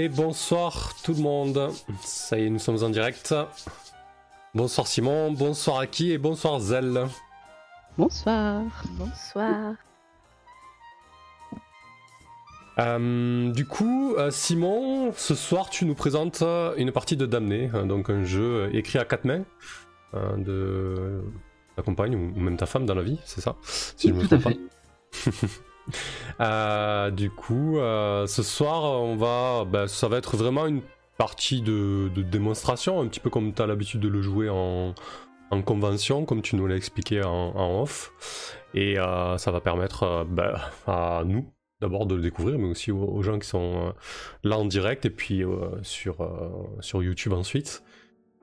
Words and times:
Et 0.00 0.08
bonsoir 0.08 0.94
tout 1.04 1.12
le 1.12 1.20
monde. 1.20 1.70
Ça 2.00 2.38
y 2.38 2.46
est, 2.46 2.48
nous 2.48 2.58
sommes 2.58 2.82
en 2.82 2.88
direct. 2.88 3.34
Bonsoir 4.54 4.86
Simon, 4.86 5.30
bonsoir 5.30 5.80
Aki 5.80 6.12
et 6.12 6.16
bonsoir 6.16 6.58
Zell. 6.58 7.06
Bonsoir. 7.98 8.62
Bonsoir. 8.92 9.74
Euh, 12.78 13.52
du 13.52 13.66
coup, 13.66 14.14
euh, 14.16 14.30
Simon, 14.30 15.12
ce 15.14 15.34
soir 15.34 15.68
tu 15.68 15.84
nous 15.84 15.94
présentes 15.94 16.42
une 16.78 16.92
partie 16.92 17.18
de 17.18 17.26
Damné, 17.26 17.68
donc 17.84 18.08
un 18.08 18.24
jeu 18.24 18.70
écrit 18.72 18.98
à 18.98 19.04
quatre 19.04 19.26
mains 19.26 19.44
euh, 20.14 20.36
de 20.38 21.22
ta 21.76 21.82
compagne 21.82 22.14
ou 22.14 22.40
même 22.40 22.56
ta 22.56 22.64
femme 22.64 22.86
dans 22.86 22.94
la 22.94 23.02
vie, 23.02 23.18
c'est 23.26 23.42
ça 23.42 23.56
Si 23.62 24.08
je 24.08 24.14
me 24.14 24.26
trompe 24.26 24.44
pas. 24.44 24.50
Euh, 26.40 27.10
du 27.10 27.28
coup, 27.28 27.76
euh, 27.76 28.26
ce 28.26 28.42
soir, 28.42 29.02
on 29.02 29.14
va, 29.14 29.66
bah, 29.66 29.88
ça 29.88 30.08
va 30.08 30.16
être 30.16 30.38
vraiment 30.38 30.66
une 30.66 30.80
partie 31.18 31.60
de, 31.60 32.08
démonstration, 32.16 32.98
un 32.98 33.08
petit 33.08 33.20
peu 33.20 33.28
comme 33.28 33.52
tu 33.52 33.60
as 33.60 33.66
l'habitude 33.66 34.00
de 34.00 34.08
le 34.08 34.22
jouer 34.22 34.48
en, 34.48 34.94
convention, 35.66 36.24
comme 36.24 36.40
tu 36.40 36.56
nous 36.56 36.66
l'as 36.66 36.76
expliqué 36.76 37.22
en, 37.22 37.82
off. 37.82 38.10
Et 38.72 38.98
euh, 38.98 39.36
ça 39.36 39.50
va 39.50 39.60
permettre 39.60 40.24
bah, 40.30 40.70
à 40.86 41.24
nous 41.26 41.52
d'abord 41.82 42.06
de 42.06 42.14
le 42.14 42.22
découvrir, 42.22 42.58
mais 42.58 42.68
aussi 42.68 42.90
aux, 42.90 43.20
gens 43.20 43.38
qui 43.38 43.48
sont 43.48 43.92
là 44.42 44.56
en 44.56 44.64
direct 44.64 45.04
et 45.04 45.10
puis 45.10 45.42
sur 45.82 47.02
YouTube 47.02 47.34
ensuite. 47.34 47.82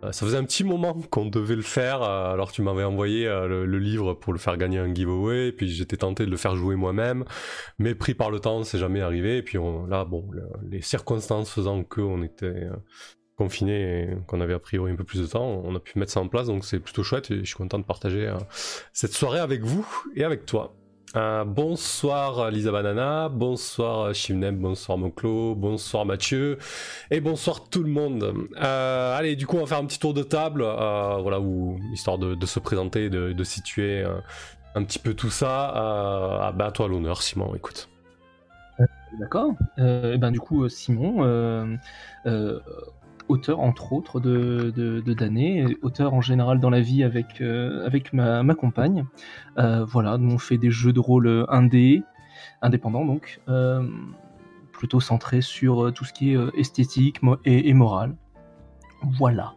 Euh, 0.03 0.11
ça 0.11 0.27
faisait 0.27 0.37
un 0.37 0.43
petit 0.43 0.63
moment 0.63 0.93
qu'on 1.09 1.25
devait 1.25 1.55
le 1.55 1.63
faire, 1.63 2.03
euh, 2.03 2.31
alors 2.31 2.51
tu 2.51 2.61
m'avais 2.61 2.83
envoyé 2.83 3.27
euh, 3.27 3.65
le, 3.65 3.79
livre 3.79 4.13
pour 4.13 4.31
le 4.31 4.37
faire 4.37 4.55
gagner 4.55 4.77
un 4.77 4.93
giveaway, 4.93 5.51
puis 5.51 5.69
j'étais 5.69 5.97
tenté 5.97 6.25
de 6.25 6.29
le 6.29 6.37
faire 6.37 6.55
jouer 6.55 6.75
moi-même, 6.75 7.25
mais 7.79 7.95
pris 7.95 8.13
par 8.13 8.29
le 8.29 8.39
temps, 8.39 8.63
c'est 8.63 8.77
jamais 8.77 9.01
arrivé, 9.01 9.37
et 9.37 9.41
puis 9.41 9.57
là, 9.89 10.05
bon, 10.05 10.29
les 10.69 10.81
circonstances 10.81 11.49
faisant 11.49 11.83
qu'on 11.83 12.21
était 12.21 12.69
confiné 13.37 14.03
et 14.03 14.17
qu'on 14.27 14.39
avait 14.39 14.53
a 14.53 14.59
priori 14.59 14.91
un 14.91 14.95
peu 14.95 15.03
plus 15.03 15.21
de 15.21 15.27
temps, 15.27 15.61
on 15.63 15.75
a 15.75 15.79
pu 15.79 15.97
mettre 15.97 16.11
ça 16.11 16.19
en 16.19 16.27
place, 16.27 16.47
donc 16.47 16.63
c'est 16.63 16.79
plutôt 16.79 17.03
chouette, 17.03 17.31
et 17.31 17.39
je 17.39 17.45
suis 17.45 17.55
content 17.55 17.79
de 17.79 17.85
partager 17.85 18.31
cette 18.93 19.13
soirée 19.13 19.39
avec 19.39 19.63
vous 19.63 19.87
et 20.15 20.23
avec 20.23 20.45
toi. 20.45 20.75
Euh, 21.15 21.45
bonsoir 21.45 22.51
Lisa 22.51 22.71
Banana, 22.71 23.29
bonsoir 23.29 24.13
Shivnem, 24.13 24.57
bonsoir 24.57 24.97
Moclo, 24.97 25.55
bonsoir 25.55 26.05
Mathieu 26.05 26.57
et 27.11 27.21
bonsoir 27.21 27.69
tout 27.69 27.81
le 27.81 27.89
monde. 27.89 28.33
Euh, 28.61 29.17
allez, 29.17 29.37
du 29.37 29.47
coup, 29.47 29.55
on 29.55 29.61
va 29.61 29.67
faire 29.67 29.77
un 29.77 29.85
petit 29.85 29.99
tour 29.99 30.13
de 30.13 30.23
table, 30.23 30.63
euh, 30.63 31.17
voilà, 31.21 31.39
où, 31.39 31.79
histoire 31.93 32.17
de, 32.17 32.45
se 32.45 32.59
présenter, 32.59 33.09
de, 33.09 33.43
situer 33.43 34.05
un 34.75 34.83
petit 34.83 34.99
peu 34.99 35.13
tout 35.13 35.29
ça. 35.29 35.71
Ah, 35.73 36.51
bah, 36.53 36.71
toi 36.71 36.89
l'honneur, 36.89 37.21
Simon, 37.21 37.55
écoute. 37.55 37.89
D'accord. 39.19 39.53
et 39.77 40.17
ben 40.17 40.31
du 40.31 40.39
coup, 40.41 40.67
Simon, 40.67 41.77
auteur 43.29 43.59
entre 43.59 43.93
autres 43.93 44.19
de, 44.19 44.71
de, 44.75 45.13
d'années, 45.13 45.65
auteur 45.81 46.13
en 46.13 46.21
général 46.21 46.59
dans 46.59 46.69
la 46.69 46.81
vie 46.81 47.03
avec, 47.03 47.41
euh, 47.41 47.85
avec 47.85 48.13
ma, 48.13 48.43
ma 48.43 48.55
compagne. 48.55 49.05
Euh, 49.57 49.85
voilà, 49.85 50.17
nous 50.17 50.35
on 50.35 50.37
fait 50.37 50.57
des 50.57 50.71
jeux 50.71 50.93
de 50.93 50.99
rôle 50.99 51.45
indé, 51.49 52.03
indépendants 52.61 53.05
donc, 53.05 53.39
euh, 53.49 53.87
plutôt 54.71 54.99
centrés 54.99 55.41
sur 55.41 55.91
tout 55.93 56.05
ce 56.05 56.13
qui 56.13 56.33
est 56.33 56.37
esthétique 56.55 57.19
et, 57.45 57.69
et 57.69 57.73
moral. 57.73 58.15
Voilà. 59.01 59.53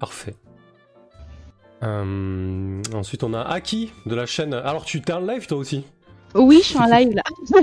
Parfait. 0.00 0.36
ensuite 1.82 3.22
on 3.22 3.34
a 3.34 3.40
Aki 3.40 3.92
de 4.06 4.14
la 4.14 4.26
chaîne. 4.26 4.54
Alors 4.54 4.84
tu 4.84 5.00
t'es 5.00 5.12
en 5.12 5.20
live 5.20 5.46
toi 5.46 5.58
aussi? 5.58 5.84
Oui, 6.34 6.60
je 6.62 6.68
suis 6.68 6.78
en 6.78 6.86
live 6.86 7.14
là. 7.14 7.22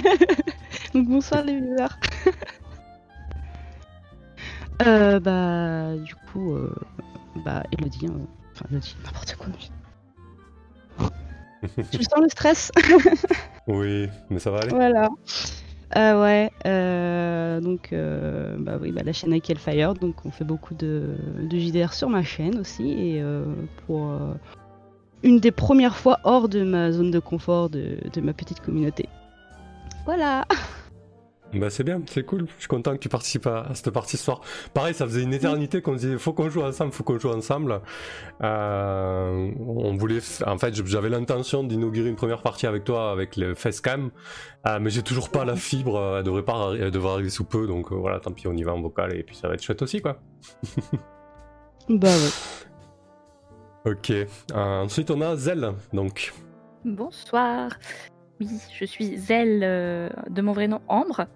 donc 0.93 1.07
bonsoir 1.07 1.43
les 1.43 1.59
viewers. 1.59 1.87
Euh, 4.81 5.19
bah, 5.19 5.95
du 5.97 6.15
coup, 6.15 6.53
euh, 6.53 6.73
bah, 7.43 7.63
Elodie, 7.71 8.07
hein, 8.07 8.19
enfin, 8.53 8.65
Elodie, 8.71 8.95
n'importe 9.03 9.35
quoi. 9.35 9.47
tu 11.91 12.03
sens 12.03 12.21
le 12.21 12.29
stress 12.29 12.71
Oui, 13.67 14.07
mais 14.29 14.39
ça 14.39 14.51
va 14.51 14.59
aller. 14.59 14.69
Voilà. 14.69 15.09
Euh, 15.97 16.21
ouais, 16.21 16.51
euh, 16.67 17.59
donc, 17.59 17.93
euh, 17.93 18.57
bah 18.59 18.77
oui, 18.79 18.91
bah, 18.91 19.01
la 19.03 19.11
chaîne 19.11 19.33
Ike 19.33 19.57
Fire, 19.57 19.95
donc 19.95 20.23
on 20.25 20.31
fait 20.31 20.43
beaucoup 20.45 20.75
de, 20.75 21.15
de, 21.41 21.57
JDR 21.57 21.93
sur 21.93 22.09
ma 22.09 22.21
chaîne 22.21 22.59
aussi, 22.59 22.91
et 22.91 23.21
euh, 23.21 23.43
pour 23.87 24.13
une 25.23 25.39
des 25.39 25.51
premières 25.51 25.97
fois 25.97 26.19
hors 26.23 26.47
de 26.47 26.63
ma 26.63 26.91
zone 26.91 27.09
de 27.09 27.19
confort 27.19 27.69
de, 27.69 27.97
de 28.13 28.21
ma 28.21 28.33
petite 28.33 28.59
communauté. 28.59 29.09
Voilà 30.05 30.45
Bah 31.53 31.71
c'est 31.71 31.83
bien, 31.83 32.01
c'est 32.05 32.23
cool. 32.23 32.45
Je 32.55 32.61
suis 32.61 32.67
content 32.67 32.93
que 32.93 32.99
tu 32.99 33.09
participes 33.09 33.47
à, 33.47 33.73
cette 33.73 33.89
partie 33.89 34.17
ce 34.17 34.23
soir. 34.23 34.41
Pareil, 34.73 34.93
ça 34.93 35.05
faisait 35.05 35.23
une 35.23 35.33
éternité 35.33 35.81
qu'on 35.81 35.95
disait 35.95 36.17
faut 36.19 36.31
qu'on 36.31 36.49
joue 36.49 36.61
ensemble, 36.61 36.91
faut 36.91 37.03
qu'on 37.03 37.17
joue 37.17 37.31
ensemble. 37.31 37.81
Euh, 38.43 39.51
on 39.59 39.95
voulait, 39.95 40.19
en 40.45 40.57
fait, 40.59 40.75
j'avais 40.85 41.09
l'intention 41.09 41.63
d'inaugurer 41.63 42.09
une 42.09 42.15
première 42.15 42.43
partie 42.43 42.67
avec 42.67 42.83
toi 42.83 43.11
avec 43.11 43.35
le 43.35 43.55
facecam, 43.55 44.11
euh, 44.67 44.79
mais 44.79 44.91
j'ai 44.91 45.01
toujours 45.01 45.29
pas 45.29 45.43
la 45.43 45.55
fibre. 45.55 46.17
Elle 46.19 46.23
devrait 46.23 46.45
pas, 46.45 46.73
elle 46.79 46.91
devrait 46.91 47.13
arriver 47.13 47.31
sous 47.31 47.45
peu, 47.45 47.65
donc 47.65 47.91
euh, 47.91 47.95
voilà, 47.95 48.19
tant 48.19 48.31
pis, 48.31 48.47
on 48.47 48.55
y 48.55 48.63
va 48.63 48.73
en 48.73 48.81
vocal 48.81 49.15
et 49.15 49.23
puis 49.23 49.35
ça 49.35 49.47
va 49.47 49.55
être 49.55 49.63
chouette 49.63 49.81
aussi, 49.81 50.01
quoi. 50.01 50.19
bah 51.89 52.09
ouais. 52.09 52.29
Ok. 53.85 54.11
ensuite, 54.53 55.09
on 55.09 55.21
a 55.21 55.35
Zell, 55.37 55.73
donc. 55.93 56.33
Bonsoir. 56.83 57.71
Oui, 58.39 58.47
je 58.73 58.85
suis 58.85 59.17
Zelle 59.17 59.61
euh, 59.63 60.09
de 60.29 60.41
mon 60.41 60.53
vrai 60.53 60.67
nom 60.67 60.81
Ambre. 60.87 61.27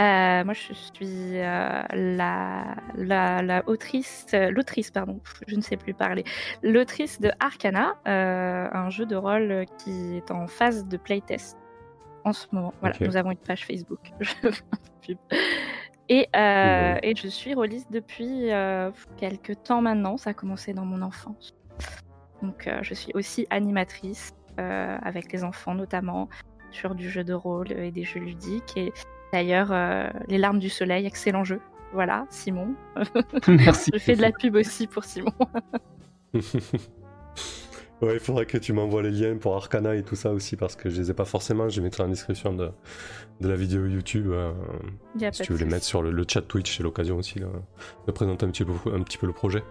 Euh, 0.00 0.44
moi, 0.44 0.54
je 0.54 0.72
suis 0.72 1.38
euh, 1.38 1.82
la, 1.92 2.76
la, 2.96 3.62
autrice, 3.66 4.26
l'autrice, 4.32 4.90
pardon, 4.90 5.20
je 5.46 5.54
ne 5.54 5.60
sais 5.60 5.76
plus 5.76 5.92
parler, 5.92 6.24
l'autrice 6.62 7.20
de 7.20 7.30
Arcana, 7.40 7.94
un 8.06 8.90
jeu 8.90 9.04
de 9.04 9.14
rôle 9.14 9.66
qui 9.78 10.16
est 10.16 10.30
en 10.30 10.46
phase 10.46 10.86
de 10.86 10.96
playtest 10.96 11.58
en 12.24 12.32
ce 12.32 12.46
moment. 12.52 12.72
Voilà, 12.80 12.96
nous 13.00 13.16
avons 13.16 13.32
une 13.32 13.36
page 13.36 13.66
Facebook. 13.66 14.00
et, 16.08 16.28
et 16.32 17.14
je 17.14 17.28
suis 17.28 17.54
rôliste 17.54 17.92
depuis 17.92 18.48
quelques 19.18 19.62
temps 19.62 19.82
maintenant. 19.82 20.16
Ça 20.16 20.30
a 20.30 20.34
commencé 20.34 20.72
dans 20.72 20.86
mon 20.86 21.02
enfance. 21.02 21.54
Donc, 22.40 22.68
je 22.80 22.94
suis 22.94 23.12
aussi 23.14 23.46
animatrice. 23.50 24.34
Euh, 24.60 24.98
avec 25.02 25.32
les 25.32 25.44
enfants 25.44 25.74
notamment, 25.74 26.28
sur 26.70 26.94
du 26.94 27.10
jeu 27.10 27.24
de 27.24 27.32
rôle 27.32 27.72
et 27.72 27.90
des 27.90 28.04
jeux 28.04 28.20
ludiques. 28.20 28.76
Et 28.76 28.92
d'ailleurs, 29.32 29.72
euh, 29.72 30.10
Les 30.28 30.38
larmes 30.38 30.58
du 30.58 30.68
soleil, 30.68 31.06
excellent 31.06 31.44
jeu. 31.44 31.60
Voilà, 31.92 32.26
Simon. 32.30 32.74
Merci. 33.48 33.90
Je 33.94 33.98
fais 33.98 34.16
de 34.16 34.22
la 34.22 34.32
pub 34.32 34.54
aussi 34.56 34.86
pour 34.86 35.04
Simon. 35.04 35.32
Ouais, 38.02 38.14
il 38.14 38.20
faudrait 38.20 38.46
que 38.46 38.58
tu 38.58 38.72
m'envoies 38.72 39.02
les 39.02 39.12
liens 39.12 39.36
pour 39.36 39.54
Arcana 39.54 39.94
et 39.94 40.02
tout 40.02 40.16
ça 40.16 40.32
aussi, 40.32 40.56
parce 40.56 40.74
que 40.74 40.90
je 40.90 41.00
les 41.00 41.10
ai 41.12 41.14
pas 41.14 41.24
forcément. 41.24 41.68
Je 41.68 41.76
les 41.76 41.84
mettrai 41.84 42.02
en 42.02 42.08
description 42.08 42.52
de, 42.52 42.68
de 43.40 43.48
la 43.48 43.54
vidéo 43.54 43.86
YouTube. 43.86 44.26
Euh, 44.32 44.52
si 45.30 45.42
tu 45.42 45.52
veux 45.52 45.58
les 45.60 45.66
mettre 45.66 45.84
sur 45.84 46.02
le, 46.02 46.24
chat 46.28 46.42
Twitch, 46.42 46.76
c'est 46.76 46.82
l'occasion 46.82 47.16
aussi 47.16 47.38
de 47.38 48.12
présenter 48.12 48.44
un 48.44 48.50
petit, 48.50 48.64
peu, 48.64 48.72
un 48.92 49.02
petit 49.02 49.18
peu 49.18 49.28
le 49.28 49.32
projet. 49.32 49.62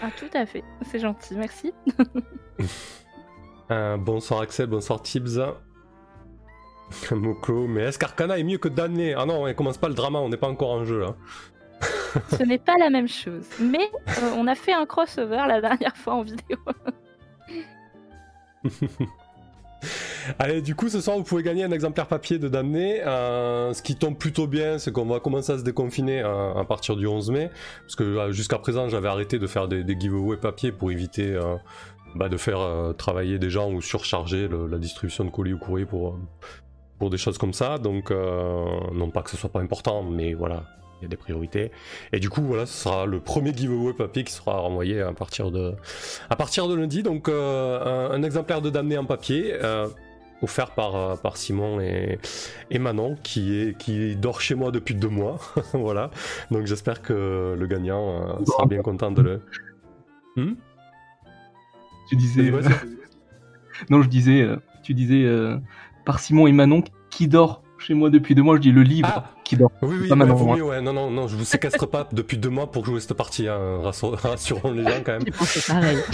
Ah, 0.00 0.08
tout 0.18 0.30
à 0.34 0.46
fait. 0.46 0.64
C'est 0.82 0.98
gentil, 0.98 1.36
merci. 1.36 1.72
Euh, 3.70 3.96
bonsoir 3.96 4.40
Axel, 4.40 4.66
bonsoir 4.66 5.00
Tibbs. 5.00 5.38
Moko, 7.12 7.68
mais 7.68 7.82
est-ce 7.82 7.98
qu'Arcana 7.98 8.36
est 8.38 8.42
mieux 8.42 8.58
que 8.58 8.68
Damné 8.68 9.14
Ah 9.14 9.26
non, 9.26 9.44
on 9.46 9.54
commence 9.54 9.78
pas 9.78 9.88
le 9.88 9.94
drama, 9.94 10.18
on 10.18 10.28
n'est 10.28 10.36
pas 10.36 10.48
encore 10.48 10.70
en 10.70 10.84
jeu 10.84 11.00
là. 11.00 11.14
Ce 12.36 12.42
n'est 12.42 12.58
pas 12.58 12.74
la 12.78 12.90
même 12.90 13.08
chose, 13.08 13.46
mais 13.60 13.88
euh, 14.08 14.34
on 14.36 14.48
a 14.48 14.56
fait 14.56 14.72
un 14.72 14.86
crossover 14.86 15.44
la 15.46 15.60
dernière 15.60 15.96
fois 15.96 16.14
en 16.14 16.22
vidéo. 16.22 16.58
Allez, 20.38 20.60
du 20.60 20.74
coup, 20.74 20.88
ce 20.90 21.00
soir, 21.00 21.16
vous 21.16 21.22
pouvez 21.22 21.42
gagner 21.42 21.64
un 21.64 21.70
exemplaire 21.70 22.06
papier 22.06 22.38
de 22.38 22.48
Damné. 22.48 23.00
Euh, 23.02 23.72
ce 23.72 23.80
qui 23.82 23.96
tombe 23.96 24.18
plutôt 24.18 24.46
bien, 24.46 24.78
c'est 24.78 24.92
qu'on 24.92 25.06
va 25.06 25.20
commencer 25.20 25.52
à 25.52 25.58
se 25.58 25.62
déconfiner 25.62 26.20
à, 26.20 26.62
partir 26.68 26.96
du 26.96 27.06
11 27.06 27.30
mai. 27.30 27.50
Parce 27.82 27.96
que 27.96 28.30
jusqu'à 28.30 28.58
présent, 28.58 28.90
j'avais 28.90 29.08
arrêté 29.08 29.38
de 29.38 29.46
faire 29.46 29.68
des, 29.68 29.82
des 29.82 29.98
giveaways 29.98 30.36
papier 30.36 30.72
pour 30.72 30.92
éviter 30.92 31.40
bah, 32.14 32.28
de 32.28 32.36
faire 32.36 32.60
euh, 32.60 32.92
travailler 32.92 33.38
des 33.38 33.50
gens 33.50 33.70
ou 33.70 33.80
surcharger 33.80 34.48
la 34.48 34.78
distribution 34.78 35.24
de 35.24 35.30
colis 35.30 35.52
ou 35.52 35.58
courrier 35.58 35.86
pour, 35.86 36.08
euh, 36.08 36.18
pour 36.98 37.10
des 37.10 37.18
choses 37.18 37.38
comme 37.38 37.52
ça. 37.52 37.78
Donc, 37.78 38.10
euh, 38.10 38.64
non 38.92 39.10
pas 39.10 39.22
que 39.22 39.30
ce 39.30 39.36
soit 39.36 39.50
pas 39.50 39.60
important, 39.60 40.02
mais 40.02 40.34
voilà, 40.34 40.64
il 40.98 41.04
y 41.04 41.06
a 41.06 41.08
des 41.08 41.16
priorités. 41.16 41.70
Et 42.12 42.18
du 42.18 42.28
coup, 42.28 42.42
voilà, 42.42 42.66
ce 42.66 42.76
sera 42.84 43.06
le 43.06 43.20
premier 43.20 43.54
giveaway 43.54 43.92
papier 43.92 44.24
qui 44.24 44.32
sera 44.32 44.58
renvoyé 44.58 45.00
à 45.00 45.12
partir 45.12 45.50
de, 45.50 45.74
à 46.28 46.36
partir 46.36 46.68
de 46.68 46.74
lundi. 46.74 47.02
Donc, 47.02 47.28
un, 47.28 48.22
exemplaire 48.22 48.60
de 48.60 48.70
Damné 48.70 48.98
en 48.98 49.04
papier. 49.04 49.54
offert 50.42 50.70
par, 50.70 51.18
par 51.20 51.36
Simon 51.36 51.80
et, 51.80 52.18
et, 52.70 52.78
Manon 52.78 53.14
qui, 53.22 53.60
est, 53.60 53.76
qui 53.76 54.16
dort 54.16 54.40
chez 54.40 54.54
moi 54.54 54.70
depuis 54.70 54.94
deux 54.94 55.10
mois. 55.10 55.38
voilà. 55.74 56.10
Donc 56.50 56.64
j'espère 56.64 57.02
que 57.02 57.54
le 57.58 57.66
gagnant 57.66 58.42
sera 58.46 58.64
bien 58.64 58.80
content 58.80 59.10
de 59.10 59.20
le. 59.20 59.42
Hmm? 60.36 60.54
Tu 62.10 62.16
disais. 62.16 62.52
Non, 63.88 64.02
je 64.02 64.08
disais, 64.08 64.42
euh, 64.42 64.56
tu 64.82 64.92
disais 64.92 65.24
euh, 65.24 65.56
par 66.04 66.18
Simon 66.18 66.46
et 66.46 66.52
Manon 66.52 66.84
qui 67.08 67.28
dort 67.28 67.62
chez 67.78 67.94
moi 67.94 68.10
depuis 68.10 68.34
deux 68.34 68.42
mois. 68.42 68.56
Je 68.56 68.60
dis 68.60 68.72
le 68.72 68.82
livre 68.82 69.08
ah. 69.10 69.30
Qui 69.50 69.56
dort. 69.56 69.70
Oui, 69.82 69.96
oui, 70.00 70.08
Pas 70.08 70.14
ouais, 70.14 70.18
maintenant, 70.18 70.34
vaut 70.36 70.44
moi. 70.46 70.56
mieux, 70.56 70.62
ouais. 70.64 70.80
Non, 70.80 70.92
non, 70.92 71.10
non, 71.10 71.28
je 71.28 71.36
vous 71.36 71.44
séquestre 71.44 71.86
pas 71.88 72.08
depuis 72.12 72.38
deux 72.38 72.48
mois 72.48 72.70
pour 72.70 72.84
jouer 72.86 73.00
cette 73.00 73.14
partie, 73.14 73.48
hein. 73.48 73.80
Rassur- 73.82 74.14
rassurons 74.22 74.72
les 74.72 74.84
gens 74.84 75.02
quand 75.04 75.12
même. 75.12 75.24
Pareil. 75.66 75.98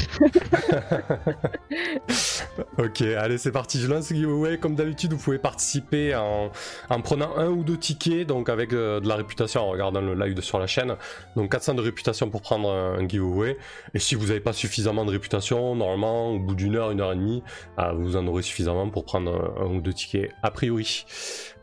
Ok, 2.79 3.03
allez, 3.03 3.39
c'est 3.39 3.53
parti. 3.53 3.79
Je 3.81 3.87
lance 3.89 4.11
le 4.11 4.17
giveaway. 4.17 4.59
Comme 4.59 4.75
d'habitude, 4.75 5.13
vous 5.13 5.19
pouvez 5.19 5.39
participer 5.39 6.15
en, 6.15 6.51
en 6.89 7.01
prenant 7.01 7.37
un 7.37 7.49
ou 7.49 7.63
deux 7.65 7.77
tickets, 7.77 8.27
donc 8.27 8.49
avec 8.49 8.73
euh, 8.73 9.01
de 9.01 9.09
la 9.09 9.17
réputation 9.17 9.61
en 9.63 9.69
regardant 9.71 10.01
le 10.01 10.15
live 10.15 10.35
de- 10.35 10.41
sur 10.41 10.59
la 10.59 10.67
chaîne. 10.67 10.95
Donc 11.37 11.53
400 11.53 11.75
de 11.75 11.83
réputation 11.83 12.31
pour 12.31 12.41
prendre 12.43 12.71
un, 12.71 12.99
un 12.99 13.09
giveaway. 13.09 13.57
Et 13.95 13.99
si 13.99 14.15
vous 14.15 14.27
n'avez 14.27 14.41
pas 14.41 14.53
suffisamment 14.53 15.05
de 15.05 15.11
réputation, 15.11 15.75
normalement, 15.75 16.31
au 16.33 16.39
bout 16.39 16.55
d'une 16.55 16.77
heure, 16.77 16.91
une 16.91 17.01
heure 17.01 17.13
et 17.13 17.17
demie, 17.17 17.43
ah, 17.77 17.93
vous 17.93 18.17
en 18.17 18.27
aurez 18.27 18.43
suffisamment 18.43 18.89
pour 18.89 19.05
prendre 19.05 19.31
un, 19.59 19.65
un 19.65 19.67
ou 19.75 19.81
deux 19.81 19.93
tickets, 19.93 20.31
a 20.43 20.51
priori. 20.51 21.05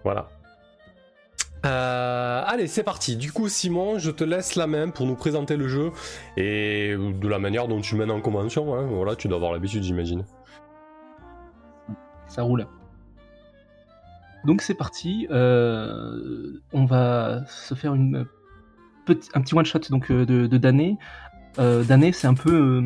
Voilà. 0.03 0.29
Euh, 1.65 2.43
allez, 2.45 2.67
c'est 2.67 2.83
parti. 2.83 3.15
Du 3.15 3.31
coup, 3.31 3.47
Simon, 3.47 3.97
je 3.97 4.11
te 4.11 4.23
laisse 4.23 4.55
la 4.55 4.67
main 4.67 4.89
pour 4.89 5.05
nous 5.05 5.15
présenter 5.15 5.55
le 5.55 5.67
jeu 5.67 5.91
et 6.35 6.93
de 6.97 7.27
la 7.27 7.39
manière 7.39 7.67
dont 7.67 7.79
tu 7.79 7.95
mènes 7.95 8.11
en 8.11 8.19
convention. 8.19 8.75
hein. 8.75 8.85
Voilà, 8.87 9.15
tu 9.15 9.27
dois 9.27 9.37
avoir 9.37 9.53
l'habitude, 9.53 9.83
j'imagine. 9.83 10.25
Ça 12.27 12.43
roule. 12.43 12.67
Donc 14.45 14.61
c'est 14.61 14.73
parti. 14.73 15.25
euh, 15.31 16.59
on 16.73 16.83
va 16.85 17.45
se 17.47 17.75
faire 17.75 17.93
un 17.93 18.25
petit 19.05 19.55
one 19.55 19.65
shot 19.65 19.79
donc 19.89 20.11
euh, 20.11 20.25
de, 20.25 20.47
de 20.47 20.57
Dané. 20.57 20.97
C'est 21.55 22.27
un 22.27 22.33
peu 22.33 22.83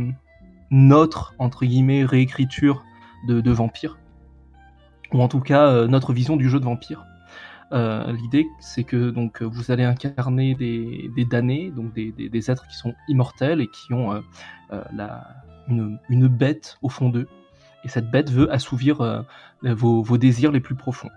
notre 0.69 1.33
entre 1.39 1.65
guillemets 1.65 2.05
réécriture 2.05 2.83
de, 3.27 3.51
Vampire, 3.51 3.97
ou 5.13 5.21
en 5.21 5.27
tout 5.27 5.39
cas 5.39 5.87
notre 5.87 6.13
vision 6.13 6.35
du 6.35 6.47
jeu 6.47 6.59
de 6.59 6.65
Vampire. 6.65 7.03
Euh, 7.73 8.11
L'idée, 8.13 8.47
c'est 8.59 8.83
que 8.83 9.09
donc 9.09 9.41
vous 9.41 9.71
allez 9.71 9.83
incarner 9.83 10.55
des, 10.55 11.25
damnés, 11.25 11.71
donc 11.71 11.93
des, 11.93 12.51
êtres 12.51 12.67
qui 12.67 12.77
sont 12.77 12.93
immortels 13.07 13.61
et 13.61 13.67
qui 13.67 13.93
ont 13.93 14.13
euh, 14.13 14.21
euh, 14.71 15.09
une, 15.67 16.27
bête 16.27 16.77
au 16.81 16.89
fond 16.89 17.09
d'eux. 17.09 17.27
Et 17.83 17.89
cette 17.89 18.09
bête 18.09 18.31
veut 18.31 18.51
assouvir 18.51 19.25
vos, 19.61 20.17
désirs 20.17 20.51
les 20.51 20.59
plus 20.59 20.75
profonds. 20.75 21.09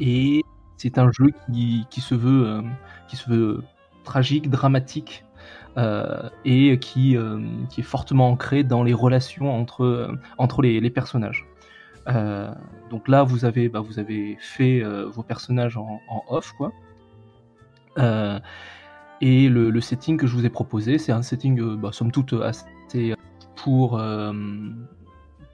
Et 0.00 0.42
c'est 0.76 0.98
un 0.98 1.10
jeu 1.12 1.26
qui, 1.50 2.00
se 2.00 2.14
veut, 2.14 3.62
tragique, 4.04 4.50
dramatique, 4.50 5.24
et 6.44 6.78
qui, 6.78 7.16
est 7.16 7.82
fortement 7.82 8.30
ancré 8.30 8.64
dans 8.64 8.82
les 8.82 8.94
relations 8.94 9.52
entre, 9.56 10.62
les 10.62 10.90
personnages. 10.90 11.46
Euh, 12.08 12.52
donc 12.90 13.08
là, 13.08 13.22
vous 13.22 13.44
avez, 13.44 13.68
bah, 13.68 13.80
vous 13.80 13.98
avez 13.98 14.36
fait 14.40 14.82
euh, 14.82 15.06
vos 15.06 15.22
personnages 15.22 15.76
en, 15.76 16.00
off, 16.28 16.52
quoi. 16.56 16.72
Euh, 17.98 18.38
et 19.20 19.48
le, 19.48 19.80
setting 19.80 20.16
que 20.16 20.26
je 20.26 20.34
vous 20.34 20.44
ai 20.44 20.50
proposé, 20.50 20.98
c'est 20.98 21.12
un 21.12 21.22
setting, 21.22 21.76
bah, 21.76 21.90
somme 21.92 22.12
toute, 22.12 22.34
assez 22.34 23.14
pour, 23.56 24.00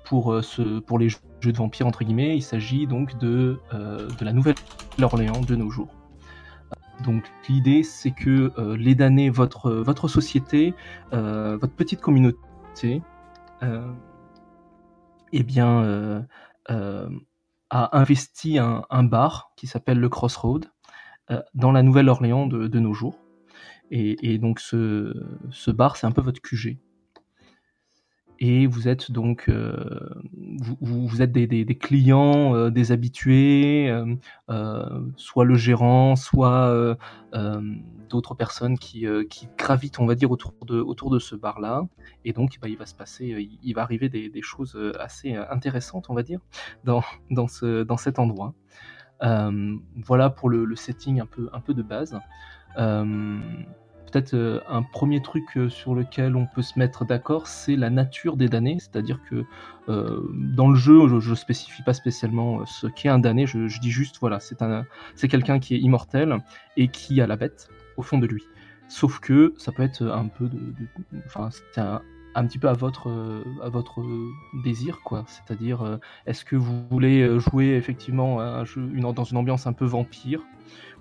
pour, 0.04 0.44
ce, 0.44 0.80
pour 0.80 0.98
les 0.98 1.08
jeux 1.08 1.52
de 1.52 1.56
vampires, 1.56 1.86
entre 1.86 2.04
guillemets. 2.04 2.36
Il 2.36 2.42
s'agit 2.42 2.86
donc 2.86 3.16
de, 3.18 3.60
de 3.72 4.24
la 4.24 4.32
Nouvelle-Orléans 4.32 5.42
de 5.42 5.54
nos 5.54 5.70
jours. 5.70 5.94
Donc 7.04 7.30
l'idée, 7.48 7.82
c'est 7.82 8.10
que 8.10 8.52
les 8.74 8.94
damnés, 8.94 9.30
votre, 9.30 9.70
votre 9.70 10.08
société, 10.08 10.74
votre 11.12 11.74
petite 11.74 12.00
communauté, 12.00 13.02
eh 15.32 15.42
bien, 15.42 15.82
euh, 15.82 16.20
euh, 16.70 17.08
a 17.70 17.98
investi 17.98 18.58
un, 18.58 19.04
bar 19.04 19.52
qui 19.56 19.66
s'appelle 19.66 19.98
le 19.98 20.08
Crossroad 20.08 20.66
euh, 21.30 21.40
dans 21.54 21.72
la 21.72 21.82
Nouvelle-Orléans 21.82 22.46
de, 22.46 22.78
nos 22.78 22.92
jours. 22.92 23.18
Et, 23.92 24.38
donc 24.38 24.60
ce 24.60 25.70
bar, 25.70 25.96
c'est 25.96 26.06
un 26.06 26.12
peu 26.12 26.22
votre 26.22 26.40
QG. 26.40 26.78
Et 28.42 28.66
vous 28.66 28.88
êtes 28.88 29.12
donc, 29.12 29.50
euh, 29.50 30.08
vous, 30.80 31.20
êtes 31.20 31.30
des, 31.30 31.78
clients, 31.78 32.54
euh, 32.54 32.70
des 32.70 32.90
habitués, 32.90 33.90
euh, 34.48 35.02
soit 35.16 35.44
le 35.44 35.56
gérant, 35.56 36.16
soit 36.16 36.96
d'autres 38.08 38.34
personnes 38.34 38.78
qui, 38.78 39.06
qui 39.28 39.48
gravitent, 39.58 40.00
on 40.00 40.06
va 40.06 40.14
dire, 40.14 40.30
autour 40.30 40.54
de, 40.66 40.80
autour 40.80 41.10
de 41.10 41.18
ce 41.18 41.36
bar-là. 41.36 41.86
Et 42.24 42.32
donc, 42.32 42.58
bah, 42.62 42.68
il 42.68 42.78
va 42.78 42.86
se 42.86 42.94
passer, 42.94 43.58
il, 43.62 43.74
va 43.74 43.82
arriver 43.82 44.08
des, 44.08 44.30
des 44.30 44.42
choses 44.42 44.78
assez 44.98 45.34
intéressantes, 45.34 46.06
on 46.08 46.14
va 46.14 46.22
dire, 46.22 46.40
dans, 46.84 47.02
dans, 47.30 47.46
ce, 47.46 47.82
dans 47.82 47.98
cet 47.98 48.18
endroit. 48.18 48.54
Voilà 49.20 50.30
pour 50.30 50.48
le, 50.48 50.64
le 50.64 50.76
setting 50.76 51.20
un 51.20 51.26
peu, 51.26 51.50
un 51.52 51.60
peu 51.60 51.74
de 51.74 51.82
base. 51.82 52.18
Peut-être 54.10 54.34
euh, 54.34 54.60
un 54.68 54.82
premier 54.82 55.22
truc 55.22 55.44
euh, 55.56 55.68
sur 55.68 55.94
lequel 55.94 56.34
on 56.34 56.46
peut 56.46 56.62
se 56.62 56.78
mettre 56.78 57.04
d'accord, 57.04 57.46
c'est 57.46 57.76
la 57.76 57.90
nature 57.90 58.36
des 58.36 58.48
damnés. 58.48 58.78
C'est-à-dire 58.80 59.20
que 59.28 59.44
euh, 59.88 60.20
dans 60.32 60.68
le 60.68 60.74
jeu, 60.74 61.06
je, 61.20 61.30
ne 61.30 61.34
spécifie 61.34 61.82
pas 61.82 61.94
spécialement 61.94 62.64
ce 62.66 62.86
qu'est 62.88 63.08
un 63.08 63.18
damné. 63.18 63.46
Je, 63.46 63.80
dis 63.80 63.90
juste, 63.90 64.16
voilà, 64.20 64.40
c'est 64.40 64.62
un, 64.62 64.84
c'est 65.14 65.28
quelqu'un 65.28 65.60
qui 65.60 65.74
est 65.74 65.78
immortel 65.78 66.38
et 66.76 66.88
qui 66.88 67.20
a 67.20 67.26
la 67.26 67.36
bête 67.36 67.68
au 67.96 68.02
fond 68.02 68.18
de 68.18 68.26
lui. 68.26 68.44
Sauf 68.88 69.20
que 69.20 69.54
ça 69.56 69.70
peut 69.70 69.84
être 69.84 70.02
un 70.02 70.26
peu 70.26 70.48
de, 70.48 70.58
enfin, 71.26 71.50
c'est 71.50 71.80
un, 71.80 72.02
un 72.34 72.46
petit 72.46 72.58
peu 72.58 72.68
à 72.68 72.72
votre, 72.72 73.44
à 73.62 73.68
votre 73.68 74.02
désir, 74.64 75.00
quoi. 75.04 75.24
C'est-à-dire, 75.28 76.00
est-ce 76.26 76.44
que 76.44 76.56
vous 76.56 76.84
voulez 76.90 77.38
jouer 77.38 77.74
effectivement 77.74 78.38
dans 78.38 79.24
une 79.24 79.36
ambiance 79.36 79.68
un 79.68 79.72
peu 79.72 79.84
vampire, 79.84 80.42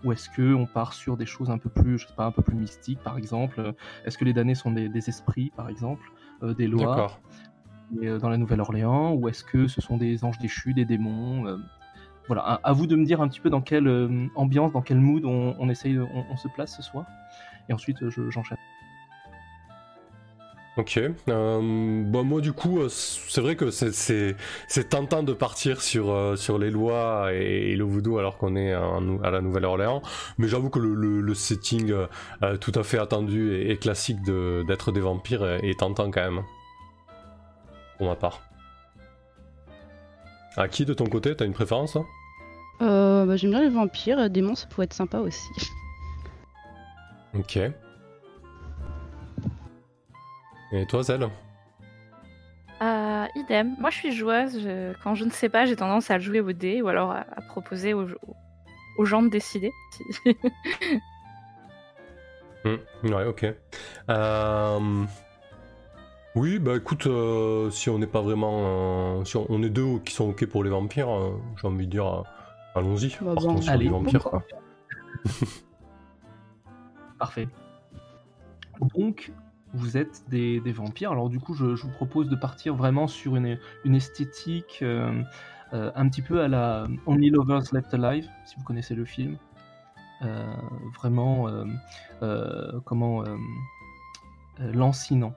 ou 0.04 0.12
est-ce 0.12 0.30
que 0.30 0.54
on 0.54 0.66
part 0.66 0.94
sur 0.94 1.18
des 1.18 1.26
choses 1.26 1.50
un 1.50 1.58
peu 1.58 1.70
plus, 1.70 1.98
je 1.98 2.08
sais 2.08 2.14
pas, 2.16 2.26
un 2.26 2.32
peu 2.32 2.42
plus 2.42 2.56
mystiques, 2.56 3.00
par 3.04 3.18
exemple? 3.18 3.74
Est-ce 4.06 4.18
que 4.18 4.26
les 4.26 4.34
damnés 4.34 4.56
sont 4.56 4.72
des, 4.72 4.88
des 4.90 5.10
esprits, 5.10 5.52
par 5.56 5.70
exemple, 5.70 6.12
euh, 6.44 6.54
des 6.54 6.68
lois? 6.68 6.96
Euh, 8.04 8.20
dans 8.20 8.30
la 8.30 8.38
Nouvelle-Orléans, 8.38 9.14
ou 9.14 9.28
est-ce 9.30 9.44
que 9.44 9.68
ce 9.68 9.82
sont 9.82 9.98
des 9.98 10.24
anges 10.24 10.38
déchus, 10.38 10.74
des 10.76 10.86
démons 10.86 11.48
euh, 11.48 11.58
Voilà, 12.28 12.44
à, 12.44 12.54
à 12.70 12.72
vous 12.72 12.86
de 12.86 12.96
me 12.96 13.04
dire 13.04 13.20
un 13.20 13.28
petit 13.28 13.40
peu 13.40 13.50
dans 13.50 13.62
quelle 13.62 13.88
ambiance, 14.36 14.72
dans 14.72 14.82
quel 14.84 15.00
mood 15.00 15.26
on, 15.26 15.56
on 15.60 15.70
essaye, 15.70 15.98
on, 15.98 16.26
on 16.30 16.38
se 16.38 16.48
place 16.50 16.76
ce 16.76 16.84
soir. 16.84 17.06
Et 17.68 17.74
ensuite, 17.74 17.98
je- 18.10 18.30
j'enchaîne. 18.30 18.58
Ok. 20.80 20.98
Euh, 20.98 21.12
bon, 22.06 22.24
moi, 22.24 22.40
du 22.40 22.54
coup, 22.54 22.80
euh, 22.80 22.88
c'est 22.90 23.42
vrai 23.42 23.58
que 23.58 23.70
c'est- 23.70 24.36
tentant 24.90 25.24
de 25.24 25.34
partir 25.34 25.82
sur, 25.82 26.10
euh, 26.10 26.38
sur 26.38 26.58
les 26.58 26.70
lois 26.72 27.34
et, 27.34 27.72
et 27.72 27.76
le 27.76 27.84
voodoo 27.84 28.18
alors 28.18 28.38
qu'on 28.38 28.56
est 28.56 28.74
en- 28.74 29.22
à 29.22 29.30
la 29.30 29.42
Nouvelle-Orléans. 29.42 30.02
Mais 30.38 30.48
j'avoue 30.48 30.70
que 30.70 30.80
le, 30.80 30.94
le- 30.96 31.20
le 31.20 31.34
setting 31.34 31.92
euh, 31.92 32.56
tout 32.58 32.72
à 32.76 32.84
fait 32.84 32.98
attendu 32.98 33.52
et, 33.56 33.72
et 33.72 33.78
classique 33.78 34.22
de- 34.24 34.64
d'être 34.68 34.94
des 34.94 35.02
vampires 35.02 35.46
est, 35.46 35.68
est 35.70 35.80
tentant 35.80 36.10
quand 36.12 36.22
même. 36.22 36.44
Pour 37.98 38.08
ma 38.08 38.16
part. 38.16 38.40
À 40.56 40.70
qui 40.70 40.86
de 40.86 40.94
ton 40.94 41.08
côté 41.08 41.36
T'as 41.36 41.46
une 41.46 41.54
préférence 41.54 41.98
bah, 42.80 43.36
J'aime 43.36 43.52
bien 43.52 43.62
les 43.64 43.70
vampires, 43.70 44.30
démons 44.30 44.56
ça 44.56 44.66
pourrait 44.68 44.86
être 44.86 44.94
sympa 44.94 45.20
aussi. 45.20 45.50
Ok. 47.38 47.60
Et 50.72 50.86
toi, 50.86 51.04
Zelle 51.04 51.28
Euh, 52.82 53.26
idem. 53.36 53.76
Moi, 53.80 53.90
je 53.90 53.96
suis 53.98 54.12
joueuse. 54.14 54.62
je- 54.62 54.94
Quand 55.04 55.14
je 55.16 55.26
ne 55.26 55.30
sais 55.32 55.50
pas, 55.50 55.66
j'ai 55.66 55.76
tendance 55.76 56.10
à 56.12 56.18
le 56.18 56.24
jouer 56.24 56.40
au 56.40 56.52
dé 56.54 56.82
ou 56.82 56.88
alors 56.88 57.12
à, 57.12 57.26
à 57.36 57.42
proposer 57.42 57.94
aux, 57.94 58.08
aux 58.98 59.06
gens 59.06 59.22
de 59.24 59.30
décider. 59.30 59.72
Hmm, 62.66 62.76
Ouais, 63.06 63.24
ok. 63.26 63.46
Euh, 64.10 65.06
Oui, 66.36 66.60
bah 66.60 66.76
écoute, 66.76 67.08
euh, 67.08 67.70
si 67.72 67.90
on 67.90 67.98
n'est 68.00 68.06
pas 68.08 68.22
vraiment. 68.22 69.20
euh, 69.22 69.24
Si 69.26 69.38
on, 69.38 69.46
on 69.50 69.64
est 69.64 69.70
deux 69.70 70.00
qui 70.00 70.14
sont 70.14 70.30
ok 70.30 70.46
pour 70.46 70.64
les 70.66 70.70
vampires, 70.70 71.10
euh, 71.10 71.40
j'ai 71.62 71.68
envie 71.68 71.86
de 71.88 71.92
dire, 71.92 72.06
euh, 72.08 72.22
allons-y. 72.76 73.16
Bah, 73.22 73.34
partons 73.36 73.54
bon. 73.54 73.62
sur 73.62 73.72
Allez. 73.72 73.86
les 73.86 73.90
vampires, 73.92 74.24
quoi. 74.24 74.44
Parfait. 77.18 77.48
Donc, 78.96 79.32
vous 79.74 79.98
êtes 79.98 80.24
des, 80.30 80.60
des 80.62 80.72
vampires. 80.72 81.12
Alors, 81.12 81.30
du 81.30 81.40
coup, 81.40 81.54
je, 81.54 81.76
je 81.76 81.84
vous 81.84 81.92
propose 81.92 82.28
de 82.30 82.36
partir 82.36 82.76
vraiment 82.76 83.08
sur 83.08 83.36
une, 83.36 83.58
une 83.86 83.96
esthétique 83.96 84.80
euh, 84.82 85.22
euh, 85.74 85.92
un 85.96 86.10
petit 86.10 86.22
peu 86.24 86.42
à 86.42 86.48
la 86.48 86.88
Only 87.06 87.30
Lovers 87.30 87.62
Left 87.72 87.94
Alive, 87.94 88.28
si 88.46 88.56
vous 88.58 88.64
connaissez 88.64 88.96
le 88.96 89.06
film. 89.06 89.38
Euh, 90.24 90.46
vraiment, 90.98 91.48
comment. 92.86 93.24
lancinant. 94.60 95.34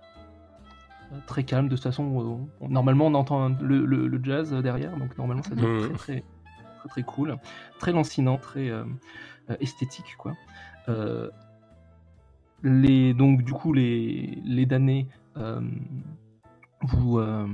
Très 1.27 1.45
calme, 1.45 1.69
de 1.69 1.75
toute 1.75 1.83
façon, 1.85 2.49
on- 2.61 2.69
normalement 2.69 3.07
on 3.07 3.15
entend 3.15 3.51
le, 3.61 3.85
le- 3.85 4.09
le 4.09 4.21
jazz 4.25 4.51
derrière, 4.63 4.97
donc 4.97 5.17
normalement 5.19 5.43
ça 5.43 5.55
Mhm. 5.55 5.59
très, 5.59 5.93
très, 5.93 6.25
très, 6.79 6.89
très 6.89 7.03
cool, 7.03 7.37
très 7.79 7.93
lancinant, 7.93 8.39
très 8.39 8.71
esthétique, 9.61 10.17
quoi. 10.17 10.33
Euh, 10.89 11.29
les, 12.63 13.15
donc 13.15 13.43
du 13.43 13.53
coup 13.53 13.73
les, 13.73 14.39
les 14.45 14.67
damnés, 14.67 15.07
euh, 15.37 15.61
vous, 16.83 17.19
euh, 17.19 17.47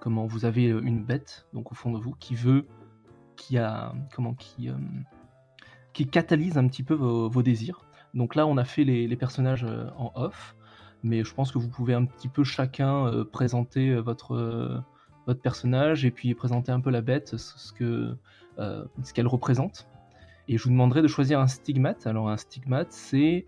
comment, 0.00 0.26
vous 0.26 0.44
avez 0.44 0.66
une 0.66 1.04
bête 1.04 1.46
donc 1.52 1.72
au 1.72 1.74
fond 1.74 1.92
de 1.92 1.98
vous 1.98 2.14
qui 2.18 2.34
veut, 2.34 2.66
qui 3.36 3.58
a, 3.58 3.94
comment, 4.14 4.34
qui, 4.34 4.68
euh, 4.68 4.74
qui 5.92 6.06
catalyse 6.06 6.58
un 6.58 6.66
petit 6.68 6.82
peu 6.82 6.94
vos, 6.94 7.42
désirs. 7.42 7.84
Donc 8.14 8.34
là, 8.34 8.46
on 8.46 8.56
a 8.56 8.64
fait 8.64 8.84
les, 8.84 9.06
les 9.06 9.16
personnages 9.16 9.66
en 9.98 10.10
off, 10.14 10.56
mais 11.02 11.22
je 11.22 11.34
pense 11.34 11.52
que 11.52 11.58
vous 11.58 11.68
pouvez 11.68 11.92
un 11.92 12.04
petit 12.06 12.28
peu 12.28 12.44
chacun 12.44 13.24
présenter 13.30 13.94
votre, 13.96 14.82
votre 15.26 15.40
personnage 15.40 16.04
et 16.06 16.10
puis 16.10 16.34
présenter 16.34 16.72
un 16.72 16.80
peu 16.80 16.90
la 16.90 17.02
bête, 17.02 17.36
ce, 17.36 17.72
que, 17.74 18.16
ce 18.58 19.12
qu'elle 19.12 19.26
représente. 19.26 19.86
Et 20.48 20.56
je 20.56 20.64
vous 20.64 20.70
demanderai 20.70 21.02
de 21.02 21.08
choisir 21.08 21.40
un 21.40 21.46
stigmate. 21.46 22.06
Alors 22.06 22.30
un 22.30 22.38
stigmate, 22.38 22.92
c'est 22.92 23.46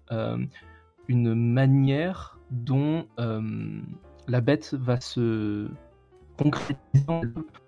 une 1.08 1.34
manière 1.34 2.38
dont 2.50 3.06
euh, 3.18 3.80
la 4.26 4.40
bête 4.40 4.74
va 4.74 5.00
se 5.00 5.68
concrétiser 6.36 7.04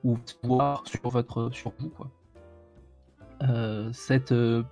ou 0.05 0.19
se 0.25 0.35
voir 0.47 0.83
sur 0.87 1.09
votre 1.11 1.51
sur 1.53 1.73
vous 1.79 1.89
quoi. 1.91 2.11
Euh, 3.43 3.91
cette, 3.93 4.33
euh, 4.33 4.63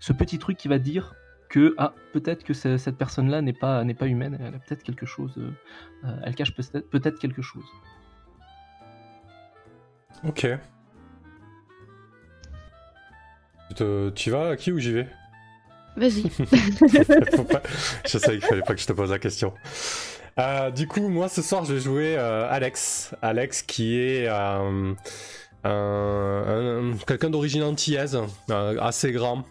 ce 0.00 0.12
petit 0.12 0.38
truc 0.38 0.56
qui 0.58 0.68
va 0.68 0.78
dire 0.78 1.14
que 1.48 1.74
ah 1.78 1.94
peut-être 2.12 2.44
que 2.44 2.52
ce- 2.54 2.76
cette 2.76 2.96
personne 2.98 3.28
là 3.30 3.40
n'est 3.42 3.54
pas 3.54 3.82
n'est 3.84 3.94
pas 3.94 4.06
humaine 4.06 4.36
elle 4.38 4.54
a 4.54 4.58
peut-être 4.58 4.82
quelque 4.82 5.06
chose 5.06 5.34
elle 6.22 6.34
cache 6.34 6.54
peut-être 6.54 6.88
peut-être 6.90 7.18
quelque 7.18 7.40
chose 7.42 7.64
Ok. 10.24 10.46
Tu, 14.14 14.30
vas, 14.30 14.56
qui 14.56 14.72
ou 14.72 14.78
j'y 14.78 14.92
vais? 14.92 15.08
Vas-y. 15.98 16.24
Je 18.06 18.18
savais 18.18 18.38
qu'il 18.38 18.46
fallait 18.46 18.62
pas 18.62 18.74
que 18.74 18.80
je 18.80 18.86
te 18.86 18.92
pose 18.92 19.10
la 19.10 19.18
question. 19.18 19.52
Euh, 20.38 20.70
du 20.70 20.86
coup, 20.86 21.08
moi 21.08 21.28
ce 21.28 21.42
soir, 21.42 21.64
je 21.64 21.74
vais 21.74 21.80
jouer 21.80 22.16
euh, 22.16 22.46
Alex. 22.50 23.14
Alex 23.22 23.62
qui 23.62 23.98
est 23.98 24.28
euh, 24.28 24.92
un- 25.64 25.68
un- 26.92 26.96
quelqu'un 27.06 27.30
d'origine 27.30 27.62
antillaise, 27.64 28.18
assez 28.80 29.12
grand, 29.12 29.44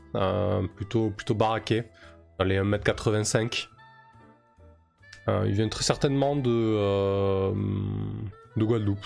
plutôt, 0.75 1.09
plutôt 1.11 1.35
baraqué, 1.35 1.83
dans 2.39 2.45
les 2.45 2.57
1m85. 2.59 3.67
Euh, 5.29 5.43
il 5.45 5.51
vient 5.53 5.67
très 5.67 5.83
certainement 5.83 6.37
de, 6.37 7.51
de 8.55 8.63
Guadeloupe. 8.63 9.05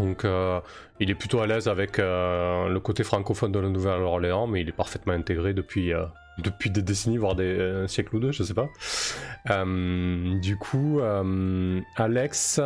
Donc 0.00 0.24
euh, 0.24 0.60
il 0.98 1.10
est 1.10 1.14
plutôt 1.14 1.40
à 1.40 1.46
l'aise 1.46 1.68
avec 1.68 1.98
euh, 1.98 2.68
le 2.68 2.80
côté 2.80 3.04
francophone 3.04 3.52
de 3.52 3.58
la 3.58 3.68
Nouvelle-Orléans, 3.68 4.46
mais 4.46 4.62
il 4.62 4.68
est 4.68 4.72
parfaitement 4.72 5.12
intégré 5.12 5.52
depuis, 5.52 5.92
euh, 5.92 6.06
depuis 6.38 6.70
des 6.70 6.80
décennies, 6.80 7.18
voire 7.18 7.34
des 7.34 7.60
un 7.60 7.86
siècle 7.86 8.16
ou 8.16 8.18
deux, 8.18 8.32
je 8.32 8.42
sais 8.42 8.54
pas. 8.54 8.68
Du 9.54 10.56
coup, 10.56 11.00
Alex, 11.96 12.60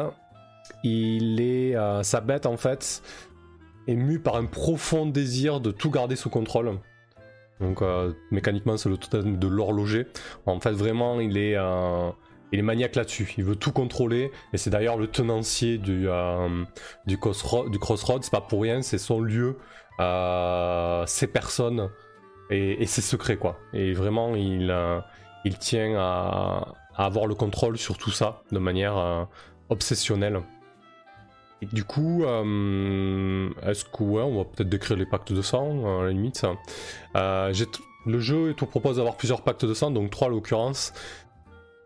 il 0.85 1.41
est 1.41 1.75
sa 2.03 2.21
bête 2.21 2.47
en 2.47 2.57
fait 2.57 3.03
est 3.87 3.97
mue 3.97 4.19
par 4.19 4.37
un 4.37 4.47
profond 4.47 5.05
désir 5.05 5.61
de 5.61 5.71
tout 5.71 5.91
garder 5.91 6.17
sous 6.17 6.31
contrôle. 6.31 6.79
Donc 7.61 7.83
mécaniquement, 8.31 8.77
c'est 8.77 8.89
le 8.89 8.97
totem 8.97 9.39
de 9.39 9.49
l'horloger. 9.49 10.07
En 10.47 10.61
fait, 10.61 10.73
vraiment, 10.73 11.21
il 11.21 11.37
est 11.37 11.57
il 12.53 12.59
est 12.59 12.63
maniaque 12.63 12.97
là-dessus. 12.97 13.35
Il 13.37 13.45
veut 13.45 13.57
tout 13.57 13.73
contrôler, 13.73 14.31
et 14.53 14.59
c'est 14.59 14.71
d'ailleurs 14.71 14.97
le 14.97 15.07
tenancier 15.07 15.79
du 15.79 16.09
euh, 16.09 16.65
du. 17.07 17.19
C'est 17.23 18.31
pas 18.31 18.41
pour 18.41 18.63
rien, 18.63 18.83
c'est 18.83 18.99
son 18.99 19.21
lieu, 19.21 19.57
euh, 20.01 21.05
ses 21.07 21.27
personnes 21.29 21.91
et, 22.51 22.85
ses 22.87 23.01
secrets 23.01 23.37
quoi. 23.37 23.59
Et 23.73 23.93
vraiment, 23.93 24.35
il 24.35 24.71
euh, 24.71 25.01
il 25.45 25.59
tient 25.59 25.95
à, 25.97 26.75
avoir 26.97 27.27
le 27.27 27.35
contrôle 27.35 27.77
sur 27.79 27.99
tout 27.99 28.11
ça 28.11 28.43
de 28.53 28.59
manière 28.59 28.97
euh, 28.97 29.25
obsessionnelle. 29.69 30.41
Du 31.73 31.85
coup, 31.85 32.25
est-ce 32.25 33.85
que 33.87 34.03
on 34.03 34.37
va 34.37 34.45
peut-être 34.45 34.69
décrire 34.69 34.99
les 34.99 35.07
pactes 35.07 35.33
de 35.33 35.41
sang 35.41 36.01
à 36.01 36.05
la 36.05 36.11
limite. 36.11 36.45
le 37.15 38.19
jeu 38.19 38.53
te 38.53 38.67
propose 38.67 38.97
d'avoir 38.97 39.17
plusieurs 39.17 39.41
pactes 39.41 39.65
de 39.65 39.73
sang, 39.73 39.91
donc 39.91 40.11
trois 40.11 40.29
à 40.29 40.31
l'occurrence. 40.31 40.93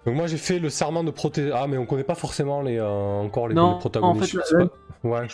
Donc 0.06 0.14
moi 0.16 0.26
j'ai 0.26 0.36
fait 0.38 0.58
le 0.58 0.70
serment 0.70 1.04
de 1.04 1.10
protéger. 1.10 1.52
Ah 1.54 1.66
mais 1.66 1.76
on 1.78 1.86
connaît 1.86 2.04
pas 2.04 2.14
forcément 2.14 2.62
les 2.62 2.78
euh, 2.78 2.86
encore 2.88 3.48
les, 3.48 3.54
Non, 3.54 3.74
les 3.74 3.78
protagonistes. 3.78 4.36
en 4.36 4.42
fait, 4.42 4.54
là- 4.54 4.66
pas. 5.02 5.08
Ouais. 5.08 5.26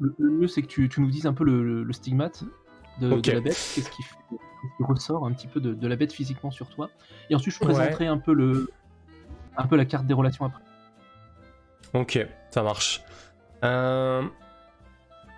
le, 0.00 0.14
le 0.18 0.30
mieux 0.30 0.48
c'est 0.48 0.62
que 0.62 0.66
tu, 0.66 0.88
tu 0.88 1.00
nous 1.00 1.10
dises 1.10 1.26
un 1.26 1.32
peu 1.34 1.44
le, 1.44 1.62
le- 1.62 1.82
le 1.84 1.92
stigmate 1.92 2.42
de, 3.00 3.08
la 3.08 3.16
bête 3.40 3.44
qu'est-ce 3.74 3.90
qui, 3.90 4.02
fait- 4.02 4.14
qu'est-ce 4.30 4.76
qui 4.78 4.82
ressort 4.84 5.26
un 5.26 5.32
petit 5.32 5.46
peu 5.46 5.60
de, 5.60 5.74
de 5.74 5.86
la 5.88 5.96
bête 5.96 6.12
physiquement 6.12 6.50
sur 6.50 6.68
toi 6.68 6.88
et 7.30 7.34
ensuite 7.34 7.54
je 7.54 7.60
Ouais. 7.64 7.72
présenterai 7.74 8.06
un 8.06 8.18
peu 8.18 8.32
le 8.32 8.70
un 9.56 9.66
peu 9.66 9.76
la 9.76 9.84
carte 9.84 10.06
des 10.06 10.14
relations 10.14 10.44
après 10.46 10.62
Ok, 11.94 12.18
ça 12.50 12.62
marche. 12.62 13.02
Euh, 13.64 14.22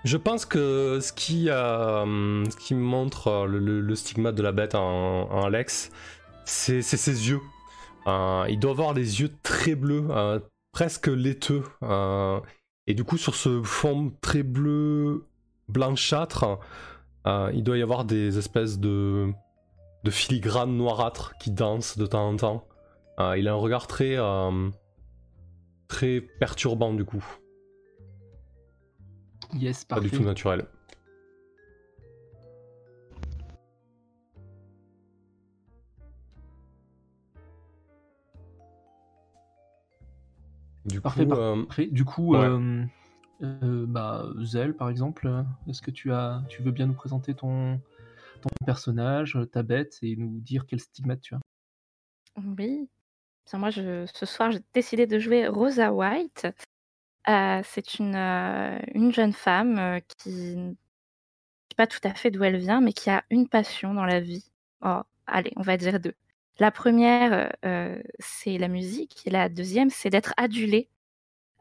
je 0.04 0.16
pense 0.16 0.44
que 0.46 0.98
ce 1.00 1.12
qui, 1.12 1.50
euh, 1.50 2.44
ce 2.50 2.56
qui 2.56 2.74
montre 2.74 3.28
euh, 3.28 3.46
le, 3.46 3.58
le- 3.58 3.80
le 3.80 3.94
stigmate 3.94 4.34
de 4.34 4.42
la 4.42 4.50
bête 4.52 4.74
en, 4.74 5.30
en 5.30 5.44
Alex, 5.44 5.90
c'est 6.44 6.82
c'est 6.82 6.96
ses 6.96 7.28
yeux. 7.28 7.40
Euh, 8.06 8.46
il 8.48 8.58
doit 8.58 8.70
avoir 8.70 8.94
les 8.94 9.20
yeux 9.20 9.30
très 9.42 9.74
bleus, 9.74 10.06
euh, 10.10 10.40
presque 10.72 11.08
laiteux. 11.08 11.64
euh, 11.82 12.40
et 12.86 12.94
du 12.94 13.04
coup, 13.04 13.18
sur 13.18 13.34
ce 13.34 13.62
fond 13.62 14.12
très 14.22 14.42
bleu 14.42 15.26
blanchâtre, 15.68 16.58
il 17.52 17.62
doit 17.62 17.76
y 17.76 17.82
avoir 17.82 18.06
des 18.06 18.38
espèces 18.38 18.78
de, 18.78 19.30
de 20.04 20.10
filigranes 20.10 20.74
noirâtres 20.74 21.34
qui 21.38 21.50
dansent 21.50 21.98
de 21.98 22.06
temps 22.06 22.26
en 22.26 22.36
temps. 22.36 22.68
Il 23.36 23.46
a 23.46 23.52
un 23.52 23.56
regard 23.56 23.86
très, 23.86 24.16
très 25.88 26.22
perturbant 26.22 26.94
du 26.94 27.04
coup, 27.04 27.22
yes 29.52 29.84
pas 29.84 29.96
parfait 29.96 30.08
du 30.08 30.16
tout 30.16 30.24
naturel. 30.24 30.66
Du 40.88 41.00
Parfait, 41.00 41.24
coup, 41.24 41.28
par- 41.30 41.38
euh, 41.38 41.62
Parfait. 41.66 41.86
du 41.86 42.04
coup 42.04 42.34
Ouais. 42.34 42.46
euh, 42.46 42.84
euh, 43.42 43.86
bah 43.86 44.26
Zell 44.42 44.74
par 44.76 44.88
exemple 44.90 45.44
est-ce 45.68 45.82
que 45.82 45.90
tu 45.90 46.12
as 46.12 46.42
tu 46.48 46.62
veux 46.62 46.72
bien 46.72 46.86
nous 46.86 46.94
présenter 46.94 47.34
ton 47.34 47.80
ton 48.40 48.48
personnage 48.66 49.38
ta 49.52 49.62
bête 49.62 49.98
et 50.02 50.16
nous 50.16 50.40
dire 50.40 50.66
quel 50.66 50.80
stigmate 50.80 51.20
tu 51.20 51.34
as? 51.34 51.40
Oui. 52.36 52.88
Bien, 53.50 53.58
moi, 53.60 53.70
je, 53.70 54.06
ce 54.14 54.26
soir, 54.26 54.52
j'ai 54.52 54.60
décidé 54.74 55.06
de 55.06 55.18
jouer 55.18 55.48
Rosa 55.48 55.92
White. 55.92 56.46
Euh, 57.28 57.62
c'est 57.64 57.98
une, 57.98 58.16
euh, 58.16 58.78
une 58.94 59.12
jeune 59.12 59.32
femme 59.34 59.78
euh, 59.78 60.00
qui 60.18 60.56
ne 60.56 60.72
sait 60.72 61.76
pas 61.76 61.86
tout 61.86 62.00
à 62.04 62.14
fait 62.14 62.30
d'où 62.30 62.44
elle 62.44 62.58
vient, 62.58 62.80
mais 62.80 62.92
qui 62.92 63.10
a 63.10 63.24
une 63.30 63.48
passion 63.48 63.94
dans 63.94 64.04
la 64.06 64.20
vie. 64.20 64.50
Oh, 64.82 65.02
allez, 65.26 65.52
on 65.56 65.62
va 65.62 65.76
dire 65.76 66.00
deux. 66.00 66.14
La 66.60 66.70
première, 66.70 67.52
euh, 67.64 68.02
c'est 68.18 68.58
la 68.58 68.68
musique, 68.68 69.22
et 69.26 69.30
la 69.30 69.48
deuxième, 69.48 69.90
c'est 69.90 70.10
d'être 70.10 70.34
adulée 70.36 70.88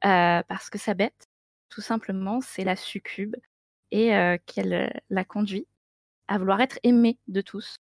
euh, 0.06 0.44
parce 0.48 0.70
que 0.70 0.77
sa 0.77 0.94
bête, 0.94 1.27
tout 1.70 1.82
simplement, 1.82 2.39
c'est 2.42 2.63
la 2.63 2.75
succube 2.75 3.36
et 3.92 4.16
euh, 4.16 4.38
qu'elle 4.46 4.74
euh, 4.74 4.89
la 5.10 5.24
conduit 5.24 5.68
à 6.27 6.38
vouloir 6.38 6.62
être 6.62 6.80
aimée 6.84 7.18
de 7.27 7.42
tous. 7.42 7.77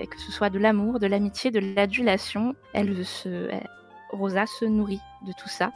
Et 0.00 0.06
que 0.06 0.18
ce 0.18 0.32
soit 0.32 0.50
de 0.50 0.58
l'amour, 0.58 0.98
de 0.98 1.06
l'amitié, 1.06 1.50
de 1.50 1.60
l'adulation, 1.60 2.56
elle 2.72 3.04
se, 3.06 3.48
Rosa 4.10 4.46
se 4.46 4.64
nourrit 4.64 5.00
de 5.26 5.32
tout 5.32 5.48
ça 5.48 5.72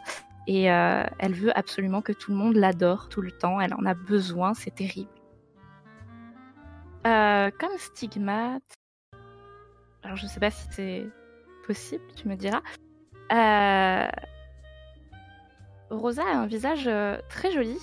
et 0.49 0.65
elle 0.65 1.33
veut 1.33 1.57
absolument 1.57 2.03
que 2.03 2.13
tout 2.13 2.33
le 2.33 2.37
monde 2.37 2.57
l'adore 2.57 3.09
tout 3.09 3.23
le 3.23 3.31
temps. 3.31 3.61
Elle 3.61 3.75
en 3.75 3.87
a 3.87 3.95
besoin, 3.95 4.55
c'est 4.55 4.75
terrible. 4.75 5.11
Comme 7.05 7.79
stigmate, 7.79 8.75
alors 10.03 10.17
je 10.17 10.27
sais 10.27 10.41
pas 10.41 10.51
si 10.51 10.67
c'est 10.71 11.07
possible, 11.67 12.03
tu 12.17 12.29
me 12.29 12.35
diras. 12.37 12.61
Euh, 13.33 14.09
Rosa 15.91 16.23
a 16.23 16.37
un 16.37 16.47
visage 16.47 16.85
euh, 16.87 17.19
très 17.29 17.51
joli. 17.53 17.79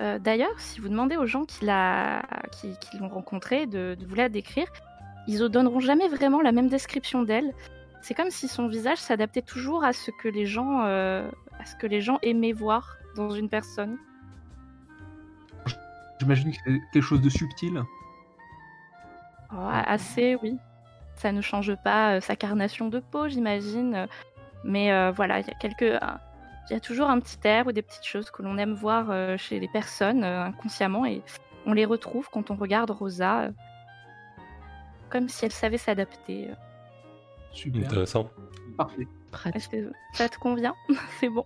Euh, 0.00 0.18
D'ailleurs, 0.18 0.58
si 0.58 0.80
vous 0.80 0.88
demandez 0.88 1.16
aux 1.16 1.26
gens 1.26 1.44
qui 1.44 1.64
l'a- 1.64 2.22
qui, 2.52 2.76
qui 2.78 2.98
l'ont 2.98 3.08
rencontrée 3.08 3.66
de, 3.66 3.94
de 3.98 4.06
vous 4.06 4.14
la 4.14 4.28
décrire, 4.28 4.66
ils 5.28 5.38
ne 5.40 5.48
donneront 5.48 5.80
jamais 5.80 6.08
vraiment 6.08 6.40
la 6.40 6.52
même 6.52 6.68
description 6.68 7.22
d'elle. 7.22 7.52
C'est 8.02 8.14
comme 8.14 8.30
si 8.30 8.48
son 8.48 8.66
visage 8.66 8.98
s'adaptait 8.98 9.42
toujours 9.42 9.84
à 9.84 9.92
ce 9.92 10.10
que 10.10 10.28
les 10.28 10.46
gens, 10.46 10.82
euh, 10.84 11.28
à 11.58 11.64
ce 11.64 11.76
que 11.76 11.86
les 11.86 12.00
gens 12.00 12.18
aimaient 12.22 12.52
voir 12.52 12.96
dans 13.16 13.30
une 13.30 13.48
personne. 13.48 13.96
j'imagine 16.20 16.50
que 16.52 16.58
c'est 16.64 16.80
quelque 16.92 17.02
chose 17.02 17.20
de 17.22 17.30
subtil 17.30 17.82
Oh, 19.52 19.68
assez, 19.70 20.36
oui. 20.42 20.56
Ça 21.16 21.32
ne 21.32 21.40
change 21.40 21.74
pas 21.76 22.16
euh, 22.16 22.20
sa 22.20 22.36
carnation 22.36 22.88
de 22.88 23.00
peau, 23.00 23.28
j'imagine. 23.28 23.94
euh, 23.94 24.06
Mais 24.64 24.92
euh, 24.92 25.10
voilà, 25.10 25.40
il 25.40 25.46
y 25.46 25.50
a 25.50 25.54
quelques, 25.54 25.82
un- 26.02 26.18
il 26.70 26.72
y 26.72 26.76
a 26.76 26.80
toujours 26.80 27.08
un 27.10 27.20
petit 27.20 27.38
air 27.44 27.66
ou 27.66 27.72
des 27.72 27.82
petites 27.82 28.04
choses 28.06 28.30
que 28.30 28.42
l'on 28.42 28.56
aime 28.58 28.72
voir 28.74 29.10
euh, 29.10 29.36
chez 29.36 29.60
les 29.60 29.68
personnes 29.68 30.24
euh, 30.24 30.44
inconsciemment 30.44 31.04
et 31.06 31.22
on 31.66 31.72
les 31.72 31.84
retrouve 31.84 32.28
quand 32.32 32.50
on 32.50 32.56
regarde 32.56 32.90
Rosa, 32.90 33.42
euh, 33.42 33.50
comme 35.10 35.28
si 35.28 35.44
elle 35.44 35.52
savait 35.52 35.78
s'adapter. 35.78 36.50
euh. 36.50 36.54
super 37.52 37.84
intéressant. 37.84 38.30
parfait. 38.76 39.06
Est-ce 39.54 39.68
que 39.68 39.92
ça 40.14 40.28
te 40.28 40.38
convient? 40.38 40.74
C'est 41.20 41.28
bon. 41.28 41.44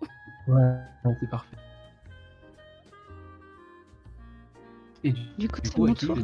ouais 0.49 0.75
c'est 1.21 1.29
parfait 1.31 1.57
et 5.05 5.12
du, 5.12 5.21
Du 5.38 5.49
coup, 5.49 5.61
du 5.61 5.69
c'est 5.69 5.75
coup 5.75 5.87
mon 5.87 5.95
tour. 5.95 6.17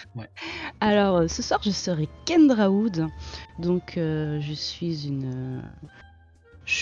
Alors, 0.80 1.28
ce 1.30 1.42
soir, 1.42 1.60
je 1.64 1.70
serai 1.70 2.08
Kendra 2.24 2.70
Wood. 2.70 3.06
Donc, 3.58 3.96
euh, 3.96 4.40
je 4.40 4.52
suis 4.52 5.06
une. 5.06 5.24
euh, 5.24 5.60
Je 6.64 6.74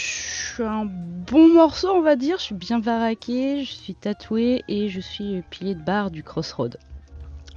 suis 0.54 0.62
un 0.62 0.84
bon 0.86 1.52
morceau, 1.54 1.90
on 1.92 2.02
va 2.02 2.16
dire. 2.16 2.38
Je 2.38 2.44
suis 2.44 2.54
bien 2.54 2.78
baraqué, 2.80 3.64
je 3.64 3.72
suis 3.72 3.94
tatoué 3.94 4.62
et 4.68 4.88
je 4.88 5.00
suis 5.00 5.42
pilier 5.50 5.74
de 5.74 5.82
barre 5.82 6.10
du 6.10 6.22
Crossroad. 6.22 6.78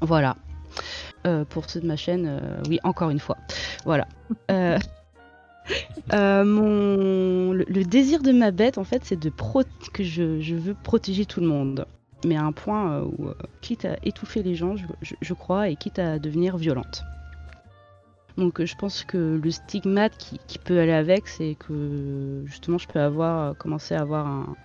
Voilà. 0.01 0.35
Euh, 1.25 1.43
pour 1.45 1.69
ceux 1.69 1.79
de 1.81 1.87
ma 1.87 1.95
chaîne, 1.97 2.27
euh, 2.27 2.61
oui, 2.69 2.79
encore 2.83 3.09
une 3.09 3.19
fois. 3.19 3.37
Voilà. 3.85 4.07
Euh, 6.13 6.45
mon... 6.45 7.51
le, 7.51 7.65
le 7.67 7.83
désir 7.83 8.21
de 8.21 8.31
ma 8.31 8.51
bête, 8.51 8.77
en 8.77 8.85
fait, 8.85 9.03
c'est 9.03 9.19
de 9.19 9.29
pro... 9.29 9.63
que 9.91 10.01
je, 10.01 10.39
je 10.39 10.55
veux 10.55 10.73
protéger 10.73 11.25
tout 11.25 11.41
le 11.41 11.47
monde. 11.47 11.85
Mais 12.27 12.35
à 12.35 12.43
un 12.43 12.51
point 12.51 12.91
euh, 12.91 13.05
où, 13.17 13.27
euh, 13.29 13.33
quitte 13.61 13.85
à 13.85 13.95
étouffer 14.03 14.43
les 14.43 14.53
gens, 14.53 14.75
je, 14.75 14.85
je- 15.01 15.15
je 15.21 15.33
crois, 15.33 15.69
et 15.69 15.77
quitte 15.77 15.97
à 15.97 16.19
devenir 16.19 16.57
violente. 16.57 17.03
Donc 18.37 18.59
euh, 18.59 18.65
je 18.65 18.75
pense 18.75 19.05
que 19.05 19.39
le 19.41 19.49
stigmate 19.49 20.17
qui, 20.17 20.39
qui 20.45 20.59
peut 20.59 20.77
aller 20.79 20.91
avec, 20.91 21.27
c'est 21.29 21.55
que 21.55 22.43
justement 22.45 22.77
je 22.77 22.87
peux 22.87 22.99
avoir 22.99 23.57
commencer 23.57 23.95
à 23.95 24.01
avoir 24.01 24.27
un, 24.27 24.55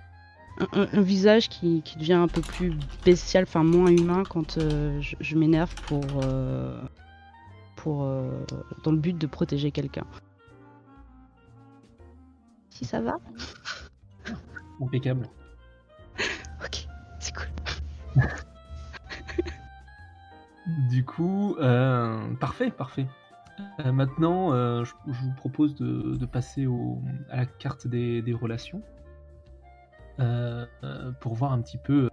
un- 0.59 0.81
un- 0.83 0.89
un 0.93 1.01
visage 1.03 1.49
qui, 1.49 1.83
qui 1.83 1.97
devient 1.99 2.15
un 2.15 2.27
peu 2.29 2.43
plus 2.43 2.75
bestial, 3.05 3.45
enfin 3.45 3.63
moins 3.63 3.91
humain 3.91 4.25
quand 4.29 4.59
euh, 4.59 5.01
je, 5.01 5.15
je 5.21 5.37
m'énerve 5.37 5.75
pour, 5.83 6.05
euh, 6.19 6.83
pour 7.77 8.03
euh, 8.03 8.29
dans 8.83 8.91
le 8.91 8.99
but 8.99 9.17
de 9.17 9.27
protéger 9.29 9.71
quelqu'un. 9.71 10.05
Si 12.71 12.85
ça 12.85 13.01
va? 13.01 13.15
Impeccable. 14.83 15.29
C'est 17.23 17.35
cool. 17.37 17.47
Du 20.89 21.05
coup, 21.05 21.57
euh, 21.59 22.35
parfait, 22.37 22.71
parfait. 22.71 23.07
Euh, 23.81 23.91
maintenant, 23.93 24.53
euh, 24.53 24.85
je, 24.85 24.93
je 25.09 25.21
vous 25.23 25.33
propose 25.33 25.75
de, 25.75 26.17
de 26.17 26.27
passer 26.27 26.67
au, 26.67 27.03
à 27.31 27.37
la 27.39 27.47
carte 27.47 27.87
des, 27.89 28.23
des 28.23 28.33
relations 28.33 28.81
euh, 30.21 30.65
euh, 30.85 31.11
pour 31.21 31.35
voir 31.35 31.53
un 31.53 31.61
petit 31.61 31.79
peu 31.79 32.09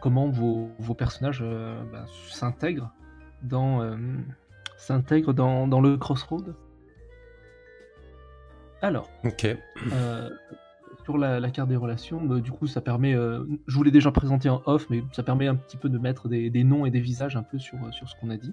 comment 0.00 0.28
vos, 0.28 0.70
vos 0.80 0.94
personnages 0.94 1.40
euh, 1.40 1.80
bah, 1.92 2.04
s'intègrent 2.30 2.92
dans, 3.42 3.80
euh, 3.80 3.96
s'intègrent 4.76 5.32
dans, 5.32 5.68
dans 5.68 5.80
le 5.80 5.96
crossroad. 5.96 6.56
Alors, 8.82 9.08
Ok. 9.24 9.46
euh, 9.92 10.30
sur 11.04 11.18
la, 11.18 11.50
carte 11.50 11.68
des 11.68 11.76
relations, 11.76 12.20
bah, 12.24 12.40
du 12.40 12.50
coup, 12.52 12.66
ça 12.66 12.80
permet. 12.80 13.14
euh, 13.14 13.44
je 13.66 13.76
vous 13.76 13.82
l'ai 13.82 13.90
déjà 13.90 14.10
présenté 14.12 14.48
en 14.48 14.62
off, 14.66 14.88
mais 14.90 15.02
ça 15.12 15.22
permet 15.22 15.48
un 15.48 15.56
petit 15.56 15.76
peu 15.76 15.88
de 15.88 15.98
mettre 15.98 16.28
des, 16.28 16.64
noms 16.64 16.86
et 16.86 16.90
des 16.90 17.00
visages 17.00 17.36
un 17.36 17.42
peu 17.42 17.58
sur, 17.58 17.78
sur 17.92 18.08
ce 18.08 18.14
qu'on 18.20 18.30
a 18.30 18.36
dit. 18.36 18.52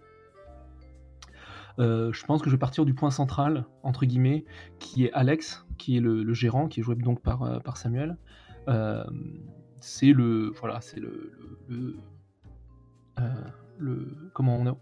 Euh, 1.79 2.11
je 2.11 2.25
pense 2.25 2.41
que 2.41 2.49
je 2.49 2.55
vais 2.55 2.59
partir 2.59 2.85
du 2.85 2.93
point 2.93 3.11
central, 3.11 3.65
entre 3.83 4.05
guillemets, 4.05 4.43
qui 4.79 5.05
est 5.05 5.13
Alex, 5.13 5.65
qui 5.77 5.97
est 5.97 6.01
le, 6.01 6.33
gérant, 6.33 6.67
qui 6.67 6.81
est 6.81 6.83
joué 6.83 6.95
donc 6.95 7.21
par, 7.21 7.43
euh, 7.43 7.59
par 7.59 7.77
Samuel. 7.77 8.17
Euh, 8.67 9.03
c'est 9.79 10.11
le. 10.11 10.51
Voilà, 10.59 10.81
c'est 10.81 10.99
le. 10.99 11.31
le, 11.69 11.95
euh, 13.19 14.05
comment 14.33 14.57
on 14.57 14.77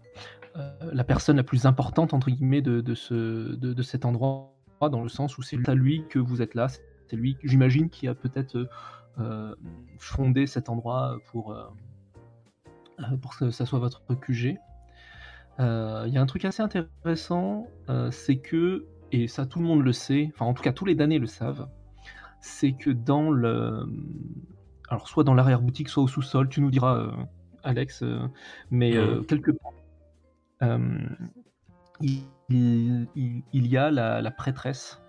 euh, 0.56 0.70
la 0.92 1.04
personne 1.04 1.36
la 1.36 1.44
plus 1.44 1.66
importante 1.66 2.14
entre 2.14 2.30
guillemets 2.30 2.62
de, 2.62 2.80
de 2.80 2.94
ce 2.94 3.14
de, 3.14 3.72
de 3.72 3.82
cet 3.82 4.04
endroit 4.04 4.54
dans 4.80 5.02
le 5.02 5.08
sens 5.08 5.38
où 5.38 5.42
c'est 5.42 5.68
à 5.68 5.74
lui 5.74 6.04
que 6.08 6.18
vous 6.18 6.42
êtes 6.42 6.54
là 6.54 6.68
lui 7.16 7.36
j'imagine 7.44 7.88
qui 7.90 8.08
a 8.08 8.14
peut-être 8.14 8.68
euh, 9.18 9.54
fondé 9.98 10.46
cet 10.46 10.68
endroit 10.68 11.18
pour 11.30 11.52
euh, 11.52 11.64
euh, 13.00 13.16
pour 13.20 13.36
que 13.36 13.50
ça 13.50 13.66
soit 13.66 13.78
votre 13.78 14.02
QG 14.14 14.56
Euh, 15.60 16.04
il 16.06 16.14
y 16.14 16.18
a 16.18 16.20
un 16.22 16.26
truc 16.26 16.44
assez 16.44 16.62
intéressant 16.62 17.66
euh, 17.88 18.12
c'est 18.12 18.36
que 18.36 18.86
et 19.10 19.26
ça 19.26 19.44
tout 19.44 19.58
le 19.58 19.64
monde 19.64 19.82
le 19.82 19.92
sait 19.92 20.30
enfin 20.32 20.46
en 20.46 20.54
tout 20.54 20.62
cas 20.62 20.72
tous 20.72 20.84
les 20.84 20.94
damnés 20.94 21.18
le 21.18 21.26
savent 21.26 21.68
c'est 22.40 22.72
que 22.74 22.90
dans 22.90 23.30
le 23.32 23.84
alors 24.88 25.08
soit 25.08 25.24
dans 25.24 25.34
l'arrière 25.34 25.60
boutique 25.60 25.88
soit 25.88 26.04
au 26.04 26.06
sous-sol 26.06 26.48
tu 26.48 26.60
nous 26.60 26.70
diras 26.70 26.96
euh, 26.98 27.10
Alex 27.64 28.02
euh, 28.04 28.20
mais 28.70 28.92
euh, 28.96 29.22
quelque 29.22 29.50
part 29.50 29.72
euh, 30.62 31.08
il, 32.00 32.22
il- 32.50 33.08
il- 33.16 33.42
il 33.52 33.66
y 33.66 33.76
a 33.76 33.90
la, 33.90 34.20
la 34.22 34.30
prêtresse. 34.30 35.00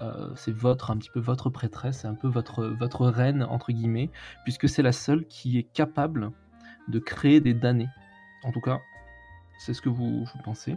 Euh, 0.00 0.30
c'est 0.34 0.52
votre 0.52 0.90
un 0.90 0.96
petit 0.96 1.10
peu 1.10 1.20
votre 1.20 1.50
prêtresse, 1.50 2.00
c'est 2.00 2.08
un 2.08 2.14
peu 2.14 2.28
votre 2.28 2.64
votre 2.64 3.06
reine 3.06 3.42
entre 3.42 3.72
guillemets, 3.72 4.10
puisque 4.44 4.68
c'est 4.68 4.82
la 4.82 4.92
seule 4.92 5.26
qui 5.26 5.58
est 5.58 5.62
capable 5.62 6.30
de 6.88 6.98
créer 6.98 7.40
des 7.40 7.54
damnés. 7.54 7.88
En 8.44 8.52
tout 8.52 8.60
cas, 8.60 8.80
c'est 9.58 9.74
ce 9.74 9.82
que 9.82 9.90
vous, 9.90 10.24
pensez. 10.42 10.76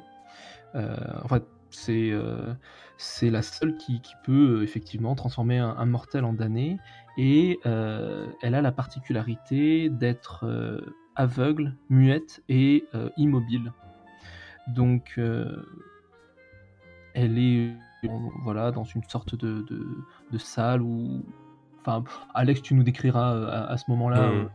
Euh, 0.76 0.98
en 1.24 1.28
fait, 1.30 1.46
c'est 1.70 2.12
euh, 2.12 2.54
c'est 2.98 3.30
la 3.30 3.42
seule 3.42 3.78
qui, 3.78 4.02
peut 4.26 4.62
effectivement 4.64 5.16
transformer 5.16 5.58
un, 5.58 5.86
mortel 5.86 6.26
en 6.26 6.34
damné, 6.34 6.78
et 7.18 7.60
elle 7.64 8.56
a 8.56 8.62
la 8.62 8.72
particularité 8.72 9.90
d'être 9.90 10.46
aveugle, 11.16 11.76
muette 11.90 12.44
et 12.50 12.86
immobile. 13.18 13.72
Donc, 14.68 15.20
elle 17.14 17.38
est 17.38 17.74
voilà 18.44 18.72
dans 18.72 18.84
une 18.84 19.04
sorte 19.04 19.36
de, 19.36 19.62
de, 19.62 19.88
de 20.32 20.38
salle 20.38 20.82
où, 20.82 21.24
enfin, 21.82 22.04
Alex, 22.34 22.62
tu 22.62 22.74
nous 22.76 22.84
décriras 22.84 23.34
euh, 23.34 23.48
à, 23.48 23.72
à 23.72 23.78
ce 23.78 23.90
moment-là. 23.92 24.28
Mhm. 24.28 24.34
euh, 24.34 24.46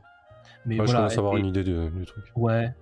mais 0.67 0.79
Ouais, 0.81 0.87
je 0.87 0.93
voilà, 0.93 0.99
commence 1.01 1.17
à 1.17 1.21
avoir 1.21 1.37
une 1.37 1.47
idée 1.47 1.65
du, 1.65 1.91
du 1.91 2.07
truc. 2.07 2.25
Ouais. 2.37 2.73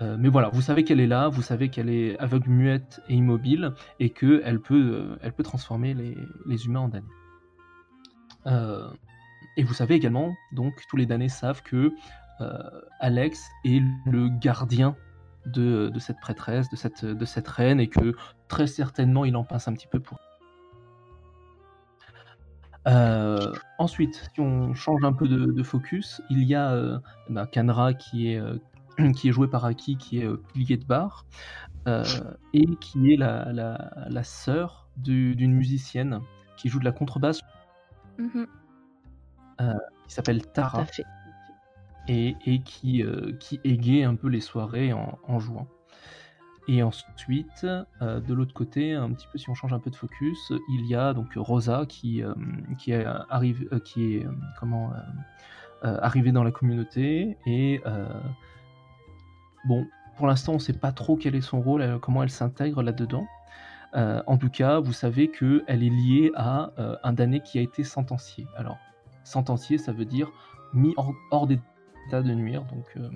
Euh, 0.00 0.16
mais 0.18 0.28
voilà, 0.28 0.48
vous 0.50 0.60
savez 0.62 0.84
qu'elle 0.84 1.00
est 1.00 1.06
là, 1.06 1.28
vous 1.28 1.42
savez 1.42 1.70
qu'elle 1.70 1.88
est 1.90 2.16
aveugle, 2.18 2.50
muette 2.50 3.00
et 3.08 3.14
immobile, 3.14 3.72
et 3.98 4.10
que 4.10 4.42
elle 4.44 4.60
peut, 4.60 4.92
euh, 4.94 5.16
elle 5.22 5.32
peut 5.32 5.42
transformer 5.42 5.92
les, 5.94 6.16
les 6.46 6.66
humains 6.66 6.80
en 6.80 6.88
damnés. 6.88 7.06
Euh, 8.46 8.88
et 9.56 9.64
vous 9.64 9.74
savez 9.74 9.96
également, 9.96 10.34
donc 10.52 10.74
tous 10.88 10.96
les 10.96 11.06
damnés 11.06 11.28
savent 11.28 11.62
que 11.62 11.92
Alex 13.00 13.44
est 13.64 13.82
le 14.06 14.28
gardien 14.28 14.94
de, 15.50 15.88
de 15.92 15.98
cette 15.98 16.20
prêtresse, 16.20 16.68
de 16.70 16.76
cette, 16.76 17.04
de 17.04 17.24
cette 17.24 17.48
reine, 17.48 17.80
et 17.80 17.88
que 17.88 18.14
très 18.48 18.66
certainement 18.66 19.24
il 19.24 19.36
en 19.36 19.44
passe 19.44 19.68
un 19.68 19.72
petit 19.74 19.86
peu 19.88 20.00
pour. 20.00 20.18
Euh, 22.86 23.52
ensuite, 23.78 24.30
si 24.34 24.40
on 24.40 24.72
change 24.74 25.04
un 25.04 25.12
peu 25.12 25.28
de, 25.28 25.46
de 25.46 25.62
focus, 25.62 26.22
il 26.30 26.44
y 26.44 26.54
a 26.54 26.72
euh, 26.72 26.98
ben, 27.28 27.46
Kanra 27.46 27.92
qui 27.92 28.32
est, 28.32 28.40
euh, 28.40 28.56
qui 29.16 29.28
est 29.28 29.32
joué 29.32 29.48
par 29.48 29.64
Aki, 29.64 29.96
qui 29.98 30.20
est 30.20 30.24
euh, 30.26 30.42
pilier 30.54 30.76
de 30.78 30.84
bar, 30.86 31.26
euh, 31.86 32.04
et 32.54 32.64
qui 32.76 33.12
est 33.12 33.16
la, 33.16 33.52
la, 33.52 33.90
la 34.08 34.22
sœur 34.24 34.88
du- 34.96 35.34
d'une 35.36 35.52
musicienne 35.52 36.20
qui 36.56 36.68
joue 36.68 36.78
de 36.78 36.84
la 36.84 36.92
contrebasse, 36.92 37.40
Mhm. 38.18 38.46
qui 40.06 40.14
s'appelle 40.14 40.42
Tout 40.42 40.50
Tara. 40.54 40.80
à 40.80 40.84
fait. 40.86 41.04
Et, 42.08 42.60
qui, 42.64 43.02
euh, 43.02 43.32
qui 43.38 43.60
égaye 43.64 44.04
un 44.04 44.14
peu 44.14 44.28
les 44.28 44.40
soirées 44.40 44.92
en, 44.92 45.18
en 45.26 45.38
jouant. 45.38 45.68
Et 46.68 46.82
ensuite, 46.82 47.66
euh, 48.02 48.20
de 48.20 48.34
l'autre 48.34 48.52
côté, 48.52 48.92
un 48.92 49.10
petit 49.12 49.26
peu 49.32 49.38
si 49.38 49.48
on 49.48 49.54
change 49.54 49.72
un 49.72 49.78
peu 49.78 49.88
de 49.88 49.96
focus, 49.96 50.52
il 50.68 50.86
y 50.86 50.94
a 50.94 51.14
donc 51.14 51.32
Rosa 51.34 51.86
qui, 51.88 52.22
euh, 52.22 52.34
qui 52.78 52.92
est, 52.92 53.06
arrive, 53.30 53.66
euh, 53.72 53.80
qui 53.80 54.16
est 54.16 54.26
comment, 54.60 54.92
arrivée 55.82 56.30
dans 56.30 56.44
la 56.44 56.50
communauté. 56.50 57.38
Et 57.46 57.80
bon, 59.66 59.86
pour 60.16 60.26
l'instant, 60.26 60.52
on 60.52 60.56
ne 60.56 60.60
sait 60.60 60.74
pas 60.74 60.92
trop 60.92 61.16
quel 61.16 61.34
est 61.34 61.40
son 61.40 61.60
rôle, 61.60 61.98
comment 62.00 62.22
elle 62.22 62.30
s'intègre 62.30 62.82
là-dedans. 62.82 63.26
En 63.94 64.36
tout 64.36 64.50
cas, 64.50 64.80
vous 64.80 64.92
savez 64.92 65.30
qu'elle 65.30 65.64
est 65.68 65.88
liée 65.88 66.32
à 66.34 66.72
un 67.02 67.12
damné 67.14 67.40
qui 67.40 67.58
a 67.58 67.62
été 67.62 67.84
sentencié. 67.84 68.46
Alors, 68.56 68.76
sentencié, 69.24 69.78
ça 69.78 69.92
veut 69.92 70.04
dire 70.04 70.30
mis 70.74 70.92
hors, 70.96 71.14
hors 71.30 71.46
de 72.10 72.34
nuire. 72.34 72.64
Donc, 72.64 72.86
euh, 72.96 73.08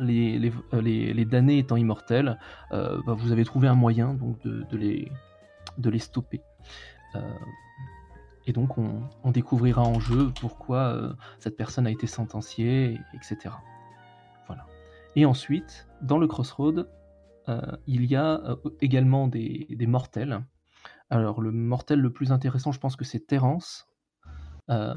les, 0.00 0.38
les, 0.38 0.52
euh, 0.72 0.80
les, 0.80 1.12
les 1.12 1.24
damnés 1.24 1.58
étant 1.58 1.76
immortels, 1.76 2.38
euh, 2.72 3.00
bah, 3.06 3.14
vous 3.14 3.32
avez 3.32 3.44
trouvé 3.44 3.68
un 3.68 3.74
moyen 3.74 4.14
donc, 4.14 4.42
de, 4.42 4.76
les, 4.76 5.10
de 5.78 5.90
les 5.90 5.98
stopper. 5.98 6.40
Et 8.46 8.52
donc, 8.52 8.78
on, 8.78 9.30
découvrira 9.30 9.82
en 9.82 10.00
jeu 10.00 10.32
pourquoi 10.40 11.14
cette 11.38 11.56
personne 11.56 11.86
a 11.86 11.90
été 11.90 12.06
sentenciée, 12.06 12.98
etc. 13.14 13.54
Voilà. 14.46 14.66
Et 15.14 15.26
ensuite, 15.26 15.86
dans 16.00 16.18
le 16.18 16.26
Crossroad, 16.26 16.88
il 17.86 18.06
y 18.06 18.16
a 18.16 18.40
également 18.80 19.28
des, 19.28 19.66
des 19.68 19.86
mortels. 19.86 20.42
Alors, 21.10 21.42
le 21.42 21.52
mortel 21.52 22.00
le 22.00 22.10
plus 22.10 22.32
intéressant, 22.32 22.72
je 22.72 22.80
pense 22.80 22.96
que 22.96 23.04
c'est 23.04 23.20
Terence, 23.20 23.91
euh, 24.70 24.94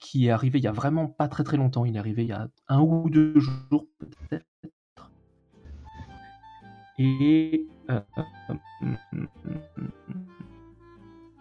qui 0.00 0.26
est 0.26 0.30
arrivé 0.30 0.58
il 0.58 0.64
y 0.64 0.68
a 0.68 0.72
vraiment 0.72 1.06
pas 1.06 1.28
très 1.28 1.44
très 1.44 1.56
longtemps. 1.56 1.84
Il 1.84 1.96
est 1.96 1.98
arrivé 1.98 2.22
il 2.22 2.28
y 2.28 2.32
a 2.32 2.48
un 2.68 2.80
ou 2.80 3.08
deux 3.08 3.38
jours 3.38 3.86
peut-être. 3.98 5.10
Et 6.98 7.66
euh, 7.90 8.00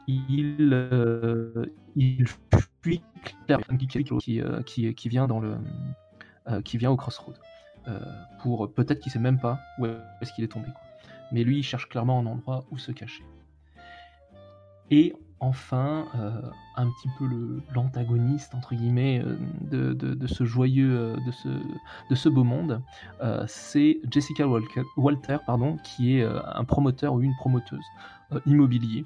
il, 0.08 0.70
euh, 0.72 1.66
il 1.96 2.26
fuit 2.82 3.02
Claire 3.46 3.60
qui, 3.78 3.88
qui, 4.66 4.96
qui, 4.96 5.10
vient 5.10 5.28
dans 5.28 5.40
le 5.40 5.58
qui 6.64 6.78
vient 6.78 6.92
au 6.92 6.98
crossroad. 6.98 7.36
pour 8.42 8.72
peut-être 8.74 9.00
qu'il 9.00 9.12
sait 9.12 9.20
même 9.20 9.40
pas 9.40 9.60
où 9.80 9.86
est-ce 9.86 10.32
qu'il 10.34 10.44
est 10.44 10.50
tombé. 10.50 10.70
Mais 11.32 11.44
lui, 11.44 11.60
il 11.60 11.64
cherche 11.64 11.90
clairement 11.90 12.20
un 12.20 12.26
endroit 12.26 12.66
où 12.72 12.78
se 12.78 12.92
cacher. 12.92 13.24
Et 14.92 15.14
enfin, 15.40 16.08
euh, 16.16 16.42
un 16.76 16.88
petit 16.88 17.10
peu 17.18 17.28
l'antagoniste 17.74 18.54
entre 18.56 18.76
guillemets 18.76 19.22
euh, 19.24 19.38
euh, 19.74 19.94
de 19.94 20.28
ce, 22.16 22.30
beau 22.30 22.44
monde, 22.44 22.82
c'est 23.48 24.00
Jessica 24.10 24.46
Walter, 24.98 25.38
pardon, 25.46 25.78
qui 25.84 26.18
est 26.18 26.24
un 26.24 26.64
promoteur 26.64 27.14
ou 27.14 27.22
une 27.22 27.36
promoteuse 27.36 27.86
immobilier, 28.46 29.06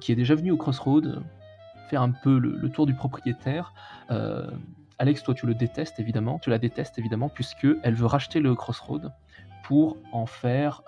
qui 0.00 0.12
est 0.12 0.16
déjà 0.16 0.34
venu 0.34 0.50
au 0.50 0.56
Crossroad 0.56 1.06
euh, 1.06 1.20
faire 1.88 2.02
un 2.02 2.10
peu 2.10 2.38
le, 2.38 2.68
tour 2.70 2.86
du 2.86 2.94
propriétaire. 2.94 3.72
Alex, 5.00 5.22
toi, 5.22 5.32
tu 5.32 5.46
le 5.46 5.54
détestes 5.54 6.00
évidemment, 6.00 6.40
tu 6.40 6.50
la 6.50 6.58
détestes 6.58 6.98
évidemment, 6.98 7.28
puisque 7.28 7.66
elle 7.82 7.94
veut 7.94 8.06
racheter 8.06 8.40
le 8.40 8.54
Crossroad 8.54 9.12
pour 9.64 9.96
en 10.12 10.26
faire 10.26 10.82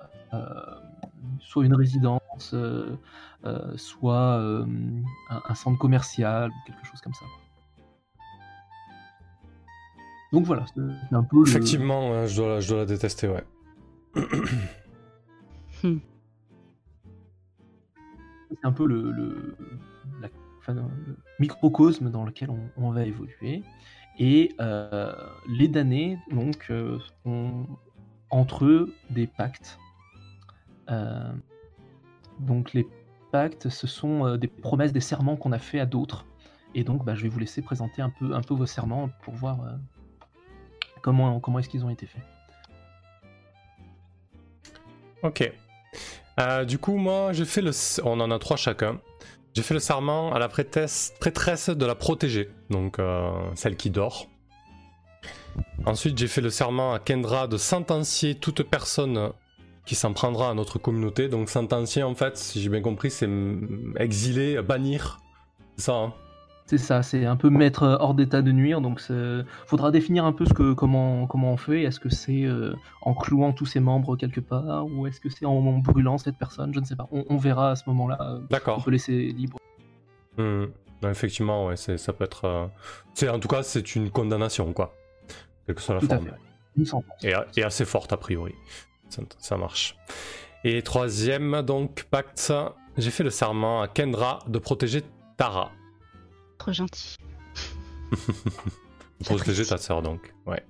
soit 1.41 1.65
une 1.65 1.75
résidence, 1.75 2.53
euh, 2.55 2.97
euh, 3.45 3.77
soit 3.77 4.39
euh, 4.39 4.65
un, 5.31 5.43
un 5.49 5.55
centre 5.55 5.79
commercial 5.79 6.51
quelque 6.67 6.85
chose 6.87 7.01
comme 7.01 7.15
ça. 7.15 7.25
Donc 10.33 10.45
voilà, 10.45 10.65
c'est 10.75 11.15
un 11.15 11.25
peu 11.25 11.43
Effectivement, 11.47 12.27
je, 12.27 12.37
dois 12.37 12.49
la, 12.49 12.61
je 12.61 12.69
dois 12.69 12.79
la 12.79 12.87
détester, 12.87 13.29
ouais. 13.29 13.45
c'est 18.51 18.65
un 18.65 18.73
peu 18.73 18.87
le, 18.87 19.11
le- 19.11 19.57
la- 20.21 20.29
enfin, 20.59 20.75
le 20.75 21.17
microcosme 21.41 22.11
dans 22.11 22.25
lequel 22.25 22.51
on, 22.51 22.61
on 22.77 22.91
va 22.91 23.05
évoluer. 23.05 23.63
Et 24.19 24.55
euh, 24.61 25.13
les 25.49 25.67
damnés, 25.69 26.19
donc, 26.31 26.67
euh, 26.71 26.99
ont 27.25 27.67
entre 28.31 28.67
eux 28.67 28.95
des 29.11 29.27
pactes. 29.27 29.79
Euh, 30.91 31.33
donc 32.39 32.73
les 32.73 32.87
pactes, 33.33 33.69
ce 33.69 33.87
sont 33.87 34.27
euh, 34.27 34.37
des 34.37 34.49
promesses, 34.49 34.93
des 34.93 35.01
serments 35.01 35.37
qu'on 35.37 35.53
a 35.53 35.59
fait 35.59 35.81
à 35.81 35.87
d'autres. 35.87 36.27
Et 36.75 36.85
donc, 36.85 37.05
bah, 37.05 37.15
je 37.15 37.23
vais 37.23 37.29
vous 37.29 37.39
laisser 37.39 37.63
présenter 37.63 38.03
un 38.03 38.11
peu, 38.11 38.55
vos 38.55 38.67
serments 38.67 39.11
pour 39.23 39.35
voir 39.35 39.61
euh, 39.63 39.73
comment, 41.03 41.41
comment 41.41 41.59
est-ce 41.59 41.69
qu'ils 41.69 41.85
ont 41.85 41.91
été 41.91 42.07
faits. 42.07 42.23
Ok. 45.23 45.53
Du 46.67 46.79
coup, 46.79 46.97
moi, 46.97 47.35
j'ai 47.35 47.45
fait 47.45 47.61
le. 47.61 47.73
On 48.03 48.19
en 48.21 48.31
a 48.31 48.39
trois 48.39 48.57
chacun. 48.57 48.99
J'ai 49.53 49.63
fait 49.63 49.75
le 49.75 49.81
serment 49.81 50.33
à 50.33 50.39
la 50.39 50.49
prêtresse, 50.49 51.13
de 51.21 51.85
la 51.85 51.95
protéger, 51.95 52.49
donc 52.71 52.99
celle 53.57 53.77
qui 53.77 53.91
dort. 53.91 54.27
Ensuite, 55.85 56.17
j'ai 56.17 56.29
fait 56.29 56.41
le 56.41 56.49
serment 56.49 56.95
à 56.95 56.99
Kendra 56.99 57.47
de 57.47 57.59
sentencier 57.59 58.37
toute 58.37 58.63
personne 58.63 59.33
qui 59.87 59.95
s'en 59.95 60.13
prendra 60.13 60.51
à 60.51 60.55
notre 60.55 60.79
communauté. 60.79 61.29
Donc, 61.29 61.49
sentencier, 61.49 62.03
en 62.03 62.15
fait, 62.15 62.37
si 62.37 62.61
j'ai 62.61 62.69
bien 62.69 62.83
compris, 62.83 63.11
c'est 63.11 63.29
exiler, 63.97 64.61
bannir. 64.63 65.19
C'est 65.77 65.85
ça, 65.87 65.95
hein 65.95 66.13
C'est 66.67 66.79
ça, 66.79 67.03
c'est 67.03 67.25
un 67.27 67.37
peu 67.37 67.51
mettre 67.51 67.83
euh, 67.83 67.97
hors 67.99 68.15
d'état 68.15 68.43
de 68.43 68.53
nuire. 68.53 68.81
Donc, 68.81 69.01
il 69.09 69.45
faudra 69.67 69.91
définir 69.91 70.25
un 70.25 70.33
peu 70.33 70.45
ce 70.45 70.53
que, 70.53 70.73
comment, 70.75 71.27
comment 71.27 71.53
on 71.53 71.57
fait. 71.57 71.83
Est-ce 71.83 71.99
que 71.99 72.09
c'est 72.11 72.45
euh, 72.45 72.75
en 73.03 73.15
clouant 73.15 73.53
tous 73.53 73.67
ses 73.67 73.81
membres 73.81 74.17
quelque 74.17 74.41
part 74.41 74.87
ou 74.87 75.07
est-ce 75.07 75.21
que 75.21 75.29
c'est 75.31 75.47
en, 75.47 75.53
en 75.57 75.79
brûlant 75.79 76.19
cette 76.19 76.37
personne? 76.37 76.73
Je 76.75 76.81
ne 76.81 76.85
sais 76.85 76.97
pas. 76.97 77.09
On, 77.11 77.25
on 77.29 77.37
verra 77.39 77.71
à 77.73 77.77
ce 77.77 77.83
moment-là. 77.89 78.19
euh, 78.21 78.39
On 78.43 78.47
D'accord. 78.51 78.85
peut 78.85 78.91
laisser 78.91 79.33
libre. 79.33 79.59
Non, 80.39 81.09
effectivement, 81.11 81.67
ouais, 81.67 81.77
ça 81.77 82.13
peut 82.13 82.25
être. 82.25 82.45
euh, 82.45 82.67
c'est 83.15 83.29
En 83.29 83.41
tout 83.41 83.49
cas, 83.49 83.63
c'est 83.63 83.95
une 83.97 84.11
condamnation, 84.11 84.73
quoi. 84.73 84.95
Quelle 85.67 85.75
que 85.75 85.81
soit 85.83 85.95
la 85.95 86.01
Tout 86.01 86.07
à 86.11 86.17
forme. 86.17 86.31
fait. 87.21 87.35
Et 87.57 87.63
assez 87.65 87.85
forte 87.85 88.13
a 88.13 88.17
priori. 88.17 88.55
Ça, 89.11 89.23
ça 89.39 89.57
marche. 89.57 89.97
Et 90.65 90.83
troisième, 90.83 91.63
donc, 91.63 92.05
pacte, 92.05 92.53
j'ai 92.97 93.11
fait 93.11 93.25
le 93.25 93.31
serment 93.31 93.83
à 93.83 93.89
Kendra 93.89 94.41
de 94.47 94.59
protéger 94.59 95.03
Tara. 95.37 95.71
Trop 96.59 96.73
gentil. 96.73 97.17
Protéger 99.25 99.67
ta 99.67 99.77
sœur, 99.79 100.03
donc. 100.03 100.35
Ouais. 100.47 100.63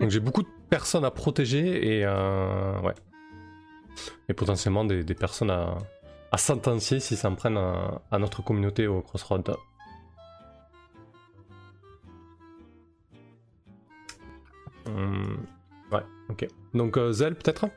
Donc 0.00 0.10
j'ai 0.10 0.20
beaucoup 0.20 0.42
de 0.42 0.48
personnes 0.68 1.04
à 1.04 1.10
protéger 1.10 1.98
et 1.98 2.04
euh, 2.04 2.78
ouais. 2.80 2.94
Et 4.28 4.34
potentiellement 4.34 4.84
des, 4.84 5.04
des 5.04 5.14
personnes 5.14 5.50
à, 5.50 5.78
à 6.32 6.38
sentencier 6.38 7.00
s'ils 7.00 7.16
s'en 7.16 7.34
prennent 7.34 7.56
à, 7.56 8.02
à 8.10 8.18
notre 8.18 8.42
communauté 8.42 8.86
au 8.86 9.00
Crossroad. 9.00 9.56
Hum, 14.86 15.46
ok. 16.28 16.46
Donc 16.74 16.96
euh, 16.96 17.12
Zell 17.12 17.34
peut-être? 17.34 17.68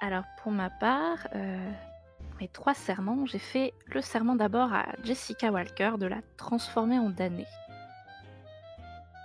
Alors 0.00 0.24
pour 0.42 0.52
ma 0.52 0.70
part, 0.70 1.26
euh, 1.34 1.70
mes 2.40 2.48
trois 2.48 2.74
serments, 2.74 3.26
j'ai 3.26 3.38
fait 3.38 3.74
le 3.86 4.00
serment 4.00 4.36
d'abord 4.36 4.72
à 4.72 4.86
Jessica 5.02 5.50
Walker 5.50 5.92
de 5.98 6.06
la 6.06 6.20
transformer 6.36 6.98
en 6.98 7.10
damnée. 7.10 7.46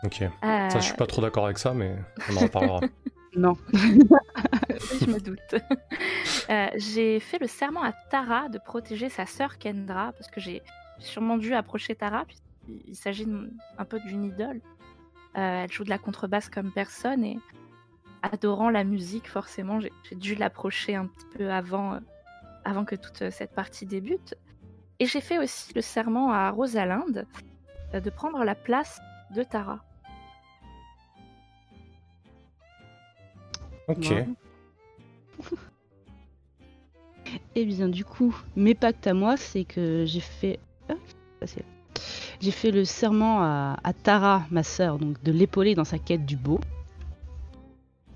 Ok. 0.04 0.22
Euh, 0.22 0.30
Ça, 0.42 0.80
je 0.80 0.86
suis 0.86 0.96
pas 0.96 1.06
trop 1.06 1.22
d'accord 1.22 1.46
avec 1.46 1.58
ça, 1.58 1.74
mais 1.74 1.96
on 2.30 2.38
en 2.38 2.40
reparlera. 2.42 2.80
Non. 3.36 3.58
je 3.74 5.08
me 5.10 5.20
doute. 5.20 5.40
Euh, 6.52 6.68
j'ai 6.76 7.20
fait 7.20 7.40
le 7.40 7.48
serment 7.48 7.82
à 7.82 7.92
Tara 7.92 8.48
de 8.48 8.60
protéger 8.60 9.10
sa 9.10 9.26
sœur 9.26 9.58
Kendra, 9.58 10.12
parce 10.12 10.30
que 10.30 10.40
j'ai 10.40 10.62
sûrement 11.00 11.38
dû 11.38 11.56
approcher 11.56 11.96
Tara, 11.96 12.26
puisqu'il 12.26 12.96
s'agit 12.96 13.28
un 13.80 13.86
peu 13.86 14.00
d'une 14.02 14.26
idole. 14.26 14.62
Euh, 15.36 15.64
elle 15.64 15.72
joue 15.72 15.84
de 15.84 15.90
la 15.90 15.98
contrebasse 15.98 16.50
comme 16.50 16.72
personne, 16.72 17.24
et 17.24 17.40
adorant 18.22 18.70
la 18.70 18.84
musique, 18.84 19.28
forcément, 19.28 19.80
j'ai 19.80 20.16
dû 20.16 20.36
l'approcher 20.36 20.96
un 20.96 21.08
petit 21.08 21.26
peu 21.36 21.52
avant, 21.52 21.96
euh, 21.96 22.00
avant 22.66 22.86
que 22.86 22.96
toute 22.96 23.24
euh, 23.24 23.32
cette 23.32 23.54
partie 23.54 23.86
débute. 23.86 24.36
Et 25.00 25.06
j'ai 25.08 25.22
fait 25.22 25.40
aussi 25.40 25.74
le 25.74 25.82
serment 25.82 26.32
à 26.32 26.52
Rosalinde 26.52 27.26
euh, 27.94 28.00
de 28.00 28.10
prendre 28.10 28.44
la 28.44 28.56
place 28.56 29.02
de 29.36 29.44
Tara. 29.44 29.84
Ok. 33.88 33.98
Ouais. 34.10 34.28
Eh 37.56 37.66
bien, 37.66 37.90
du 37.90 38.06
coup, 38.06 38.36
mes 38.56 38.76
pactes 38.76 39.08
à 39.08 39.14
moi, 39.14 39.36
c'est 39.38 39.66
que 39.66 40.06
j'ai 40.06 40.20
fait. 40.20 40.60
Ah, 40.90 40.94
c'est- 41.46 41.66
J'ai 42.44 42.52
fait 42.52 42.72
le 42.72 42.84
serment 42.84 43.42
à, 43.42 43.78
à 43.86 43.94
Tara, 43.94 44.46
ma 44.52 44.64
sœur, 44.64 45.00
donc 45.00 45.24
de 45.24 45.32
l'épauler 45.32 45.76
dans 45.76 45.86
sa 45.86 45.98
quête 45.98 46.26
du 46.26 46.36
beau. 46.36 46.60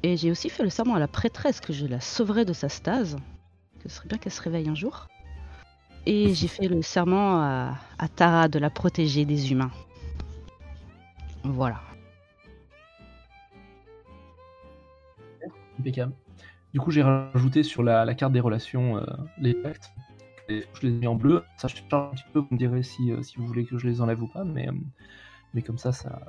Et 0.03 0.17
j'ai 0.17 0.31
aussi 0.31 0.49
fait 0.49 0.63
le 0.63 0.69
serment 0.69 0.95
à 0.95 0.99
la 0.99 1.07
prêtresse 1.07 1.61
que 1.61 1.71
je 1.71 1.85
la 1.85 2.01
sauverai 2.01 2.43
de 2.43 2.51
sa 2.51 2.67
stase. 2.67 3.15
Que 3.79 3.87
ce 3.87 3.95
serait 3.95 4.09
bien 4.09 4.17
qu'elle 4.17 4.33
se 4.33 4.41
réveille 4.41 4.67
un 4.67 4.75
jour. 4.75 5.07
Et 6.05 6.33
j'ai 6.33 6.49
fait 6.49 6.67
le 6.67 6.81
serment 6.81 7.41
à, 7.41 7.75
à 7.99 8.09
Tara 8.09 8.49
de 8.49 8.59
la 8.59 8.69
protéger 8.69 9.23
des 9.23 9.53
humains. 9.53 9.71
Voilà. 11.45 11.79
Impeccable. 15.79 16.11
Du 16.73 16.81
coup, 16.81 16.91
j'ai 16.91 17.01
rajouté 17.01 17.63
sur 17.63 17.81
la, 17.81 18.03
la 18.03 18.13
carte 18.13 18.33
des 18.33 18.41
relations 18.41 18.97
euh, 18.97 19.05
les 19.39 19.53
pactes. 19.53 19.89
Je 20.49 20.81
les 20.81 20.89
ai 20.89 20.91
mis 20.91 21.07
en 21.07 21.15
bleu. 21.15 21.43
Ça 21.57 21.67
change 21.67 21.83
un 21.91 22.09
petit 22.11 22.23
peu, 22.31 22.39
vous 22.39 22.47
me 22.51 22.57
direz 22.57 22.83
si, 22.83 23.11
euh, 23.11 23.21
si 23.21 23.37
vous 23.37 23.45
voulez 23.45 23.65
que 23.65 23.77
je 23.77 23.87
les 23.87 24.01
enlève 24.01 24.21
ou 24.21 24.27
pas. 24.27 24.43
Mais, 24.43 24.67
euh, 24.69 24.73
mais 25.53 25.61
comme 25.61 25.77
ça, 25.77 25.91
ça, 25.91 26.21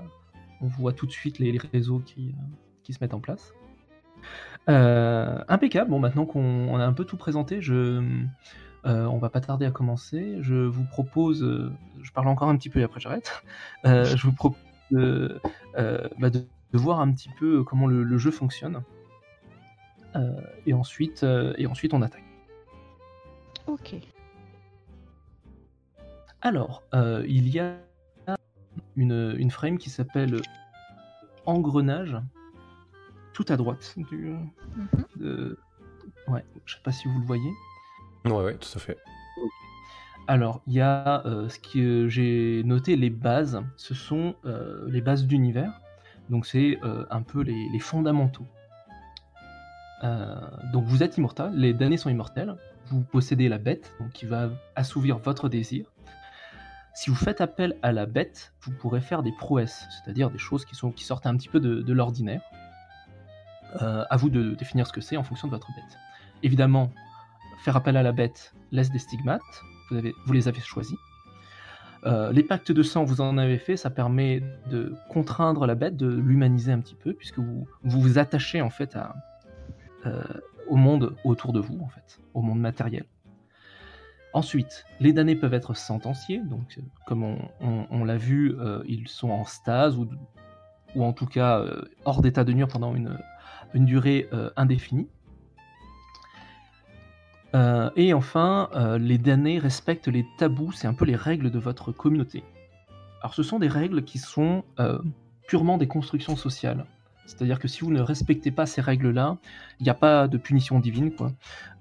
on 0.60 0.66
voit 0.66 0.92
tout 0.92 1.06
de 1.06 1.12
suite 1.12 1.38
les, 1.38 1.56
réseaux 1.72 2.00
qui, 2.00 2.30
euh, 2.30 2.42
qui 2.82 2.92
se 2.92 2.98
mettent 3.00 3.14
en 3.14 3.20
place. 3.20 3.52
Impeccable. 4.66 5.90
Bon, 5.90 5.98
maintenant 5.98 6.26
qu'on 6.26 6.42
on 6.42 6.76
a 6.76 6.84
un 6.84 6.92
peu 6.92 7.04
tout 7.04 7.16
présenté, 7.16 7.62
je, 7.62 8.02
on 8.84 9.18
va 9.18 9.30
pas 9.30 9.40
tarder 9.40 9.64
à 9.64 9.70
commencer. 9.70 10.36
Je 10.40 10.54
vous 10.54 10.84
propose, 10.84 11.72
je 12.02 12.12
parle 12.12 12.28
encore 12.28 12.48
un 12.48 12.56
petit 12.56 12.68
peu 12.68 12.80
et 12.80 12.82
après 12.82 13.00
j'arrête. 13.00 13.42
Je 13.84 14.26
vous 14.26 14.32
propose 14.32 14.60
de, 14.90 15.40
bah, 16.18 16.28
de- 16.28 16.46
voir 16.74 17.00
un 17.00 17.10
petit 17.12 17.30
peu 17.38 17.64
comment 17.64 17.86
le, 17.86 18.02
le 18.02 18.18
jeu 18.18 18.30
fonctionne. 18.30 18.82
Et, 20.66 20.74
ensuite, 20.74 21.24
et 21.56 21.66
ensuite, 21.66 21.94
on 21.94 22.02
attaque. 22.02 22.27
Ok. 23.68 23.94
Alors, 26.40 26.82
euh, 26.94 27.24
il 27.28 27.48
y 27.48 27.58
a 27.60 27.76
une, 28.96 29.34
une 29.38 29.50
frame 29.50 29.76
qui 29.78 29.90
s'appelle 29.90 30.40
Engrenage, 31.46 32.16
tout 33.32 33.44
à 33.48 33.56
droite. 33.56 33.94
Du, 33.96 34.34
Mhm. 34.76 34.88
de- 35.16 35.58
Ouais, 36.28 36.44
je 36.66 36.74
sais 36.74 36.80
pas 36.82 36.92
si 36.92 37.08
vous 37.08 37.18
le 37.20 37.26
voyez. 37.26 37.50
Ouais, 38.26 38.32
ouais, 38.32 38.56
tout 38.56 38.68
à 38.74 38.78
fait. 38.78 38.96
Alors, 40.26 40.60
il 40.66 40.74
y 40.74 40.80
a 40.80 41.24
euh, 41.26 41.48
ce 41.48 41.58
que 41.58 42.08
j'ai 42.08 42.62
noté, 42.64 42.96
les 42.96 43.08
bases. 43.10 43.62
Ce 43.76 43.94
sont 43.94 44.34
euh, 44.44 44.86
les 44.90 45.00
bases 45.00 45.26
d'univers. 45.26 45.80
Donc, 46.28 46.44
c'est 46.46 46.78
euh, 46.84 47.06
un 47.10 47.22
peu 47.22 47.40
les, 47.42 47.68
les 47.70 47.78
fondamentaux. 47.78 48.46
Euh, 50.04 50.36
donc, 50.72 50.84
vous 50.84 51.02
êtes 51.02 51.16
immortel, 51.16 51.52
les 51.54 51.72
damnés 51.72 51.96
sont 51.96 52.10
immortels. 52.10 52.54
Vous 52.90 53.02
possédez 53.02 53.48
la 53.48 53.58
bête, 53.58 53.92
donc 54.00 54.12
qui 54.12 54.26
va 54.26 54.50
assouvir 54.76 55.18
votre 55.18 55.48
désir. 55.48 55.86
Si 56.94 57.10
vous 57.10 57.16
faites 57.16 57.40
appel 57.40 57.76
à 57.82 57.92
la 57.92 58.06
bête, 58.06 58.52
vous 58.62 58.72
pourrez 58.72 59.00
faire 59.00 59.22
des 59.22 59.32
prouesses, 59.32 59.84
c'est-à-dire 59.90 60.30
des 60.30 60.38
choses 60.38 60.64
qui, 60.64 60.74
sortent 60.74 61.26
un 61.26 61.36
petit 61.36 61.48
peu 61.48 61.60
de, 61.60 61.92
l'ordinaire. 61.92 62.42
Euh, 63.82 64.04
à 64.08 64.16
vous 64.16 64.30
de 64.30 64.54
définir 64.54 64.86
ce 64.86 64.92
que 64.92 65.00
c'est 65.00 65.16
en 65.16 65.22
fonction 65.22 65.46
de 65.46 65.52
votre 65.52 65.68
bête. 65.68 65.98
Évidemment, 66.42 66.90
faire 67.62 67.76
appel 67.76 67.96
à 67.96 68.02
la 68.02 68.12
bête 68.12 68.54
laisse 68.72 68.90
des 68.90 68.98
stigmates, 68.98 69.42
vous, 69.90 70.32
les 70.32 70.48
avez 70.48 70.60
choisis. 70.60 70.96
Euh, 72.04 72.32
les 72.32 72.42
pactes 72.42 72.72
de 72.72 72.82
sang, 72.82 73.04
vous 73.04 73.20
en 73.20 73.38
avez 73.38 73.58
fait, 73.58 73.76
ça 73.76 73.90
permet 73.90 74.42
de 74.70 74.94
contraindre 75.08 75.66
la 75.66 75.74
bête, 75.74 75.96
de 75.96 76.08
l'humaniser 76.08 76.72
un 76.72 76.80
petit 76.80 76.94
peu, 76.94 77.12
puisque 77.12 77.38
vous 77.38 77.68
vous, 77.82 78.00
vous 78.00 78.18
attachez 78.18 78.60
en 78.60 78.70
fait 78.70 78.96
à, 78.96 79.14
euh, 80.06 80.22
au 80.68 80.76
monde 80.76 81.16
autour 81.24 81.52
de 81.52 81.60
vous, 81.60 81.80
en 81.82 81.88
fait, 81.88 82.20
au 82.34 82.42
monde 82.42 82.60
matériel. 82.60 83.04
Ensuite, 84.34 84.84
les 85.00 85.12
damnés 85.12 85.36
peuvent 85.36 85.54
être 85.54 85.74
sentenciés, 85.74 86.38
donc 86.38 86.76
euh, 86.78 86.82
comme 87.06 87.38
on, 87.60 88.04
l'a 88.04 88.16
vu, 88.16 88.54
euh, 88.58 88.82
ils 88.86 89.08
sont 89.08 89.30
en 89.30 89.44
stase 89.44 89.96
ou, 89.96 90.06
en 91.02 91.12
tout 91.12 91.26
cas 91.26 91.60
euh, 91.60 91.82
hors 92.04 92.20
d'état 92.20 92.44
de 92.44 92.52
nuire 92.52 92.68
pendant 92.68 92.94
une, 92.94 93.18
durée 93.74 94.28
indéfinie. 94.56 95.08
Et 97.96 98.14
enfin, 98.14 98.70
les 98.98 99.18
damnés 99.18 99.58
respectent 99.58 100.08
les 100.08 100.24
tabous, 100.38 100.72
c'est 100.72 100.86
un 100.86 100.94
peu 100.94 101.04
les 101.04 101.16
règles 101.16 101.50
de 101.50 101.58
votre 101.58 101.92
communauté. 101.92 102.44
Alors 103.20 103.34
ce 103.34 103.42
sont 103.42 103.58
des 103.58 103.68
règles 103.68 104.04
qui 104.04 104.18
sont 104.18 104.64
purement 105.48 105.76
des 105.76 105.88
constructions 105.88 106.36
sociales. 106.36 106.86
C'est-à-dire 107.28 107.58
que 107.58 107.68
si 107.68 107.82
vous 107.82 107.92
ne 107.92 108.00
respectez 108.00 108.50
pas 108.50 108.64
ces 108.64 108.80
règles-là, 108.80 109.36
il 109.80 109.82
n'y 109.84 109.90
a 109.90 109.94
pas 109.94 110.28
de 110.28 110.38
punition 110.38 110.80
divine, 110.80 111.14
quoi. 111.14 111.32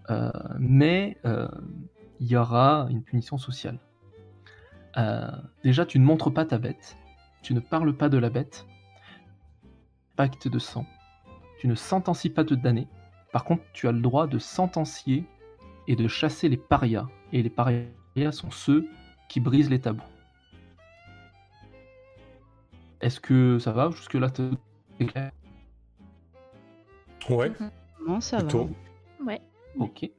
Euh, 0.10 0.30
mais 0.60 1.18
euh, 1.26 1.48
il 2.20 2.28
y 2.28 2.36
aura 2.36 2.88
une 2.90 3.02
punition 3.02 3.38
sociale. 3.38 3.80
Euh, 4.98 5.32
déjà, 5.64 5.86
tu 5.86 6.00
ne 6.00 6.06
montres 6.06 6.34
pas 6.34 6.44
ta 6.44 6.58
bête, 6.58 6.98
tu 7.44 7.54
ne 7.54 7.62
parles 7.62 7.96
pas 7.96 8.10
de 8.10 8.18
la 8.18 8.30
bête, 8.30 8.68
pacte 10.18 10.50
de 10.50 10.60
sang, 10.60 10.86
tu 11.60 11.68
ne 11.68 11.76
sentencies 11.76 12.30
pas 12.30 12.44
de 12.44 12.56
damnés. 12.56 12.90
Par 13.32 13.46
contre, 13.46 13.64
tu 13.72 13.88
as 13.88 13.94
le 13.94 14.02
droit 14.02 14.28
de 14.28 14.40
sentencier 14.40 15.26
et 15.88 15.96
de 15.96 16.10
chasser 16.10 16.50
les 16.50 16.58
parias. 16.58 17.08
Et 17.32 17.42
les 17.42 17.50
parias 17.50 17.86
sont 18.32 18.52
ceux 18.52 18.86
qui 19.30 19.40
brisent 19.40 19.70
les 19.70 19.80
tabous. 19.80 20.04
Est-ce 23.00 23.22
que 23.22 23.60
ça 23.60 23.72
va? 23.72 23.92
Jusque-là, 23.92 24.30
clair 25.06 25.32
Ouais, 27.30 27.52
Non, 28.08 28.22
ça 28.22 28.38
plutôt. 28.38 28.70
va. 29.20 29.26
Ouais. 29.26 29.42
Ok. 29.80 30.10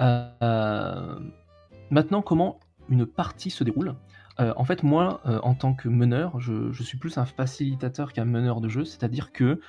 Euh, 0.00 1.18
maintenant, 1.90 2.22
comment 2.22 2.60
une 2.90 3.06
partie 3.06 3.50
se 3.50 3.64
déroule 3.64 3.94
Euh, 4.40 4.52
En 4.56 4.64
fait, 4.64 4.82
moi, 4.82 5.20
euh, 5.26 5.38
en 5.42 5.54
tant 5.54 5.72
que 5.74 5.88
meneur, 5.88 6.38
je, 6.40 6.70
je 6.72 6.82
suis 6.82 6.98
plus 6.98 7.16
un 7.18 7.24
facilitateur 7.24 8.12
qu'un 8.12 8.24
meneur 8.26 8.60
de 8.60 8.68
jeu, 8.68 8.84
c'est-à-dire 8.84 9.32
que 9.32 9.60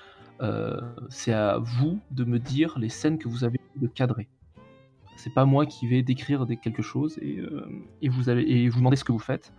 euh, 0.42 0.82
c'est 1.10 1.32
à 1.34 1.58
vous 1.60 2.00
de 2.12 2.26
me 2.26 2.40
dire 2.40 2.78
les 2.78 2.90
scènes 2.90 3.18
que 3.18 3.30
vous 3.30 3.44
avez 3.46 3.60
de 3.78 3.88
cadrer. 3.88 4.28
C'est 5.16 5.34
pas 5.34 5.46
moi 5.46 5.66
qui 5.66 5.88
vais 5.88 6.02
décrire 6.04 6.46
des- 6.46 6.58
quelque 6.58 6.82
chose 6.82 7.18
et, 7.22 7.38
euh, 7.40 7.66
et 8.02 8.10
vous 8.10 8.28
avez, 8.28 8.44
et 8.52 8.68
vous 8.68 8.80
demander 8.80 8.98
ce 8.98 9.06
que 9.06 9.14
vous 9.14 9.20
faites. 9.20 9.54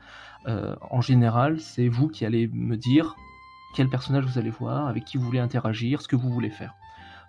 Euh, 0.48 0.76
en 0.90 1.00
général, 1.00 1.60
c'est 1.60 1.88
vous 1.88 2.08
qui 2.08 2.26
allez 2.26 2.46
me 2.48 2.76
dire 2.76 3.16
quel 3.76 3.90
personnage 3.90 4.24
vous 4.24 4.38
allez 4.38 4.50
voir, 4.50 4.88
avec 4.88 5.04
qui 5.04 5.18
vous 5.18 5.24
voulez 5.24 5.38
interagir, 5.38 6.00
ce 6.00 6.08
que 6.08 6.16
vous 6.16 6.30
voulez 6.30 6.48
faire. 6.48 6.74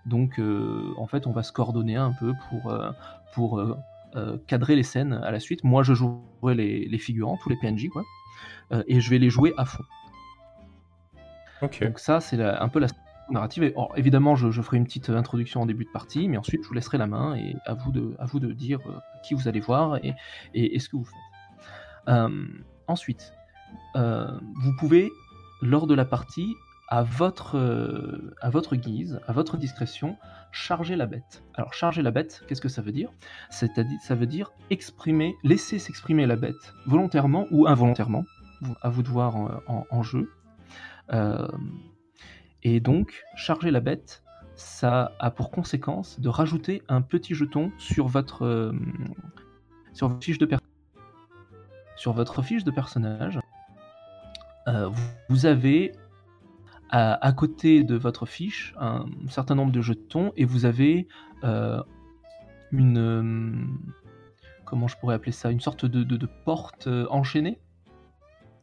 Donc, 0.05 0.39
euh, 0.39 0.93
en 0.97 1.05
fait, 1.05 1.27
on 1.27 1.31
va 1.31 1.43
se 1.43 1.51
coordonner 1.51 1.97
un 1.97 2.13
peu 2.13 2.31
pour, 2.49 2.71
euh, 2.71 2.89
pour 3.33 3.60
euh, 3.60 4.38
cadrer 4.47 4.77
les 4.77 4.83
scènes 4.83 5.12
à 5.12 5.29
la 5.31 5.41
suite. 5.41 5.65
Moi, 5.65 5.83
je 5.83 5.93
jouerai 5.93 6.55
les, 6.55 6.88
les 6.88 6.97
figurants, 6.97 7.38
tous 7.43 7.49
les 7.49 7.57
PNJ, 7.57 7.89
quoi, 7.89 8.03
et 8.88 9.01
je 9.01 9.10
vais 9.10 9.19
les 9.19 9.29
jouer 9.29 9.53
à 9.57 9.65
fond. 9.65 9.83
Ok. 11.62 11.83
Donc 11.83 11.99
ça, 11.99 12.21
c'est 12.21 12.41
un 12.41 12.69
peu 12.69 12.79
la 12.79 12.88
narrative. 13.29 13.63
Et, 13.63 13.73
or, 13.75 13.91
évidemment, 13.97 14.36
je, 14.36 14.49
je 14.49 14.62
ferai 14.62 14.77
une 14.77 14.86
petite 14.86 15.10
introduction 15.10 15.62
en 15.62 15.65
début 15.65 15.83
de 15.83 15.91
partie, 15.91 16.29
mais 16.29 16.38
ensuite, 16.38 16.63
je 16.63 16.67
vous 16.69 16.75
laisserai 16.75 16.97
la 16.97 17.07
main 17.07 17.36
et 17.36 17.57
à 17.65 17.73
vous 17.73 17.91
de, 17.91 18.15
à 18.19 18.25
vous 18.25 18.39
de 18.39 18.53
dire 18.53 18.79
qui 19.23 19.33
vous 19.33 19.49
allez 19.49 19.60
voir 19.60 19.97
et, 19.97 20.13
et, 20.53 20.75
et 20.75 20.79
ce 20.79 20.88
que 20.88 20.95
vous 20.95 21.05
faites. 21.05 22.15
Ensuite, 22.88 23.33
vous 23.95 24.75
pouvez, 24.79 25.10
lors 25.62 25.88
de 25.88 25.93
la 25.93 26.06
partie, 26.06 26.56
à 26.88 27.04
votre, 27.04 27.58
euh, 27.58 28.76
guise, 28.76 29.20
à 29.28 29.34
votre 29.34 29.58
discrétion, 29.58 30.17
charger 30.52 30.96
la 30.96 31.06
bête. 31.06 31.43
Alors, 31.54 31.74
charger 31.74 32.02
la 32.02 32.12
bête, 32.12 32.43
qu'est-ce 32.48 32.62
que 32.62 32.70
ça 32.70 32.82
veut 32.82 32.93
dire? 32.93 33.12
Ça 33.50 34.15
veut 34.15 34.26
dire 34.26 34.52
exprimer, 34.70 35.36
laisser 35.43 35.80
s'exprimer 35.80 36.26
la 36.26 36.38
bête, 36.38 36.74
volontairement 36.86 37.46
ou 37.52 37.67
involontairement, 37.67 38.24
à 38.82 38.89
vous 38.89 39.04
de 39.04 39.10
voir 39.10 39.62
en, 39.67 40.04
jeu. 40.04 40.32
Euh, 41.12 41.48
et 42.63 42.80
donc, 42.80 43.24
charger 43.36 43.72
la 43.72 43.82
bête, 43.82 44.24
ça 44.56 45.12
a 45.20 45.30
pour 45.30 45.52
conséquence 45.52 46.20
de 46.20 46.30
rajouter 46.30 46.82
un 46.88 47.02
petit 47.02 47.36
jeton 47.36 47.72
sur 47.78 48.08
votre, 48.08 48.46
euh, 48.46 48.74
sur 49.93 50.08
votre 50.08 50.24
fiche 50.24 50.39
de 50.39 50.48
sur 51.96 52.13
votre 52.13 52.41
fiche 52.41 52.63
de 52.63 52.72
personnage. 52.72 53.39
Euh, 54.67 54.89
vous- 55.30 55.45
avez 55.45 55.91
à, 56.89 57.13
à 57.25 57.32
côté 57.34 57.84
de 57.84 57.95
votre 57.95 58.25
fiche 58.25 58.73
un 58.80 59.06
certain 59.30 59.56
nombre 59.56 59.71
de 59.71 59.82
jetons 59.82 60.32
et 60.38 60.45
vous 60.45 60.65
avez 60.65 61.08
euh, 61.43 61.82
une 62.71 62.97
euh, 62.97 63.53
comment 64.65 64.88
je 64.88 64.97
pourrais 64.97 65.15
appeler 65.15 65.32
ça 65.32 65.51
une 65.51 65.60
sorte 65.62 65.86
de, 65.86 66.03
de- 66.03 66.17
de 66.17 66.27
porte 66.45 66.88
enchaînée 67.10 67.60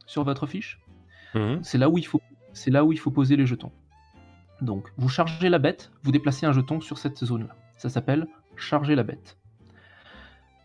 sur 0.07 0.25
votre 0.25 0.47
fiche. 0.47 0.81
Mhm. 1.35 1.63
C'est 1.63 1.79
là 1.79 1.89
où 1.89 1.99
il 1.99 2.07
faut 2.07 2.21
c'est 2.53 2.71
là 2.71 2.85
où 2.85 2.93
il 2.93 2.99
faut 2.99 3.11
poser 3.11 3.37
les 3.37 3.47
jetons. 3.47 3.73
Donc 4.61 4.93
vous 4.97 5.09
chargez 5.09 5.49
la 5.49 5.59
bête, 5.59 5.91
vous 6.03 6.13
déplacez 6.13 6.47
un 6.47 6.53
jeton 6.53 6.81
sur 6.81 6.99
cette 6.99 7.19
zone-là. 7.25 7.55
Ça 7.77 7.89
s'appelle 7.89 8.27
charger 8.57 8.95
la 8.95 9.03
bête. 9.03 9.37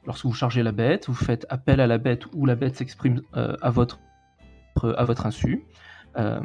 Lorsque 0.05 0.25
vous 0.25 0.33
chargez 0.33 0.63
la 0.63 0.71
bête, 0.71 1.07
vous 1.07 1.13
faites 1.13 1.45
appel 1.49 1.79
à 1.81 1.87
la 1.87 1.97
bête 1.97 2.25
ou 2.33 2.45
la 2.45 2.55
bête 2.55 2.75
s'exprime 2.75 3.21
euh, 3.35 3.55
à 3.61 3.69
votre 3.69 3.99
à 4.85 5.05
votre 5.05 5.25
insu. 5.25 5.63
Euh, 6.17 6.39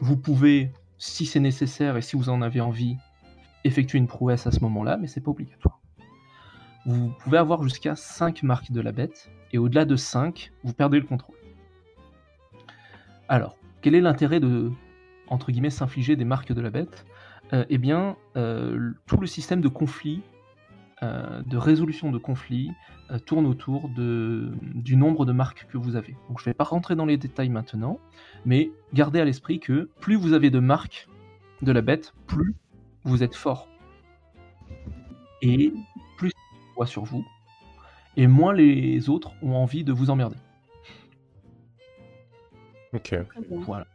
vous 0.00 0.16
pouvez, 0.16 0.72
si 0.98 1.26
c'est 1.26 1.40
nécessaire 1.40 1.96
et 1.96 2.02
si 2.02 2.16
vous 2.16 2.28
en 2.28 2.42
avez 2.42 2.60
envie, 2.60 2.96
effectuer 3.64 3.98
une 3.98 4.06
prouesse 4.06 4.46
à 4.46 4.50
ce 4.50 4.60
moment-là, 4.60 4.96
mais 4.96 5.06
c'est 5.06 5.20
pas 5.20 5.30
obligatoire. 5.30 5.80
Vous 6.86 7.12
pouvez 7.20 7.38
avoir 7.38 7.62
jusqu'à 7.62 7.96
5 7.96 8.42
marques 8.42 8.70
de 8.70 8.80
la 8.80 8.92
bête, 8.92 9.30
et 9.52 9.58
au-delà 9.58 9.84
de 9.84 9.96
5, 9.96 10.52
vous 10.64 10.74
perdez 10.74 10.98
le 10.98 11.06
contrôle. 11.06 11.36
Alors, 13.28 13.56
quel 13.80 13.94
est 13.94 14.00
l'intérêt 14.02 14.40
de, 14.40 14.70
entre 15.28 15.50
guillemets, 15.50 15.70
s'infliger 15.70 16.16
des 16.16 16.24
marques 16.24 16.52
de 16.52 16.60
la 16.60 16.70
bête? 16.70 17.06
Euh, 17.52 17.64
Eh 17.70 17.78
bien, 17.78 18.16
euh, 18.36 18.92
tout 19.06 19.16
le 19.16 19.26
système 19.26 19.60
de 19.60 19.68
conflit, 19.68 20.22
euh, 21.02 21.42
de 21.42 21.56
résolution 21.56 22.10
de 22.10 22.18
conflits, 22.18 22.70
euh, 23.10 23.18
tourne 23.18 23.46
autour 23.46 23.88
de, 23.88 24.52
du 24.62 24.96
nombre 24.96 25.26
de 25.26 25.32
marques 25.32 25.66
que 25.70 25.78
vous 25.78 25.96
avez. 25.96 26.16
Donc 26.28 26.38
je 26.38 26.44
ne 26.44 26.46
vais 26.46 26.54
pas 26.54 26.64
rentrer 26.64 26.94
dans 26.94 27.06
les 27.06 27.16
détails 27.16 27.48
maintenant, 27.48 27.98
mais 28.44 28.70
gardez 28.92 29.20
à 29.20 29.24
l'esprit 29.24 29.60
que 29.60 29.88
plus 30.00 30.16
vous 30.16 30.32
avez 30.32 30.50
de 30.50 30.58
marques 30.60 31.08
de 31.62 31.72
la 31.72 31.82
bête, 31.82 32.14
plus 32.26 32.54
vous 33.04 33.22
êtes 33.22 33.34
fort. 33.34 33.68
Et 35.42 35.72
plus 36.16 36.32
on 36.70 36.74
voit 36.76 36.86
sur 36.86 37.04
vous, 37.04 37.24
et 38.16 38.26
moins 38.26 38.52
les 38.52 39.08
autres 39.08 39.32
ont 39.42 39.54
envie 39.54 39.84
de 39.84 39.92
vous 39.92 40.10
emmerder. 40.10 40.36
Ok. 42.92 43.16
Voilà. 43.50 43.86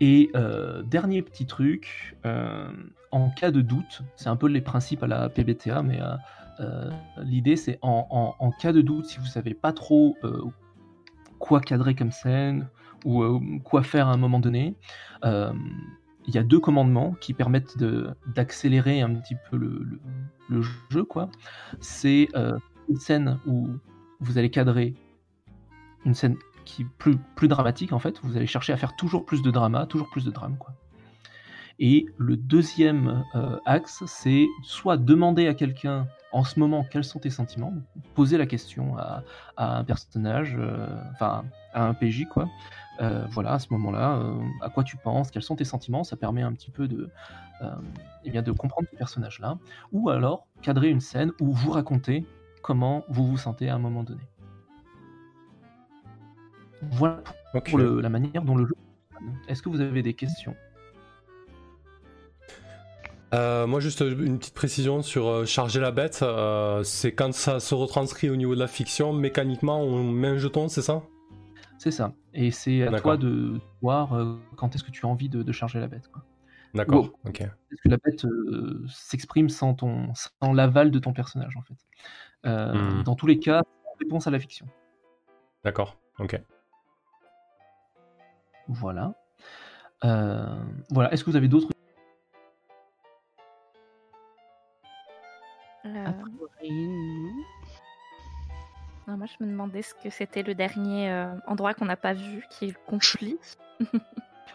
Et 0.00 0.30
euh, 0.34 0.82
dernier 0.82 1.22
petit 1.22 1.46
truc, 1.46 2.16
euh, 2.26 2.68
en 3.10 3.30
cas 3.30 3.50
de 3.50 3.60
doute, 3.60 4.02
c'est 4.16 4.28
un 4.28 4.36
peu 4.36 4.48
les 4.48 4.60
principes 4.60 5.02
à 5.02 5.06
la 5.06 5.28
PBTA, 5.28 5.82
mais 5.82 6.00
euh, 6.60 6.90
l'idée 7.22 7.56
c'est 7.56 7.78
en, 7.82 8.52
cas 8.60 8.72
de 8.72 8.80
doute, 8.80 9.06
si 9.06 9.18
vous 9.18 9.26
savez 9.26 9.54
pas 9.54 9.72
trop 9.72 10.16
quoi 11.38 11.60
cadrer 11.60 11.94
comme 11.94 12.10
scène 12.10 12.68
ou 13.04 13.40
quoi 13.64 13.82
faire 13.82 14.08
à 14.08 14.12
un 14.12 14.16
moment 14.16 14.40
donné, 14.40 14.74
il 15.22 16.34
y 16.34 16.38
a 16.38 16.42
deux 16.42 16.60
commandements 16.60 17.14
qui 17.20 17.34
permettent 17.34 17.76
d'accélérer 18.34 19.00
un 19.00 19.14
petit 19.14 19.36
peu 19.50 19.56
le, 19.56 20.00
le- 20.48 20.62
jeu. 20.90 21.04
quoi. 21.04 21.28
C'est 21.80 22.28
une 22.88 22.96
scène 22.96 23.38
où 23.46 23.68
vous 24.20 24.38
allez 24.38 24.50
cadrer 24.50 24.94
une 26.04 26.14
scène 26.14 26.36
qui 26.64 26.84
plus, 26.84 27.16
plus 27.36 27.48
dramatique 27.48 27.92
en 27.92 27.98
fait. 27.98 28.20
Vous 28.22 28.36
allez 28.36 28.46
chercher 28.46 28.72
à 28.72 28.76
faire 28.76 28.96
toujours 28.96 29.24
plus 29.24 29.42
de 29.42 29.50
drama, 29.50 29.86
toujours 29.86 30.10
plus 30.10 30.24
de 30.24 30.30
drame 30.30 30.56
quoi. 30.58 30.74
Et 31.78 32.06
le 32.18 32.36
deuxième 32.36 33.24
euh, 33.34 33.58
axe, 33.64 34.04
c'est 34.06 34.46
soit 34.62 34.96
demander 34.96 35.48
à 35.48 35.54
quelqu'un 35.54 36.06
en 36.32 36.44
ce 36.44 36.58
moment 36.60 36.84
quels 36.84 37.04
sont 37.04 37.18
tes 37.18 37.30
sentiments, 37.30 37.72
poser 38.14 38.38
la 38.38 38.46
question 38.46 38.96
à, 38.96 39.24
un 39.56 39.84
personnage, 39.84 40.56
euh, 40.58 40.86
enfin 41.12 41.44
à 41.72 41.86
un 41.86 41.94
PJ 41.94 42.26
quoi. 42.30 42.48
Euh, 43.00 43.24
voilà, 43.30 43.54
à 43.54 43.58
ce 43.58 43.72
moment-là, 43.72 44.22
à 44.60 44.70
quoi 44.70 44.84
tu 44.84 44.96
penses, 44.96 45.32
quels 45.32 45.42
sont 45.42 45.56
tes 45.56 45.64
sentiments, 45.64 46.04
ça 46.04 46.16
permet 46.16 46.42
un 46.42 46.52
petit 46.52 46.70
peu 46.70 46.86
de, 46.86 47.10
eh 48.24 48.30
bien, 48.30 48.42
de 48.42 48.52
comprendre 48.52 48.86
ce 48.92 48.96
personnage-là. 48.96 49.58
Ou 49.90 50.10
alors 50.10 50.46
cadrer 50.62 50.90
une 50.90 51.00
scène 51.00 51.32
où 51.40 51.52
vous 51.52 51.72
racontez 51.72 52.24
comment 52.62 53.04
vous 53.08 53.26
vous 53.26 53.36
sentez 53.36 53.68
à 53.68 53.74
un 53.74 53.78
moment 53.78 54.04
donné. 54.04 54.22
Voilà 56.82 57.22
pour 57.66 57.78
le- 57.78 58.00
la 58.00 58.08
manière 58.08 58.42
dont 58.42 58.56
le 58.56 58.66
jeu 58.66 58.74
fonctionne. 59.12 59.38
Est-ce 59.48 59.62
que 59.62 59.68
vous 59.68 59.80
avez 59.80 60.02
des 60.02 60.14
questions? 60.14 60.54
Euh, 63.32 63.66
moi, 63.66 63.80
juste 63.80 64.00
une 64.00 64.38
petite 64.38 64.54
précision 64.54 65.02
sur 65.02 65.26
euh, 65.26 65.44
charger 65.44 65.80
la 65.80 65.90
bête. 65.90 66.20
euh, 66.22 66.84
c'est 66.84 67.12
quand 67.12 67.32
ça 67.34 67.58
se 67.58 67.74
retranscrit 67.74 68.30
au 68.30 68.36
niveau 68.36 68.54
de 68.54 68.60
la 68.60 68.68
fiction, 68.68 69.12
mécaniquement, 69.12 69.80
on 69.80 70.04
met 70.04 70.28
un 70.28 70.36
jeton, 70.38 70.68
c'est 70.68 70.82
ça? 70.82 71.02
C'est 71.78 71.90
ça. 71.90 72.12
Et 72.32 72.50
c'est 72.52 72.82
à 72.82 72.92
toi 73.00 73.16
de 73.16 73.60
voir 73.82 74.16
quand 74.56 74.74
est-ce 74.74 74.84
que 74.84 74.90
tu 74.92 75.04
as 75.04 75.08
envie 75.08 75.28
de, 75.28 75.42
de 75.42 75.52
charger 75.52 75.80
la 75.80 75.88
bête. 75.88 76.08
D'accord, 76.74 77.10
Wow. 77.24 77.32
Est-ce 77.34 77.82
que 77.82 77.88
la 77.88 77.96
bête 77.98 78.24
s'exprime 78.88 79.48
sans, 79.48 79.74
ton, 79.74 80.12
sans 80.14 80.52
l'aval 80.52 80.90
de 80.90 80.98
ton 80.98 81.12
personnage, 81.12 81.56
en 81.56 81.62
fait? 81.62 81.74
Hmm. 82.44 83.02
Dans 83.02 83.14
tous 83.16 83.26
les 83.26 83.38
cas, 83.38 83.62
réponse 84.00 84.26
à 84.26 84.30
la 84.30 84.38
fiction. 84.38 84.66
D'accord, 85.64 85.98
ok. 86.20 86.40
Voilà. 88.68 89.14
Euh, 90.04 90.62
voilà. 90.90 91.12
Est-ce 91.12 91.24
que 91.24 91.30
vous 91.30 91.36
avez 91.36 91.48
d'autres 91.48 91.68
Euh, 95.86 95.90
non? 99.06 99.16
moi, 99.16 99.26
je 99.26 99.44
me 99.44 99.50
demandais 99.50 99.82
ce 99.82 99.92
que 99.94 100.08
c'était 100.08 100.42
le 100.42 100.54
dernier 100.54 101.10
euh, 101.10 101.26
endroit 101.46 101.74
qu'on 101.74 101.84
n'a 101.84 101.96
pas 101.96 102.14
vu, 102.14 102.46
qui 102.50 102.64
est 102.66 102.68
le 102.68 102.86
conflit. 102.86 103.38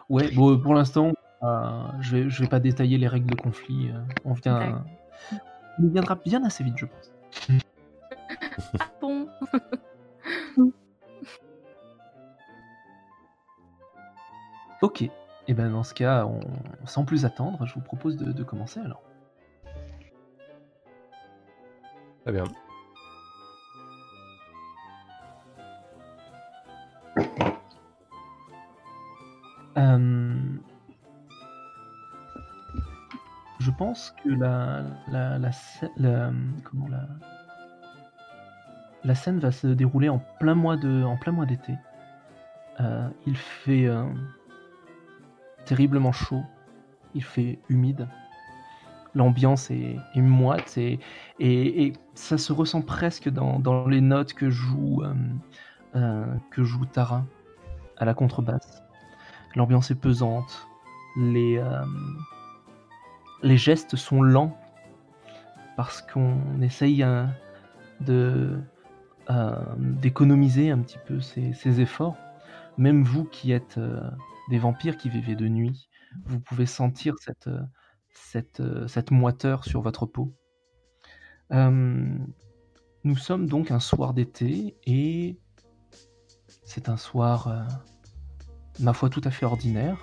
Ouais, 0.09 0.31
bon, 0.31 0.59
pour 0.59 0.73
l'instant, 0.73 1.13
euh, 1.43 1.83
je 1.99 2.15
vais, 2.15 2.29
je 2.31 2.41
vais 2.41 2.49
pas 2.49 2.59
détailler 2.59 2.97
les 2.97 3.07
règles 3.07 3.29
de 3.29 3.35
conflit. 3.39 3.91
euh, 3.91 3.99
on 4.25 4.33
vient, 4.33 4.83
on 5.77 5.87
viendra 5.87 6.15
bien 6.15 6.43
assez 6.43 6.63
vite, 6.63 6.77
je 6.77 6.85
pense. 6.87 7.11
Ah 8.79 8.89
bon? 8.99 9.27
Ok. 14.81 15.03
Et 15.47 15.53
ben 15.53 15.71
dans 15.71 15.83
ce 15.83 15.93
cas, 15.93 16.25
on, 16.25 16.39
sans 16.85 17.05
plus 17.05 17.25
attendre, 17.25 17.65
je 17.65 17.73
vous 17.73 17.81
propose 17.81 18.17
de, 18.17 18.31
de 18.31 18.43
commencer 18.43 18.79
alors. 18.79 19.01
Très 22.23 22.31
bien. 22.33 22.43
Euh, 29.77 30.35
je 33.59 33.71
pense 33.71 34.13
que 34.23 34.29
la, 34.29 34.83
la, 35.07 35.39
la, 35.39 36.31
comment 36.63 36.87
la, 36.89 37.07
la 39.03 39.15
scène 39.15 39.39
va 39.39 39.51
se 39.51 39.67
dérouler 39.67 40.09
en 40.09 40.19
plein 40.39 40.55
mois 40.55 40.77
de, 40.77 41.03
en 41.03 41.17
plein 41.17 41.31
mois 41.31 41.45
d'été. 41.45 41.73
Euh, 42.81 43.09
il 43.25 43.37
fait 43.37 43.87
euh, 43.87 44.03
terriblement 45.69 46.11
chaud, 46.11 46.41
il 47.13 47.23
fait 47.23 47.59
humide, 47.69 48.07
l'ambiance 49.13 49.69
est, 49.69 49.99
moite 50.15 50.79
et, 50.79 51.93
ça 52.15 52.39
se 52.39 52.51
ressent 52.51 52.81
presque 52.81 53.29
dans, 53.29 53.87
les 53.87 54.01
notes 54.01 54.33
que 54.33 54.49
joue, 54.49 55.03
euh, 55.03 55.13
euh, 55.95 56.25
que 56.49 56.63
joue 56.63 56.85
Tara 56.85 57.23
à 57.97 58.05
la 58.05 58.15
contrebasse. 58.15 58.81
L'ambiance 59.55 59.91
est 59.91 60.01
pesante, 60.01 60.67
les, 61.15 61.59
euh, 61.59 61.85
les 63.43 63.57
gestes 63.57 63.95
sont 63.95 64.23
lents 64.23 64.57
parce 65.77 66.01
qu'on 66.01 66.61
essaye 66.63 67.03
euh, 67.03 67.25
de 68.01 68.59
d'économiser 69.77 70.71
un 70.71 70.79
petit 70.79 70.97
peu 71.05 71.21
ses, 71.21 71.79
efforts. 71.79 72.17
Même 72.79 73.03
vous 73.03 73.25
qui 73.25 73.51
êtes 73.51 73.79
des 74.49 74.57
vampires 74.59 74.97
qui 74.97 75.09
vivez 75.09 75.35
de 75.35 75.47
nuit, 75.47 75.89
vous 76.25 76.39
pouvez 76.39 76.65
sentir 76.65 77.15
cette, 77.19 77.47
euh, 77.47 78.87
euh, 78.87 79.01
moiteur 79.11 79.63
sur 79.63 79.81
votre 79.81 80.05
peau. 80.05 80.33
Nous 81.51 83.15
sommes 83.15 83.47
donc 83.47 83.71
un 83.71 83.79
soir 83.79 84.13
d'été 84.13 84.75
et 84.85 85.39
c'est 86.63 86.89
un 86.89 86.97
soir, 86.97 87.47
euh, 87.47 87.63
ma 88.79 88.93
foi, 88.93 89.09
tout 89.09 89.21
à 89.23 89.31
fait 89.31 89.45
ordinaire. 89.45 89.97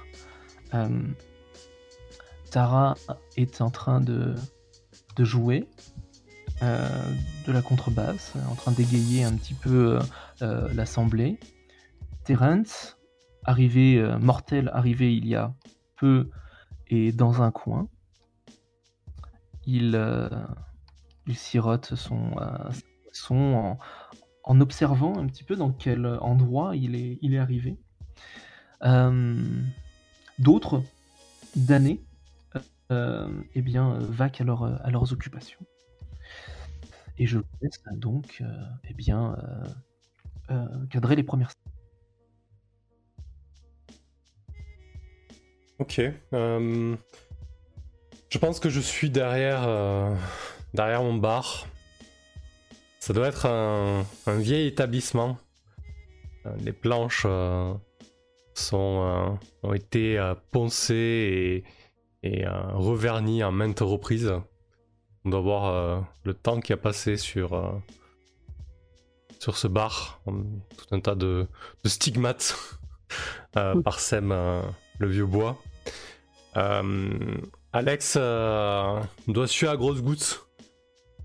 Tara 2.50 2.94
est 3.36 3.60
en 3.60 3.70
train 3.70 4.00
de, 4.00 4.34
de 5.16 5.24
jouer 5.24 5.68
de 6.60 7.52
la 7.52 7.62
contrebasse, 7.62 8.32
en 8.50 8.54
train 8.54 8.72
d'égayer 8.72 9.24
un 9.24 9.34
petit 9.34 9.54
peu 9.54 9.98
l'assemblée. 10.40 11.38
Terence, 12.24 12.95
arrivé, 13.46 13.98
euh, 13.98 14.18
mortel, 14.18 14.70
arrivé 14.74 15.16
il 15.16 15.26
y 15.26 15.34
a 15.34 15.54
peu, 15.96 16.30
est 16.88 17.16
dans 17.16 17.42
un 17.42 17.50
coin. 17.50 17.88
Il, 19.64 19.92
euh, 19.94 20.28
il 21.26 21.36
sirote 21.36 21.94
son, 21.94 22.38
euh, 22.38 22.70
son 23.12 23.78
en, 24.44 24.60
observant 24.60 25.18
un 25.18 25.26
petit 25.26 25.44
peu 25.44 25.56
dans 25.56 25.72
quel 25.72 26.06
endroit 26.06 26.76
il 26.76 26.94
est, 26.94 27.38
arrivé. 27.38 27.78
Euh, 28.84 29.42
D'autres, 30.38 30.82
damnés, 31.56 32.04
eh 32.90 33.62
bien, 33.62 33.98
vaquent 34.00 34.42
à, 34.42 34.76
à 34.84 34.90
leurs 34.90 35.12
occupations. 35.12 35.60
Et 37.18 37.26
je 37.26 37.38
vous 37.38 37.44
laisse 37.62 37.82
donc 37.96 38.42
eh 38.84 38.92
bien, 38.92 39.34
cadrer 40.90 41.16
les 41.16 41.22
premières 41.22 41.50
Ok. 45.78 46.00
euh, 46.32 46.96
je 48.28 48.38
pense 48.38 48.60
que 48.60 48.68
je 48.68 48.80
suis 48.80 49.10
derrière, 49.10 49.64
euh, 49.66 50.14
derrière 50.74 51.02
mon 51.02 51.14
bar. 51.14 51.66
Ça 52.98 53.12
doit 53.12 53.28
être 53.28 53.46
un, 53.46 54.04
un 54.26 54.36
vieil 54.38 54.66
établissement. 54.66 55.38
Euh, 56.46 56.50
Les 56.64 56.72
planches 56.72 57.24
euh, 57.26 57.72
sont, 58.54 59.38
ont 59.62 59.72
été 59.74 60.18
poncées 60.50 61.64
et, 62.22 62.28
et, 62.28 62.46
revernies 62.48 63.44
en 63.44 63.52
maintes 63.52 63.80
reprises. 63.80 64.32
On 65.24 65.30
doit 65.30 65.40
voir 65.40 66.06
le 66.24 66.34
temps 66.34 66.60
qui 66.60 66.72
a 66.72 66.76
passé 66.76 67.16
sur, 67.16 67.80
sur 69.38 69.56
ce 69.56 69.68
bar. 69.68 70.20
Tout 70.24 70.86
un 70.94 71.00
tas 71.00 71.14
de, 71.14 71.46
de 71.84 71.88
stigmates 71.88 72.56
parsèment 73.52 74.62
le 74.98 75.08
vieux 75.08 75.26
bois. 75.26 75.58
Euh, 76.56 77.36
Alex 77.72 78.16
euh, 78.18 79.00
doit 79.28 79.46
suer 79.46 79.68
à 79.68 79.76
grosses 79.76 80.02
gouttes? 80.02 80.46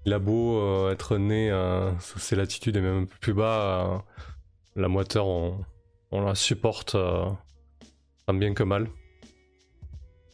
Il 0.06 0.14
a 0.14 0.20
beau 0.20 0.60
euh, 0.60 0.92
être 0.92 1.18
né 1.18 1.52
sous 2.00 2.20
ces 2.20 2.36
latitudes 2.36 2.76
et 2.76 2.82
même 2.82 3.04
un 3.04 3.06
peu 3.06 3.16
plus 3.20 3.34
bas, 3.34 4.04
la 4.76 4.88
moiteur, 4.88 5.28
on, 5.28 5.66
la 6.12 6.36
supporte 6.36 6.98
tant 8.28 8.34
bien 8.34 8.54
que 8.54 8.64
mal. 8.64 8.90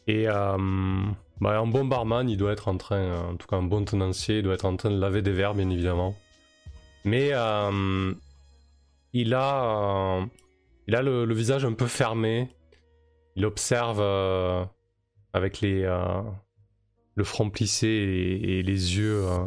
Et 0.06 0.24
bah, 0.24 1.60
un 1.60 1.66
bon 1.66 1.84
barman, 1.84 2.28
il 2.28 2.36
doit 2.36 2.52
être 2.52 2.68
en 2.68 2.78
train, 2.78 3.30
en 3.30 3.36
tout 3.36 3.46
cas 3.46 3.56
un 3.56 3.62
bon 3.62 3.84
tenancier, 3.84 4.38
il 4.38 4.42
doit 4.42 4.54
être 4.54 4.64
en 4.64 4.76
train 4.76 4.90
de 4.90 4.98
laver 4.98 5.22
des 5.22 5.32
verres, 5.32 5.54
bien 5.54 5.68
évidemment. 5.68 6.16
Mais 7.04 7.28
il 9.12 9.34
a, 9.34 10.20
il 10.86 10.94
a 10.94 11.02
le 11.02 11.34
visage 11.34 11.66
un 11.66 11.74
peu 11.74 11.86
fermé. 11.86 12.48
Il 13.38 13.46
observe 13.46 14.00
euh, 14.00 14.64
avec 15.32 15.60
les, 15.60 15.84
euh, 15.84 16.22
le 17.14 17.22
front 17.22 17.48
plissé 17.50 17.86
et, 17.86 18.64
les 18.64 18.96
yeux, 18.96 19.28
euh, 19.28 19.46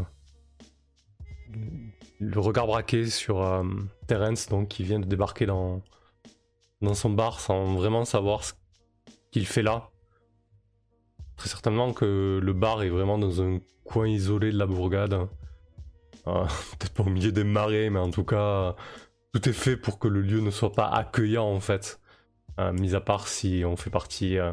le 2.22 2.40
regard 2.40 2.68
braqué 2.68 3.08
sur 3.08 3.66
Terence, 4.08 4.48
donc 4.48 4.70
qui 4.70 4.86
vient 4.86 5.02
de 5.02 5.06
débarquer 5.06 5.46
dans, 5.46 5.82
son 6.94 7.10
bar 7.10 7.42
sans 7.42 7.76
vraiment 7.76 8.06
savoir 8.06 8.46
ce 8.46 8.54
qu'il 9.30 9.46
fait 9.46 9.62
là. 9.62 9.90
Très 11.36 11.50
certainement 11.50 11.92
que 11.92 12.40
le 12.42 12.54
bar 12.54 12.84
est 12.84 12.90
vraiment 12.90 13.18
dans 13.18 13.42
un 13.42 13.60
coin 13.84 14.08
isolé 14.08 14.54
de 14.54 14.58
la 14.58 14.68
bourgade. 14.68 15.28
Peut-être 16.24 16.94
pas 16.94 17.04
au 17.04 17.10
milieu 17.10 17.34
des 17.34 17.44
marais, 17.44 17.90
mais 17.90 18.00
en 18.00 18.10
tout 18.10 18.24
cas, 18.24 18.74
tout 19.34 19.50
est 19.50 19.54
fait 19.54 19.76
pour 19.76 20.00
que 20.00 20.08
le 20.08 20.22
lieu 20.22 20.40
ne 20.40 20.50
soit 20.50 20.72
pas 20.72 20.88
accueillant 20.88 21.44
en 21.44 21.60
fait. 21.60 22.01
Euh, 22.60 22.74
mis 22.74 22.96
à 22.96 23.02
part 23.02 23.28
si 23.28 23.64
on 23.66 23.76
fait 23.78 23.90
partie 23.90 24.38
euh, 24.38 24.52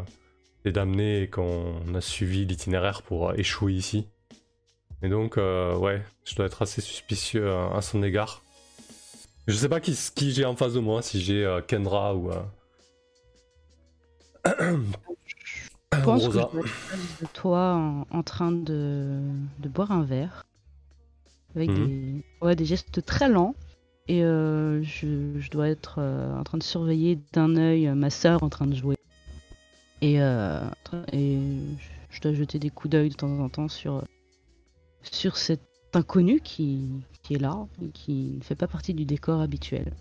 des 0.64 0.72
damnés 0.72 1.22
et 1.22 1.28
qu'on 1.28 1.94
a 1.94 2.00
suivi 2.00 2.44
l'itinéraire 2.46 3.02
pour 3.02 3.30
euh, 3.30 3.34
échouer 3.34 3.74
ici. 3.74 4.06
Et 5.02 5.08
donc, 5.08 5.36
ouais, 5.36 6.02
je 6.24 6.34
dois 6.34 6.46
être 6.46 6.62
assez 6.62 6.80
suspicieux 6.80 7.52
à 7.52 7.80
son 7.82 8.02
égard. 8.02 8.42
Je 9.46 9.54
sais 9.54 9.68
pas 9.68 9.80
qui, 9.80 9.96
qui 10.14 10.32
j'ai 10.32 10.44
en 10.44 10.56
face 10.56 10.74
de 10.74 10.80
moi, 10.80 11.02
si 11.02 11.20
j'ai 11.20 11.44
euh, 11.44 11.60
Kendra 11.62 12.14
ou. 12.14 12.30
euh, 12.30 12.42
Je 15.92 16.00
pense 16.04 16.28
que 16.28 16.32
je 16.34 16.68
face 16.68 17.18
de 17.20 17.26
toi 17.32 17.74
en, 17.74 18.06
en 18.10 18.22
train 18.22 18.52
de, 18.52 19.20
de 19.60 19.68
boire 19.68 19.90
un 19.92 20.02
verre. 20.02 20.44
Avec 21.56 21.70
Mhm. 21.70 21.86
des, 21.86 22.24
ouais, 22.42 22.56
des 22.56 22.64
gestes 22.64 23.04
très 23.04 23.28
lents. 23.28 23.54
Et 24.08 24.24
euh, 24.24 24.82
je, 24.82 25.50
dois 25.50 25.68
être 25.68 25.96
euh, 25.98 26.34
en 26.34 26.42
train 26.42 26.58
de 26.58 26.62
surveiller 26.62 27.18
d'un 27.32 27.56
œil 27.56 27.88
euh, 27.88 27.94
ma 27.94 28.10
sœur 28.10 28.42
en 28.42 28.48
train 28.48 28.66
de 28.66 28.74
jouer. 28.74 28.96
Et, 30.00 30.16
je 30.16 32.20
dois 32.22 32.32
jeter 32.32 32.58
des 32.58 32.70
coups 32.70 32.90
d'œil 32.90 33.10
de 33.10 33.14
temps 33.14 33.38
en 33.38 33.48
temps 33.48 33.68
sur, 33.68 34.02
sur 35.02 35.36
cet 35.36 35.60
inconnu 35.92 36.40
qui, 36.40 36.88
qui 37.22 37.34
est 37.34 37.38
là 37.38 37.66
qui 37.92 38.36
ne 38.38 38.42
fait 38.42 38.54
pas 38.54 38.66
partie 38.66 38.94
du 38.94 39.04
décor 39.04 39.40
habituel. 39.40 39.92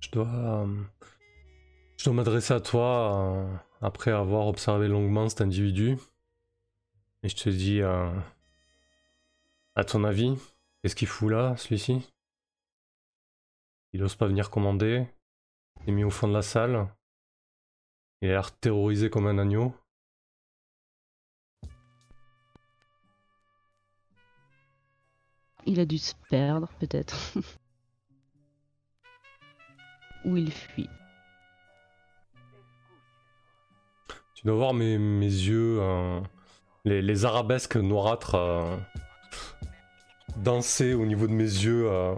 Je 0.00 0.10
dois, 0.10 0.66
je 1.98 2.04
dois 2.04 2.14
m'adresser 2.14 2.54
à 2.54 2.60
toi 2.60 3.46
après 3.82 4.10
avoir 4.10 4.46
observé 4.46 4.88
longuement 4.88 5.28
cet 5.28 5.42
individu. 5.42 5.96
Et 7.22 7.28
je 7.28 7.36
te 7.36 7.50
dis, 7.50 7.82
euh, 7.82 8.10
à 9.74 9.84
ton 9.84 10.04
avis, 10.04 10.36
qu'est-ce 10.82 10.96
qu'il 10.96 11.08
fout 11.08 11.30
là, 11.30 11.56
celui-ci? 11.56 12.10
Il 13.92 14.02
ose 14.02 14.14
pas 14.14 14.26
venir 14.26 14.50
commander. 14.50 15.06
Il 15.82 15.90
est 15.90 15.92
mis 15.92 16.04
au 16.04 16.10
fond 16.10 16.28
de 16.28 16.32
la 16.32 16.42
salle. 16.42 16.88
Il 18.22 18.28
a 18.28 18.32
l'air 18.32 18.56
terrorisé 18.58 19.10
comme 19.10 19.26
un 19.26 19.38
agneau. 19.38 19.74
Il 25.66 25.80
a 25.80 25.84
dû 25.84 25.98
se 25.98 26.14
perdre, 26.28 26.68
peut-être. 26.78 27.34
Ou 30.24 30.36
il 30.36 30.52
fuit. 30.52 30.88
Tu 34.34 34.46
dois 34.46 34.56
voir 34.56 34.72
mes, 34.72 34.98
mes 34.98 35.26
yeux, 35.26 35.80
euh, 35.80 36.20
les, 36.84 37.02
les 37.02 37.24
arabesques 37.24 37.76
noirâtres 37.76 38.36
euh, 38.36 38.76
danser 40.36 40.94
au 40.94 41.06
niveau 41.06 41.26
de 41.26 41.32
mes 41.32 41.44
yeux, 41.44 41.86
euh, 41.90 42.14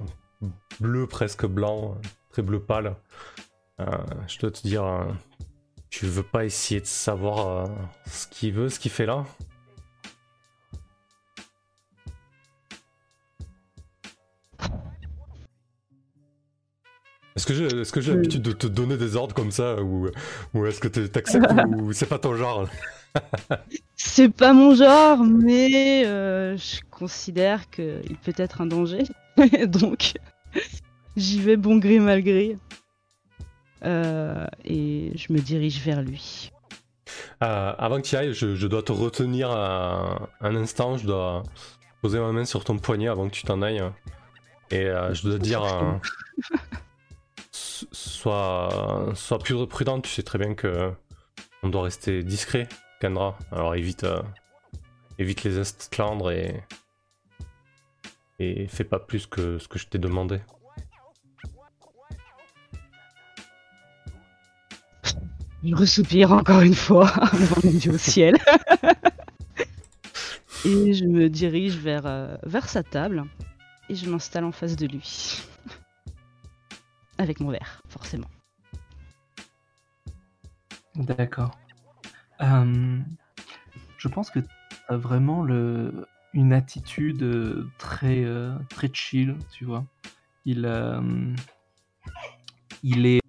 bleus 0.81 1.07
presque 1.07 1.47
blancs, 1.47 1.97
euh, 1.97 2.09
très 2.31 2.43
bleu 2.43 2.61
pâle. 2.61 2.97
Euh, 3.81 3.85
je 4.29 4.39
dois 4.39 4.51
te 4.51 4.63
dire, 4.63 4.85
euh, 4.85 5.05
tu 5.91 6.07
veux 6.07 6.23
pas 6.23 6.45
essayer 6.45 6.81
de 6.81 6.87
savoir 6.87 7.69
ce 8.07 8.27
qu'il 8.27 8.53
veut, 8.55 8.69
ce 8.69 8.79
qu'il 8.79 8.91
fait 8.91 9.07
là 9.07 9.25
Est-ce 17.35 17.47
que 17.47 17.55
j'ai 17.55 17.65
est-ce 17.81 17.93
que 17.93 18.01
j'ai 18.01 18.13
Euh. 18.13 18.17
l'habitude 18.17 18.43
de 18.43 18.53
te 18.53 18.67
donner 18.67 18.97
des 18.97 19.17
ordres 19.17 19.35
comme 19.35 19.51
ça 19.51 19.81
ou, 19.83 20.09
ou 20.55 20.67
est-ce 20.67 20.81
que 20.81 20.89
tu 20.89 21.09
t'acceptes 21.09 21.47
ou 21.79 21.93
c'est 21.93 22.07
pas 22.07 22.19
ton 22.19 22.37
genre? 22.37 22.69
C'est 23.97 24.29
pas 24.29 24.53
mon 24.53 24.75
genre, 24.75 25.25
mais 25.25 26.05
euh, 26.07 26.57
je 26.57 26.81
considère 26.91 27.71
qu'il 27.71 28.17
peut 28.23 28.35
être 28.37 28.61
un 28.61 28.67
danger. 28.67 29.05
Donc, 29.67 30.15
j'y 31.17 31.41
vais 31.41 31.57
bon 31.57 31.79
gré 31.79 31.99
mal 31.99 32.23
gré. 32.23 32.57
Euh, 33.85 34.47
et 34.65 35.13
je 35.17 35.33
me 35.33 35.41
dirige 35.41 35.81
vers 35.81 36.03
lui. 36.03 36.51
Euh, 37.43 37.75
avant 37.79 37.97
que 38.01 38.07
tu 38.07 38.17
ailles, 38.17 38.33
je, 38.33 38.67
dois 38.67 38.83
te 38.83 38.93
retenir 38.93 39.51
un, 39.51 40.29
instant. 40.43 40.97
Je 40.97 41.07
dois 41.07 41.43
poser 42.01 42.19
ma 42.19 42.33
main 42.33 42.45
sur 42.45 42.65
ton 42.65 42.79
poignet 42.79 43.09
avant 43.09 43.29
que 43.29 43.35
tu 43.35 43.43
t'en 43.43 43.63
ailles. 43.63 43.83
Et 44.71 44.85
je 45.13 45.23
dois 45.23 45.39
te 45.39 45.43
dire, 45.43 45.63
sois, 47.51 49.13
sois 49.15 49.39
plus 49.39 49.67
prudent. 49.67 50.01
Tu 50.01 50.11
sais 50.11 50.23
très 50.23 50.39
bien 50.39 50.55
que 50.55 50.93
on 51.63 51.69
doit 51.69 51.83
rester 51.83 52.23
discret, 52.23 52.69
Kendra. 53.03 53.36
Alors 53.50 53.74
évite, 53.74 54.05
euh, 54.05 54.22
évite 55.18 55.42
les 55.42 55.59
esclandres 55.59 56.30
et 56.30 56.62
et 58.38 58.68
fais 58.68 58.84
pas 58.84 59.00
plus 59.00 59.26
que 59.26 59.59
ce 59.59 59.66
que 59.66 59.76
je 59.76 59.88
t'ai 59.88 59.98
demandé. 59.98 60.40
Je 65.64 65.74
ressoupire 65.74 66.32
encore 66.32 66.61
une 66.61 66.74
fois, 66.74 67.12
devant 67.32 67.61
les 67.64 67.86
yeux 67.86 67.94
au 67.94 67.98
ciel. 67.98 68.34
et 70.64 70.94
je 70.94 71.05
me 71.05 71.28
dirige 71.28 71.78
vers, 71.78 72.07
euh, 72.07 72.36
vers 72.44 72.68
sa 72.68 72.84
table. 72.84 73.24
Et 73.88 73.96
je 73.96 74.09
m'installe 74.09 74.44
en 74.44 74.53
face 74.53 74.76
de 74.76 74.86
lui. 74.86 75.42
Avec 77.18 77.40
mon 77.40 77.50
verre, 77.50 77.82
forcément. 77.88 78.30
D'accord. 80.96 81.57
Euh, 82.43 82.99
je 83.99 84.09
pense 84.09 84.30
que 84.30 84.40
tu 84.40 84.49
as 84.88 84.97
vraiment 84.97 85.43
le, 85.43 86.07
une 86.32 86.53
attitude 86.53 87.22
euh, 87.22 87.68
très, 87.78 88.24
euh, 88.24 88.57
très 88.68 88.90
chill, 88.93 89.36
tu 89.51 89.64
vois. 89.64 89.84
Il, 90.45 90.68
il, 92.82 93.07
est, 93.07 93.20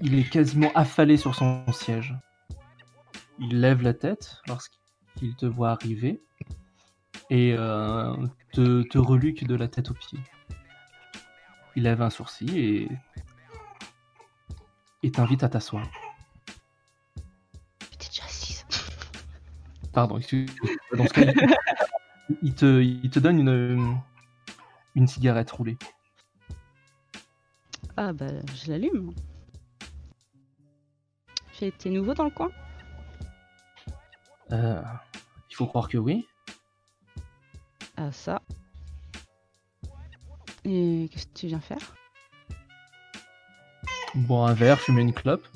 il 0.00 0.18
est 0.18 0.28
quasiment 0.28 0.70
affalé 0.74 1.18
sur 1.18 1.34
son 1.34 1.70
siège. 1.72 2.16
Il 3.38 3.60
lève 3.60 3.82
la 3.82 3.92
tête 3.92 4.40
lorsqu'il 4.48 5.36
te 5.36 5.44
voit 5.44 5.72
arriver 5.72 6.22
et 7.28 7.54
te, 8.54 8.82
te 8.82 8.98
reluque 8.98 9.44
de 9.44 9.54
la 9.54 9.68
tête 9.68 9.90
aux 9.90 9.94
pieds. 9.94 10.20
Il 11.76 11.82
lève 11.82 12.00
un 12.00 12.10
sourcil 12.10 12.56
et 12.56 12.88
et 15.02 15.10
t'invite 15.10 15.42
à 15.42 15.48
t'asseoir. 15.48 15.84
Pardon, 19.92 20.18
excuse-moi. 20.18 20.70
Dans 20.96 21.06
ce 21.06 21.12
cas, 21.12 21.32
il, 22.42 22.54
te, 22.54 22.80
il 22.80 23.10
te 23.10 23.18
donne 23.18 23.38
une, 23.38 23.98
une 24.94 25.06
cigarette 25.06 25.50
roulée. 25.50 25.76
Ah 27.96 28.12
bah, 28.12 28.26
je 28.54 28.70
l'allume. 28.70 29.12
J'ai 31.58 31.66
été 31.66 31.90
nouveau 31.90 32.14
dans 32.14 32.24
le 32.24 32.30
coin 32.30 32.50
Euh, 34.50 34.82
il 35.50 35.54
faut 35.54 35.66
croire 35.66 35.88
que 35.88 35.98
oui. 35.98 36.26
Ah 37.96 38.10
ça. 38.12 38.40
Et 40.64 41.10
qu'est-ce 41.12 41.26
que 41.26 41.34
tu 41.34 41.46
viens 41.48 41.60
faire? 41.60 41.94
Boire 44.14 44.48
un 44.48 44.54
verre, 44.54 44.80
fumer 44.80 45.02
une 45.02 45.12
clope. 45.12 45.46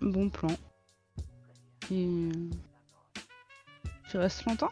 Bon 0.00 0.28
plan. 0.30 0.56
Et... 1.90 2.08
Tu 4.08 4.16
restes 4.16 4.44
longtemps? 4.46 4.70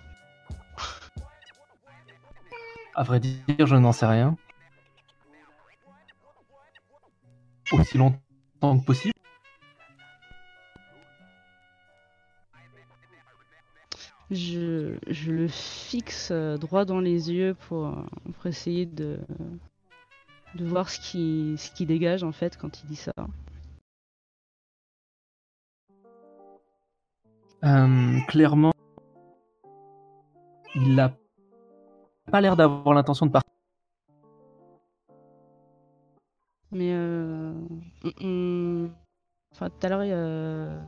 À 2.95 3.03
vrai 3.03 3.21
dire, 3.21 3.67
je 3.67 3.77
n'en 3.77 3.93
sais 3.93 4.07
rien. 4.07 4.37
Aussi 7.73 7.99
longtemps 7.99 8.79
que 8.79 8.85
possible. 8.85 9.15
je, 14.31 14.99
je 15.07 15.33
le 15.33 15.49
fixe 15.49 16.29
euh, 16.31 16.59
droit 16.59 16.85
dans 16.85 17.01
les 17.01 17.31
yeux 17.31 17.55
pour, 17.55 17.87
euh, 17.87 17.93
pour 18.35 18.47
essayer 18.47 18.85
de, 18.87 19.19
de 20.55 20.65
voir 20.67 20.91
ce 20.91 21.01
qui, 21.01 21.55
ce 21.59 21.71
qui 21.71 21.87
dégage 21.87 22.23
en 22.25 22.33
fait 22.33 22.57
quand 22.57 22.83
il 22.83 22.87
dit 22.87 22.97
ça. 22.97 23.13
Euh, 27.65 28.21
clairement, 28.29 28.73
il 30.75 30.99
a 31.01 31.13
pas 32.31 32.41
l'air 32.41 32.57
d'avoir 32.57 32.95
l'intention 32.95 33.27
de 33.27 33.33
partir. 33.33 33.51
Mais 36.71 36.93
euh, 36.93 37.53
on- 38.05 38.27
on- 38.27 38.91
enfin, 39.53 39.71
tout 39.71 39.87
à 39.87 39.89
l'heure, 39.89 40.01
euh, 40.05 40.81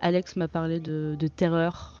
Alex 0.00 0.36
m'a 0.36 0.48
parlé 0.48 0.80
de, 0.80 1.16
de 1.18 1.28
terreur. 1.28 2.00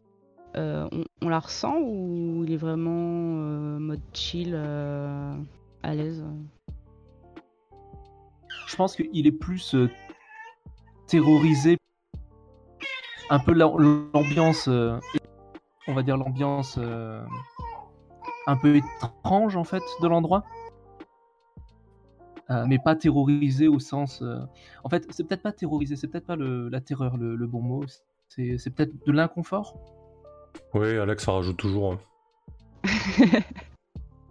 Euh, 0.56 0.88
on, 0.92 1.04
on 1.20 1.28
la 1.28 1.40
ressent 1.40 1.76
ou 1.80 2.44
il 2.44 2.52
est 2.52 2.56
vraiment 2.56 3.38
euh, 3.40 3.78
mode 3.80 4.00
chill, 4.12 4.54
à 4.54 5.94
l'aise? 5.94 6.24
Je 8.66 8.76
pense 8.76 8.96
qu'il 8.96 9.26
est 9.26 9.32
plus 9.32 9.76
terrorisé. 11.06 11.76
Un 13.34 13.38
peu 13.40 13.52
la- 13.52 13.66
l'ambiance, 14.14 14.68
euh, 14.68 14.96
on 15.88 15.92
va 15.94 16.02
dire 16.04 16.16
l'ambiance 16.16 16.76
euh, 16.78 17.20
un 18.46 18.56
peu 18.56 18.76
étrange 18.76 19.56
en 19.56 19.64
fait 19.64 19.82
de 20.00 20.06
l'endroit. 20.06 20.44
Euh, 22.50 22.64
mais 22.68 22.78
pas 22.78 22.94
terrorisé 22.94 23.66
au 23.66 23.80
sens. 23.80 24.22
euh, 24.22 24.38
En 24.84 24.88
fait, 24.88 25.04
c'est 25.10 25.24
peut-être 25.26 25.42
pas 25.42 25.50
terrorisé, 25.52 25.96
c'est 25.96 26.06
peut-être 26.06 26.26
pas 26.26 26.36
le- 26.36 26.68
la 26.68 26.80
terreur 26.80 27.16
le, 27.16 27.34
le 27.34 27.46
bon 27.48 27.60
mot. 27.60 27.84
C'est 28.28 28.56
c'est 28.58 28.70
peut-être 28.70 29.04
de 29.04 29.10
l'inconfort. 29.12 29.74
Oui, 30.74 30.96
Alex, 30.96 31.24
ça 31.24 31.32
rajoute 31.32 31.56
toujours. 31.56 31.92
hein. 31.94 31.98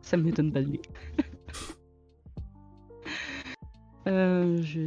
Ça 0.01 0.15
m'étonne 0.15 0.53
pas 0.53 0.61
de 0.61 0.67
lui. 0.67 0.81
Euh, 4.05 4.61
je 4.61 4.81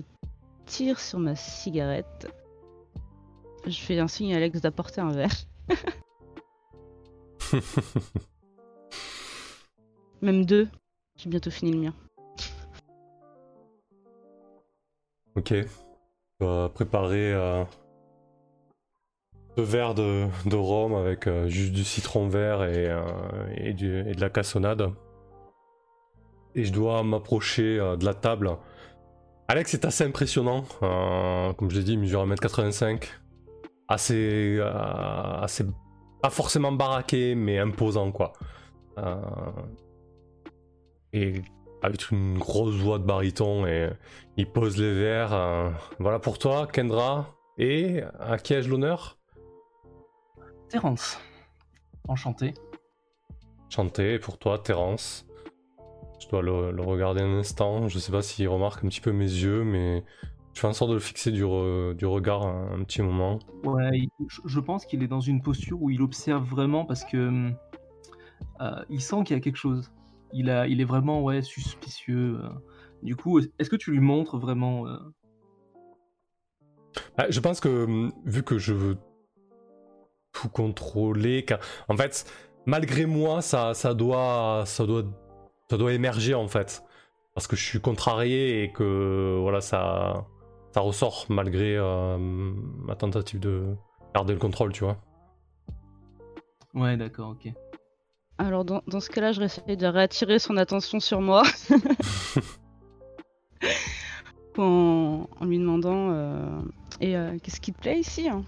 tire 0.67 1.01
sur 1.01 1.19
ma 1.19 1.35
cigarette. 1.35 2.31
Je 3.67 3.79
fais 3.81 3.99
un 3.99 4.09
signe 4.09 4.33
à 4.35 4.37
Alex 4.37 4.61
d'apporter 4.61 5.01
un 5.01 5.11
verre. 5.13 5.33
Même 10.23 10.45
deux. 10.45 10.69
J'ai 11.17 11.29
bientôt 11.31 11.51
fini 11.51 11.73
le 11.73 11.79
mien. 11.79 11.95
Ok. 15.37 15.49
Tu 15.53 15.67
vas 16.41 16.69
préparer 16.69 17.33
euh, 17.33 17.65
deux 19.57 19.63
verres 19.63 19.95
de, 19.95 20.27
de 20.47 20.57
rhum 20.57 20.95
avec 20.95 21.27
euh, 21.27 21.49
juste 21.49 21.73
du 21.73 21.85
citron 21.85 22.29
vert 22.29 22.63
et, 22.65 22.89
euh, 22.91 23.03
et, 23.57 23.73
du- 23.73 24.01
et 24.07 24.15
de 24.15 24.21
la 24.21 24.29
cassonade. 24.31 24.93
Et 26.55 26.65
je 26.65 26.73
dois 26.73 27.03
m'approcher 27.03 27.77
de 27.99 28.05
la 28.05 28.15
table. 28.15 28.57
Alex 29.49 29.75
est 29.75 29.85
assez 29.85 30.05
impressionnant. 30.05 30.63
comme 30.81 31.71
je 31.71 31.77
l'ai 31.77 31.85
dit, 31.85 31.93
il 31.93 31.99
mesure 31.99 32.27
1m85. 32.27 33.05
Assez, 33.89 34.57
euh, 34.59 35.41
assez. 35.41 35.65
Pas 36.23 36.31
forcément 36.31 36.73
baraqué, 36.73 37.35
mais 37.35 37.59
imposant 37.59 38.11
quoi. 38.11 38.33
Euh, 38.99 39.21
et 41.13 41.43
avec 41.83 42.11
une 42.11 42.39
grosse 42.39 42.75
voix 42.75 42.99
de 42.99 43.05
baryton 43.05 43.67
et 43.67 43.91
il 44.37 44.51
pose 44.51 44.77
les 44.79 44.93
verres. 44.93 45.35
euh, 45.35 45.71
voilà 45.99 46.19
pour 46.19 46.39
toi, 46.39 46.67
Kendra. 46.67 47.35
Et 47.59 48.03
à 48.19 48.39
qui 48.39 48.55
ai-je 48.55 48.69
l'honneur? 48.69 49.19
Terence. 50.69 51.19
Enchanté. 52.09 52.55
Chanter 53.69 54.19
pour 54.19 54.39
toi, 54.39 54.59
Terence. 54.59 55.27
Je 56.19 56.29
dois 56.29 56.43
le, 56.43 56.71
le 56.73 56.83
regarder 56.83 57.23
un 57.23 57.39
instant. 57.39 57.89
Je 57.89 57.99
sais 57.99 58.13
pas 58.13 58.23
s'il 58.23 58.49
remarque 58.49 58.85
un 58.85 58.89
petit 58.89 59.01
peu 59.01 59.13
mes 59.13 59.25
yeux, 59.25 59.65
mais 59.65 60.05
je 60.57 60.61
fais 60.63 60.69
en 60.69 60.73
sorte 60.73 60.89
de 60.89 60.95
le 60.95 61.01
fixer 61.01 61.33
du, 61.33 61.45
re- 61.45 61.93
du 61.93 62.07
regard 62.07 62.47
un, 62.47 62.81
un 62.81 62.83
petit 62.85 63.03
moment. 63.03 63.39
Ouais, 63.65 64.09
je- 64.47 64.59
pense 64.59 64.87
qu'il 64.87 65.03
est 65.03 65.07
dans 65.07 65.21
une 65.21 65.43
posture 65.43 65.83
où 65.83 65.91
il 65.91 66.01
observe 66.01 66.45
vraiment 66.49 66.87
parce 66.87 67.05
que 67.05 67.29
hum, 67.29 67.55
euh, 68.63 68.83
il 68.89 69.03
sent 69.03 69.19
qu'il 69.27 69.37
y 69.37 69.39
a 69.39 69.43
quelque 69.43 69.57
chose. 69.59 69.93
Il, 70.33 70.49
a, 70.49 70.67
il 70.67 70.81
est 70.81 70.87
vraiment 70.87 71.23
ouais, 71.23 71.43
suspicieux. 71.43 72.41
euh. 72.43 72.49
Du 73.03 73.17
coup, 73.17 73.39
est-ce 73.39 73.69
que 73.69 73.77
tu 73.77 73.91
lui 73.91 74.01
montres 74.01 74.39
vraiment 74.39 74.87
euh, 74.89 74.97
Ah, 77.19 77.27
je 77.29 77.41
pense 77.41 77.61
que 77.61 77.85
hum, 77.85 78.13
vu 78.25 78.43
que 78.43 78.57
je 78.57 78.73
veux 78.73 78.97
tout 80.33 80.49
contrôler, 80.49 81.45
car- 81.45 81.61
en 81.89 81.99
fait, 81.99 82.25
malgré 82.65 83.05
moi, 83.05 83.43
ça, 83.43 83.75
ça 83.75 83.93
doit, 83.93 84.65
ça 84.65 84.87
doit, 84.87 85.05
ça 85.69 85.77
doit 85.77 85.93
émerger 85.93 86.33
en 86.33 86.49
fait, 86.49 86.83
parce 87.35 87.47
que 87.47 87.57
je 87.57 87.65
suis 87.65 87.81
contrarié 87.83 88.63
et 88.63 88.73
que 88.73 89.37
voilà, 89.39 89.61
ça, 89.61 90.27
ça 90.77 90.83
ressort 90.83 91.25
malgré 91.31 91.75
euh, 91.75 92.19
ma 92.19 92.95
tentative 92.97 93.41
de 93.41 93.75
garder 94.15 94.35
le 94.35 94.39
contrôle, 94.39 94.75
tu 94.75 94.85
vois. 94.85 94.99
Ouais, 96.75 96.99
d'accord, 96.99 97.31
ok. 97.31 97.51
Alors 98.37 98.67
dans, 98.67 98.83
dans 98.87 99.01
ce 99.01 99.09
cas-là, 99.09 99.33
je 99.33 99.41
réessaye 99.41 99.79
de 99.79 99.87
réattirer 99.87 100.39
son 100.39 100.59
attention 100.59 101.01
sur 101.01 101.23
moi. 101.23 101.45
en, 104.59 105.27
en 105.41 105.45
lui 105.47 105.59
demandant 105.59 106.11
euh, 106.11 106.61
Et 107.01 107.17
euh, 107.17 107.39
qu'est-ce 107.43 107.59
qui 107.63 107.73
te 107.73 107.81
plaît 107.81 107.99
ici 108.01 108.29
hein? 108.29 108.45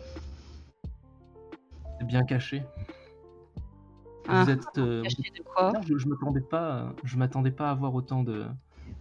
C'est 1.99 2.07
bien 2.07 2.25
caché. 2.25 2.63
Ah, 4.29 4.45
vous 4.45 4.51
êtes. 4.51 4.67
euh, 4.77 4.99
vous 4.99 5.05
Caché 5.05 5.23
êtes- 5.29 5.39
de 5.39 5.43
quoi? 5.45 5.73
Je, 5.89 5.97
je 5.97 6.07
m'attendais 6.09 6.43
pas, 6.43 6.93
je 7.05 7.17
m'attendais 7.17 7.51
pas 7.53 7.71
à 7.71 7.75
voir 7.75 7.95
autant 7.95 8.23
de, 8.23 8.45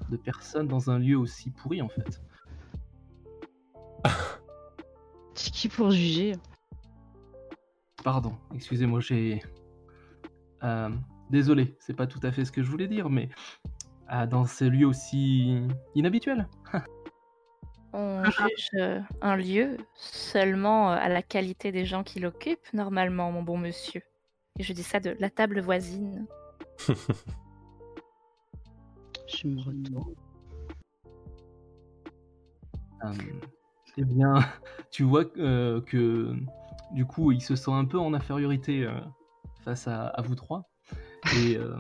de 0.09 0.15
personnes 0.15 0.67
dans 0.69 0.89
un 0.89 0.97
lieu 0.97 1.17
aussi 1.17 1.51
pourri 1.51 1.81
en 1.81 1.89
fait. 1.89 2.21
C'est 5.35 5.51
qui 5.51 5.69
pour 5.69 5.91
juger 5.91 6.33
Pardon, 8.03 8.35
excusez-moi, 8.55 8.99
j'ai. 9.01 9.41
Euh, 10.63 10.89
désolé, 11.29 11.75
c'est 11.79 11.95
pas 11.95 12.07
tout 12.07 12.19
à 12.23 12.31
fait 12.31 12.45
ce 12.45 12.51
que 12.51 12.63
je 12.63 12.69
voulais 12.69 12.87
dire, 12.87 13.09
mais 13.09 13.29
ah, 14.07 14.25
dans 14.25 14.45
ces 14.45 14.69
lieux 14.69 14.87
aussi 14.87 15.61
inhabituels. 15.95 16.47
On 17.93 18.23
juge 18.25 18.69
euh, 18.75 18.99
un 19.21 19.35
lieu 19.35 19.77
seulement 19.95 20.91
euh, 20.91 20.95
à 20.95 21.09
la 21.09 21.21
qualité 21.21 21.71
des 21.71 21.85
gens 21.85 22.03
qui 22.03 22.19
l'occupent, 22.19 22.71
normalement, 22.73 23.31
mon 23.31 23.43
bon 23.43 23.57
monsieur. 23.57 24.01
Et 24.59 24.63
je 24.63 24.73
dis 24.73 24.83
ça 24.83 24.99
de 24.99 25.15
la 25.19 25.29
table 25.29 25.61
voisine. 25.61 26.25
Je 29.27 29.47
me 29.47 29.59
retourne. 29.59 30.15
Euh, 33.03 33.13
eh 33.97 34.05
bien, 34.05 34.33
tu 34.91 35.03
vois 35.03 35.25
euh, 35.37 35.81
que 35.81 36.35
du 36.91 37.05
coup, 37.05 37.31
il 37.31 37.41
se 37.41 37.55
sent 37.55 37.71
un 37.71 37.85
peu 37.85 37.99
en 37.99 38.13
infériorité 38.13 38.83
euh, 38.83 38.99
face 39.63 39.87
à, 39.87 40.07
à 40.07 40.21
vous 40.21 40.35
trois. 40.35 40.69
Et, 41.29 41.57
euh, 41.57 41.79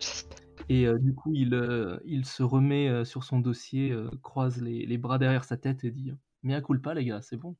et 0.68 0.86
euh, 0.86 0.98
du 0.98 1.14
coup, 1.14 1.32
il, 1.34 1.54
euh, 1.54 1.98
il 2.04 2.24
se 2.26 2.42
remet 2.42 2.88
euh, 2.88 3.04
sur 3.04 3.24
son 3.24 3.40
dossier, 3.40 3.92
euh, 3.92 4.10
croise 4.22 4.60
les, 4.62 4.86
les 4.86 4.98
bras 4.98 5.18
derrière 5.18 5.44
sa 5.44 5.56
tête 5.56 5.84
et 5.84 5.90
dit 5.90 6.12
Mais 6.42 6.54
à 6.54 6.62
pas 6.62 6.94
les 6.94 7.04
gars, 7.04 7.22
c'est 7.22 7.36
bon. 7.36 7.56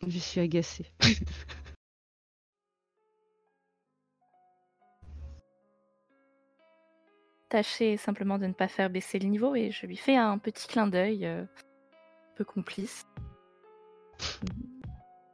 Je 0.06 0.18
suis 0.18 0.40
agacée. 0.40 0.86
Tâchez 7.52 7.98
simplement 7.98 8.38
de 8.38 8.46
ne 8.46 8.54
pas 8.54 8.66
faire 8.66 8.88
baisser 8.88 9.18
le 9.18 9.28
niveau 9.28 9.54
et 9.54 9.70
je 9.70 9.84
lui 9.84 9.98
fais 9.98 10.16
un 10.16 10.38
petit 10.38 10.66
clin 10.66 10.86
d'œil 10.86 11.26
euh, 11.26 11.42
un 11.42 12.34
peu 12.34 12.44
complice. 12.44 13.06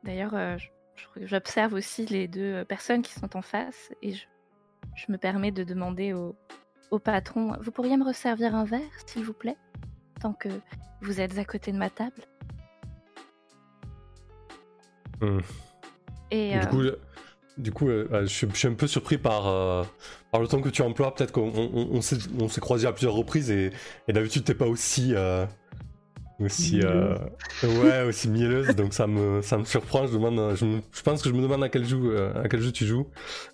D'ailleurs, 0.02 0.34
euh, 0.34 0.56
j'observe 1.14 1.74
aussi 1.74 2.06
les 2.06 2.26
deux 2.26 2.54
euh, 2.54 2.64
personnes 2.64 3.02
qui 3.02 3.12
sont 3.12 3.36
en 3.36 3.40
face 3.40 3.92
et 4.02 4.14
je, 4.14 4.26
je 4.96 5.12
me 5.12 5.16
permets 5.16 5.52
de 5.52 5.62
demander 5.62 6.12
au, 6.12 6.34
au 6.90 6.98
patron 6.98 7.52
Vous 7.60 7.70
pourriez 7.70 7.96
me 7.96 8.04
resservir 8.04 8.52
un 8.56 8.64
verre, 8.64 8.80
s'il 9.06 9.22
vous 9.22 9.32
plaît 9.32 9.56
Tant 10.20 10.32
que 10.32 10.48
vous 11.02 11.20
êtes 11.20 11.38
à 11.38 11.44
côté 11.44 11.70
de 11.70 11.78
ma 11.78 11.88
table. 11.88 12.24
Et 16.32 16.50
Du 16.50 16.58
euh, 16.58 16.66
coup, 16.66 16.82
du 17.58 17.72
coup 17.72 17.88
euh, 17.88 18.06
je, 18.22 18.26
suis, 18.26 18.46
je 18.52 18.56
suis 18.56 18.68
un 18.68 18.74
peu 18.74 18.86
surpris 18.86 19.18
par, 19.18 19.46
euh, 19.48 19.82
par 20.32 20.40
le 20.40 20.48
temps 20.48 20.60
que 20.60 20.68
tu 20.68 20.82
emploies. 20.82 21.14
Peut-être 21.14 21.32
qu'on 21.32 21.50
on, 21.54 21.70
on- 21.74 21.88
on 21.96 22.00
s'est 22.00 22.18
on 22.40 22.48
s'est 22.48 22.60
croisés 22.60 22.86
à 22.86 22.92
plusieurs 22.92 23.14
reprises 23.14 23.50
et, 23.50 23.72
et 24.08 24.12
d'habitude 24.12 24.44
t'es 24.44 24.54
pas 24.54 24.66
aussi 24.66 25.12
euh, 25.14 25.44
aussi 26.40 26.80
euh, 26.82 27.16
ouais 27.64 28.02
aussi 28.04 28.28
mielleuse. 28.28 28.74
Donc 28.76 28.94
ça 28.94 29.06
me 29.06 29.42
ça 29.42 29.58
me 29.58 29.64
surprend. 29.64 30.06
Je 30.06 30.12
demande, 30.12 30.54
je, 30.56 30.64
me- 30.64 30.80
je 30.92 31.02
pense 31.02 31.20
que 31.22 31.28
je 31.28 31.34
me 31.34 31.42
demande 31.42 31.64
à 31.64 31.68
quel 31.68 31.84
jeu 31.84 32.30
à 32.36 32.48
quel 32.48 32.60
jeu 32.60 32.72
tu 32.72 32.86
joues. 32.86 33.06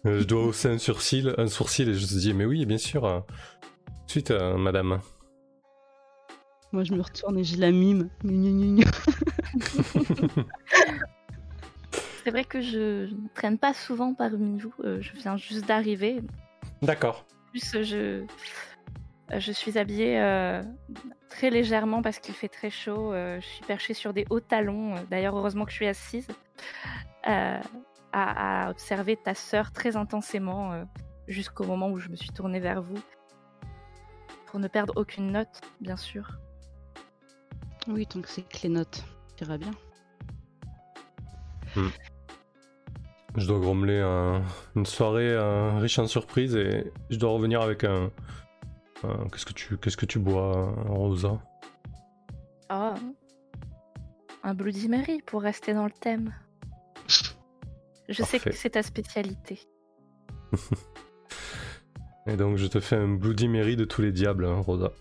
Euh, 0.07 0.20
je 0.20 0.24
dois 0.24 0.44
hausser 0.44 0.68
un 0.68 0.78
sourcil 0.78 1.34
un 1.38 1.46
sourcil 1.48 1.88
et 1.88 1.94
je 1.94 2.07
te 2.07 2.12
dis 2.14 2.34
mais 2.34 2.44
oui 2.44 2.66
bien 2.66 2.78
sûr. 2.78 3.05
euh, 3.05 3.20
tout 3.86 4.05
de 4.07 4.11
suite 4.11 4.30
euh, 4.32 4.57
madame. 4.59 5.00
Moi, 6.72 6.82
je 6.82 6.92
me 6.92 7.02
retourne 7.02 7.38
et 7.38 7.44
je 7.44 7.57
la 7.57 7.70
mime. 7.70 8.11
c'est 12.24 12.30
vrai 12.30 12.44
que 12.44 12.60
je 12.60 13.04
ne 13.12 13.28
traîne 13.34 13.58
pas 13.58 13.74
souvent 13.74 14.14
parmi 14.14 14.58
vous. 14.58 14.72
euh, 14.82 15.00
je 15.02 15.12
viens 15.12 15.36
juste 15.36 15.66
d'arriver. 15.66 16.22
D'accord. 16.82 17.24
En 17.46 17.50
plus, 17.50 17.82
je, 17.82 18.24
je 19.36 19.52
suis 19.52 19.78
habillée 19.78 20.20
euh, 20.20 20.62
très 21.28 21.50
légèrement 21.50 22.02
parce 22.02 22.18
qu'il 22.18 22.34
fait 22.34 22.48
très 22.48 22.70
chaud. 22.70 23.12
euh, 23.12 23.40
je 23.40 23.46
suis 23.46 23.64
perchée 23.64 23.94
sur 23.94 24.12
des 24.12 24.26
hauts 24.30 24.40
talons. 24.40 24.96
euh, 24.96 25.00
D'ailleurs, 25.10 25.36
heureusement 25.36 25.64
que 25.64 25.70
je 25.70 25.76
suis 25.76 25.86
assise 25.86 26.26
euh, 27.28 27.60
à, 28.12 28.64
à 28.66 28.70
observer 28.70 29.16
ta 29.16 29.34
sœur 29.34 29.70
très 29.72 29.96
intensément 29.96 30.72
euh, 30.72 30.84
jusqu'au 31.28 31.64
moment 31.64 31.90
où 31.90 31.98
je 31.98 32.08
me 32.08 32.16
suis 32.16 32.30
tournée 32.30 32.60
vers 32.60 32.80
vous. 32.82 32.98
Pour 34.46 34.60
ne 34.60 34.68
perdre 34.68 34.92
aucune 34.96 35.32
note, 35.32 35.60
bien 35.80 35.96
sûr. 35.96 36.38
Oui, 37.88 38.06
tant 38.06 38.20
que 38.22 38.28
c'est 38.28 38.42
que 38.48 38.62
les 38.62 38.68
notes, 38.70 39.04
ça 39.38 39.44
ira 39.44 39.58
bien. 39.58 39.72
Je 43.37 43.47
dois 43.47 43.59
grommeler 43.59 43.99
un- 44.01 44.43
une 44.76 44.87
soirée 44.87 45.37
riche 45.80 45.99
en 45.99 46.07
surprises 46.07 46.55
et 46.55 46.93
je 47.11 47.18
dois 47.18 47.30
revenir 47.30 47.61
avec 47.62 47.82
un. 47.85 48.11
un- 49.03 49.28
Qu'est-ce 49.30 49.45
que 49.47 49.53
tu 49.53 49.76
qu'est-ce 49.78 49.97
que 49.97 50.07
tu 50.07 50.18
bois, 50.20 50.72
Rosa? 50.89 51.41
Oh, 52.70 52.93
un 54.43 54.55
Bloody 54.55 54.89
Mary 54.89 55.20
pour 55.26 55.43
rester 55.43 55.74
dans 55.74 55.85
le 55.85 55.91
thème. 55.91 56.32
Je 58.09 58.22
sais 58.22 58.39
que 58.39 58.53
c'est 58.53 58.70
ta 58.70 58.82
spécialité. 58.82 59.61
Et 62.26 62.37
donc 62.37 62.57
je 62.57 62.66
te 62.66 62.80
fais 62.80 62.97
un 62.97 63.09
Bloody 63.09 63.49
Mary 63.49 63.76
de 63.76 63.85
tous 63.85 64.01
les 64.01 64.12
diables, 64.12 64.45
hein, 64.47 64.61
Rosa. 64.61 64.93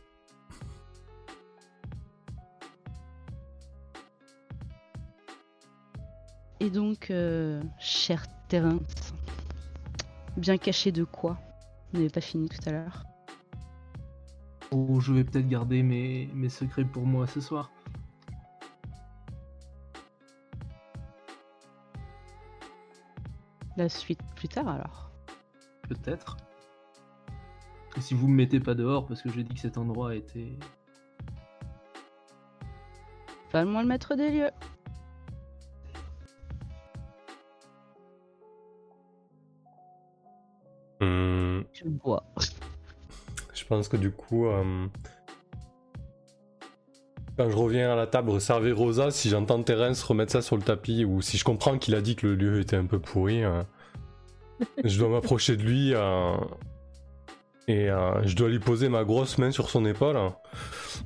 Et 6.64 6.70
donc, 6.70 7.12
euh, 7.12 7.62
cher 7.78 8.26
Terence, 8.48 9.14
bien 10.38 10.58
caché 10.58 10.94
de 10.94 11.04
quoi 11.04 11.38
On 11.94 11.98
n'avait 11.98 12.10
pas 12.10 12.22
fini 12.22 12.48
tout 12.48 12.70
à 12.70 12.72
l'heure. 12.72 13.04
Oh, 14.72 15.02
je 15.02 15.12
vais 15.12 15.26
peut-être 15.26 15.50
garder 15.50 15.84
mes, 15.84 16.30
mes 16.34 16.48
secrets 16.48 16.86
pour 16.86 17.06
moi 17.06 17.28
ce 17.28 17.42
soir. 17.42 17.70
la 23.76 23.90
suite 23.90 24.22
plus 24.36 24.48
tard 24.48 24.70
alors. 24.70 25.12
Peut-être. 25.90 26.38
Si 28.00 28.14
vous 28.14 28.30
me 28.30 28.36
mettez 28.36 28.62
pas 28.62 28.74
dehors 28.74 29.06
parce 29.06 29.22
que 29.22 29.30
j'ai 29.30 29.44
dit 29.44 29.54
que 29.54 29.60
cet 29.60 29.78
endroit 29.78 30.16
était. 30.16 30.58
Pas 33.52 33.66
moi 33.66 33.82
le 33.82 33.88
maître 33.90 34.16
des 34.16 34.30
lieux. 34.30 34.52
Hum, 41.04 41.66
Je 41.74 41.84
bois. 41.86 42.24
je 43.54 43.66
pense 43.66 43.88
que 43.90 43.98
du 43.98 44.12
coup, 44.12 44.48
euh, 44.48 44.88
quand 47.38 47.50
je 47.50 47.56
reviens 47.56 47.92
à 47.92 47.96
la 47.96 48.08
table 48.08 48.40
servir 48.40 48.78
Rosa, 48.78 49.12
si 49.12 49.30
j'entends 49.30 49.62
Terence 49.64 50.02
remettre 50.04 50.32
ça 50.32 50.42
sur 50.42 50.56
le 50.56 50.62
tapis 50.64 51.04
ou 51.04 51.22
si 51.22 51.38
je 51.38 51.44
comprends 51.44 51.78
qu'il 51.78 51.94
a 51.96 52.02
dit 52.02 52.16
que 52.16 52.28
le 52.28 52.36
lieu 52.36 52.60
était 52.62 52.78
un 52.78 52.86
peu 52.86 53.00
pourri, 53.00 53.44
euh, 53.44 53.64
je 54.84 54.98
dois 54.98 55.10
m'approcher 55.10 55.58
de 55.58 55.64
lui 55.64 55.94
euh, 55.94 56.36
et 57.68 57.88
je 57.88 58.36
dois 58.36 58.50
lui 58.50 58.60
poser 58.60 58.88
ma 58.88 59.04
grosse 59.04 59.38
main 59.38 59.52
sur 59.52 59.70
son 59.70 59.86
épaule. 59.86 60.18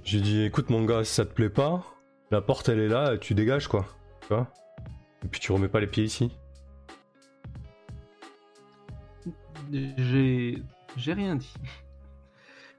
J'ai 0.03 0.21
dit 0.21 0.43
écoute 0.43 0.69
mon 0.69 0.83
gars, 0.85 1.03
si 1.03 1.13
ça 1.13 1.25
te 1.25 1.33
plaît 1.33 1.49
pas, 1.49 1.83
la 2.29 2.41
porte 2.41 2.69
elle 2.69 2.79
est 2.79 2.87
là, 2.87 3.17
tu 3.17 3.33
dégages 3.33 3.67
quoi. 3.67 3.85
Tu 4.21 4.27
vois? 4.29 4.47
Et 5.23 5.27
puis 5.27 5.39
tu 5.39 5.51
remets 5.51 5.69
pas 5.69 5.79
les 5.79 5.87
pieds 5.87 6.03
ici. 6.03 6.31
J'ai. 9.71 10.63
J'ai 10.95 11.13
rien 11.13 11.35
dit. 11.35 11.53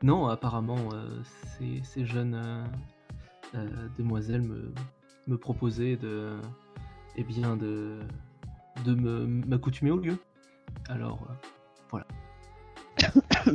Non, 0.02 0.26
apparemment, 0.28 0.78
euh, 0.92 1.22
ces, 1.58 1.80
ces 1.82 2.04
jeunes 2.06 2.34
euh, 2.34 2.64
euh, 3.54 3.88
demoiselles 3.98 4.42
me, 4.42 4.72
me 5.26 5.36
proposaient 5.38 5.96
de. 5.96 6.38
Eh 7.16 7.24
bien, 7.24 7.56
de. 7.56 7.98
de 8.84 8.94
me 8.94 9.26
m'accoutumer 9.26 9.90
au 9.90 9.98
lieu. 9.98 10.18
Alors, 10.88 11.26
voilà. 11.90 12.06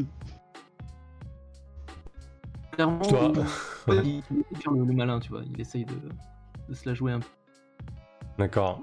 Clairement, 2.72 3.00
Toi- 3.00 3.32
il, 4.04 4.24
il 4.52 4.58
faire 4.58 4.72
le, 4.74 4.84
le 4.86 4.94
malin, 4.94 5.20
tu 5.20 5.30
vois. 5.30 5.44
Il 5.46 5.60
essaye 5.62 5.86
de, 5.86 5.94
de 6.70 6.74
se 6.74 6.88
la 6.90 6.96
jouer 6.96 7.12
un 7.12 7.20
peu. 7.20 7.28
D'accord. 8.38 8.82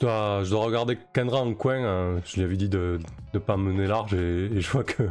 Je 0.00 0.06
dois, 0.06 0.44
je 0.44 0.50
dois 0.50 0.64
regarder 0.64 0.98
Kendra 1.12 1.40
en 1.40 1.52
coin. 1.52 1.84
hein. 1.84 2.20
Je 2.24 2.36
lui 2.36 2.42
avais 2.44 2.56
dit 2.56 2.70
de 2.70 2.98
ne 3.34 3.38
pas 3.38 3.58
me 3.58 3.70
mener 3.70 3.86
large 3.86 4.14
et, 4.14 4.46
et 4.46 4.60
je 4.60 4.70
vois 4.70 4.82
que 4.84 5.02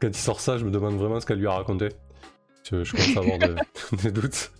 quand 0.00 0.06
il 0.08 0.14
sort 0.16 0.40
ça, 0.40 0.58
je 0.58 0.64
me 0.64 0.70
demande 0.70 0.94
vraiment 0.96 1.18
ce 1.18 1.26
qu'elle 1.26 1.40
lui 1.40 1.48
a 1.48 1.52
raconté. 1.52 1.88
Je, 2.70 2.84
je 2.84 2.92
commence 2.92 3.16
à 3.16 3.20
avoir 3.20 3.38
de- 3.38 3.96
des 4.02 4.12
doutes. 4.12 4.52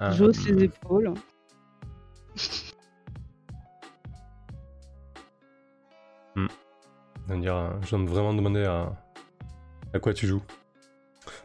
Ah, 0.00 0.10
J'ose 0.12 0.36
ses 0.36 0.64
épaules. 0.64 1.12
on 7.30 7.38
dirait, 7.38 7.70
je 7.82 7.90
dois 7.90 7.98
me 7.98 8.06
vraiment 8.08 8.34
demander 8.34 8.64
à, 8.64 8.92
à 9.92 9.98
quoi 9.98 10.12
tu 10.14 10.26
joues. 10.26 10.42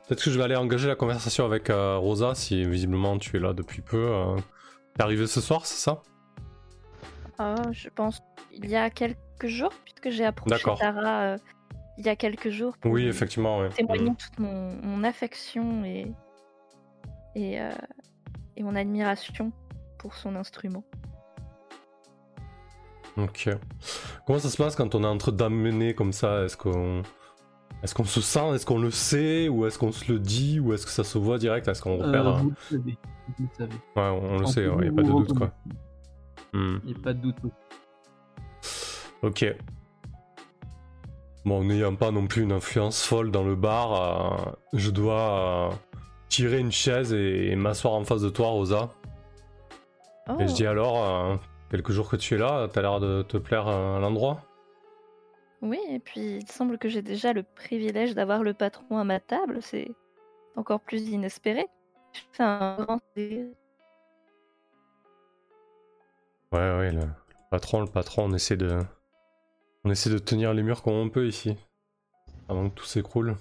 Peut-être 0.07 0.23
que 0.23 0.31
je 0.31 0.37
vais 0.37 0.43
aller 0.43 0.55
engager 0.55 0.87
la 0.87 0.95
conversation 0.95 1.45
avec 1.45 1.69
euh, 1.69 1.97
Rosa 1.97 2.35
si 2.35 2.65
visiblement 2.65 3.17
tu 3.17 3.37
es 3.37 3.39
là 3.39 3.53
depuis 3.53 3.81
peu. 3.81 3.97
euh. 3.97 4.35
T'es 4.99 5.03
arrivé 5.03 5.27
ce 5.27 5.39
soir, 5.39 5.65
c'est 5.65 5.77
ça? 5.81 6.01
Ah, 7.37 7.55
je 7.71 7.87
pense 7.87 8.19
il 8.51 8.69
y 8.69 8.75
a 8.75 8.89
quelques 8.89 9.15
jours, 9.45 9.71
puisque 9.85 10.09
j'ai 10.09 10.25
approché. 10.25 10.61
Tara 10.77 11.21
euh, 11.21 11.37
il 11.97 12.05
y 12.05 12.09
a 12.09 12.17
quelques 12.17 12.49
jours 12.49 12.77
pour 12.77 12.91
Oui, 12.91 13.07
effectivement. 13.07 13.59
ouais. 13.59 13.69
témoigner 13.69 14.11
toute 14.19 14.37
mon, 14.39 14.73
mon 14.83 15.05
affection 15.05 15.85
et, 15.85 16.11
et, 17.33 17.61
euh, 17.61 17.71
et 18.57 18.63
mon 18.63 18.75
admiration 18.75 19.53
pour 19.99 20.15
son 20.15 20.35
instrument. 20.35 20.83
Ok. 23.15 23.49
Comment 24.27 24.39
ça 24.39 24.49
se 24.49 24.57
passe 24.57 24.75
quand 24.75 24.95
on 24.95 25.03
est 25.05 25.07
en 25.07 25.17
train 25.17 25.31
d'amener 25.31 25.95
comme 25.95 26.11
ça? 26.11 26.43
Est-ce 26.43 26.57
qu'on 26.57 27.03
est-ce 27.83 27.93
qu'on 27.95 28.03
se 28.05 28.21
sent 28.21 28.53
Est-ce 28.55 28.65
qu'on 28.65 28.79
le 28.79 28.91
sait 28.91 29.47
Ou 29.49 29.65
est-ce 29.65 29.79
qu'on 29.79 29.91
se 29.91 30.11
le 30.11 30.19
dit 30.19 30.59
Ou 30.59 30.73
est-ce 30.73 30.85
que 30.85 30.91
ça 30.91 31.03
se 31.03 31.17
voit 31.17 31.37
direct 31.37 31.67
Est-ce 31.67 31.81
qu'on 31.81 31.97
repère 31.97 32.27
Euh, 32.27 32.31
vous 32.37 32.49
le 32.49 32.55
savez. 32.77 32.97
Vous 33.37 33.43
le 33.45 33.49
savez. 33.57 33.73
Ouais, 33.95 34.19
on 34.21 34.37
le 34.39 34.45
sait, 34.47 34.63
il 34.65 34.81
n'y 34.81 34.87
a 34.87 34.91
pas 34.91 35.03
de 35.03 35.07
doute 35.07 35.37
quoi. 35.37 35.51
Hmm, 36.53 36.77
Il 36.85 36.93
n'y 36.93 36.99
a 36.99 37.03
pas 37.03 37.13
de 37.13 37.19
doute. 37.21 37.35
Ok. 39.21 39.45
Bon, 41.45 41.63
n'ayant 41.63 41.95
pas 41.95 42.11
non 42.11 42.27
plus 42.27 42.43
une 42.43 42.51
influence 42.51 43.03
folle 43.03 43.31
dans 43.31 43.43
le 43.43 43.55
bar, 43.55 43.93
euh, 43.93 44.51
je 44.73 44.91
dois 44.91 45.69
euh, 45.69 45.75
tirer 46.27 46.59
une 46.59 46.71
chaise 46.71 47.13
et, 47.13 47.49
et 47.51 47.55
m'asseoir 47.55 47.93
en 47.93 48.03
face 48.03 48.21
de 48.21 48.29
toi, 48.29 48.47
Rosa. 48.49 48.89
Oh, 50.27 50.33
Et 50.39 50.47
je 50.47 50.53
dis 50.53 50.65
alors, 50.65 51.03
euh, 51.03 51.35
quelques 51.71 51.91
jours 51.91 52.09
que 52.09 52.17
tu 52.17 52.35
es 52.35 52.37
là, 52.37 52.67
t'as 52.71 52.81
l'air 52.81 52.99
de 52.99 53.21
te 53.23 53.37
plaire 53.37 53.67
euh, 53.67 53.99
l'endroit? 53.99 54.41
Oui, 55.61 55.79
et 55.89 55.99
puis 55.99 56.37
il 56.37 56.47
semble 56.49 56.77
que 56.77 56.87
j'ai 56.89 57.01
déjà 57.01 57.33
le 57.33 57.43
privilège 57.43 58.15
d'avoir 58.15 58.43
le 58.43 58.53
patron 58.53 58.97
à 58.97 59.03
ma 59.03 59.19
table, 59.19 59.61
c'est 59.61 59.91
encore 60.55 60.79
plus 60.79 61.09
inespéré. 61.09 61.67
C'est 62.31 62.43
un 62.43 62.77
grand. 62.77 62.99
Ouais, 63.15 63.37
ouais, 66.51 66.91
le, 66.91 67.01
le 67.01 67.07
patron, 67.51 67.81
le 67.81 67.87
patron, 67.87 68.25
on 68.25 68.33
essaie 68.33 68.57
de. 68.57 68.79
On 69.83 69.91
essaie 69.91 70.09
de 70.09 70.17
tenir 70.17 70.53
les 70.53 70.63
murs 70.63 70.81
comme 70.81 70.93
on 70.93 71.09
peut 71.09 71.27
ici. 71.27 71.55
Avant 72.47 72.69
que 72.69 72.75
tout 72.75 72.85
s'écroule. 72.85 73.35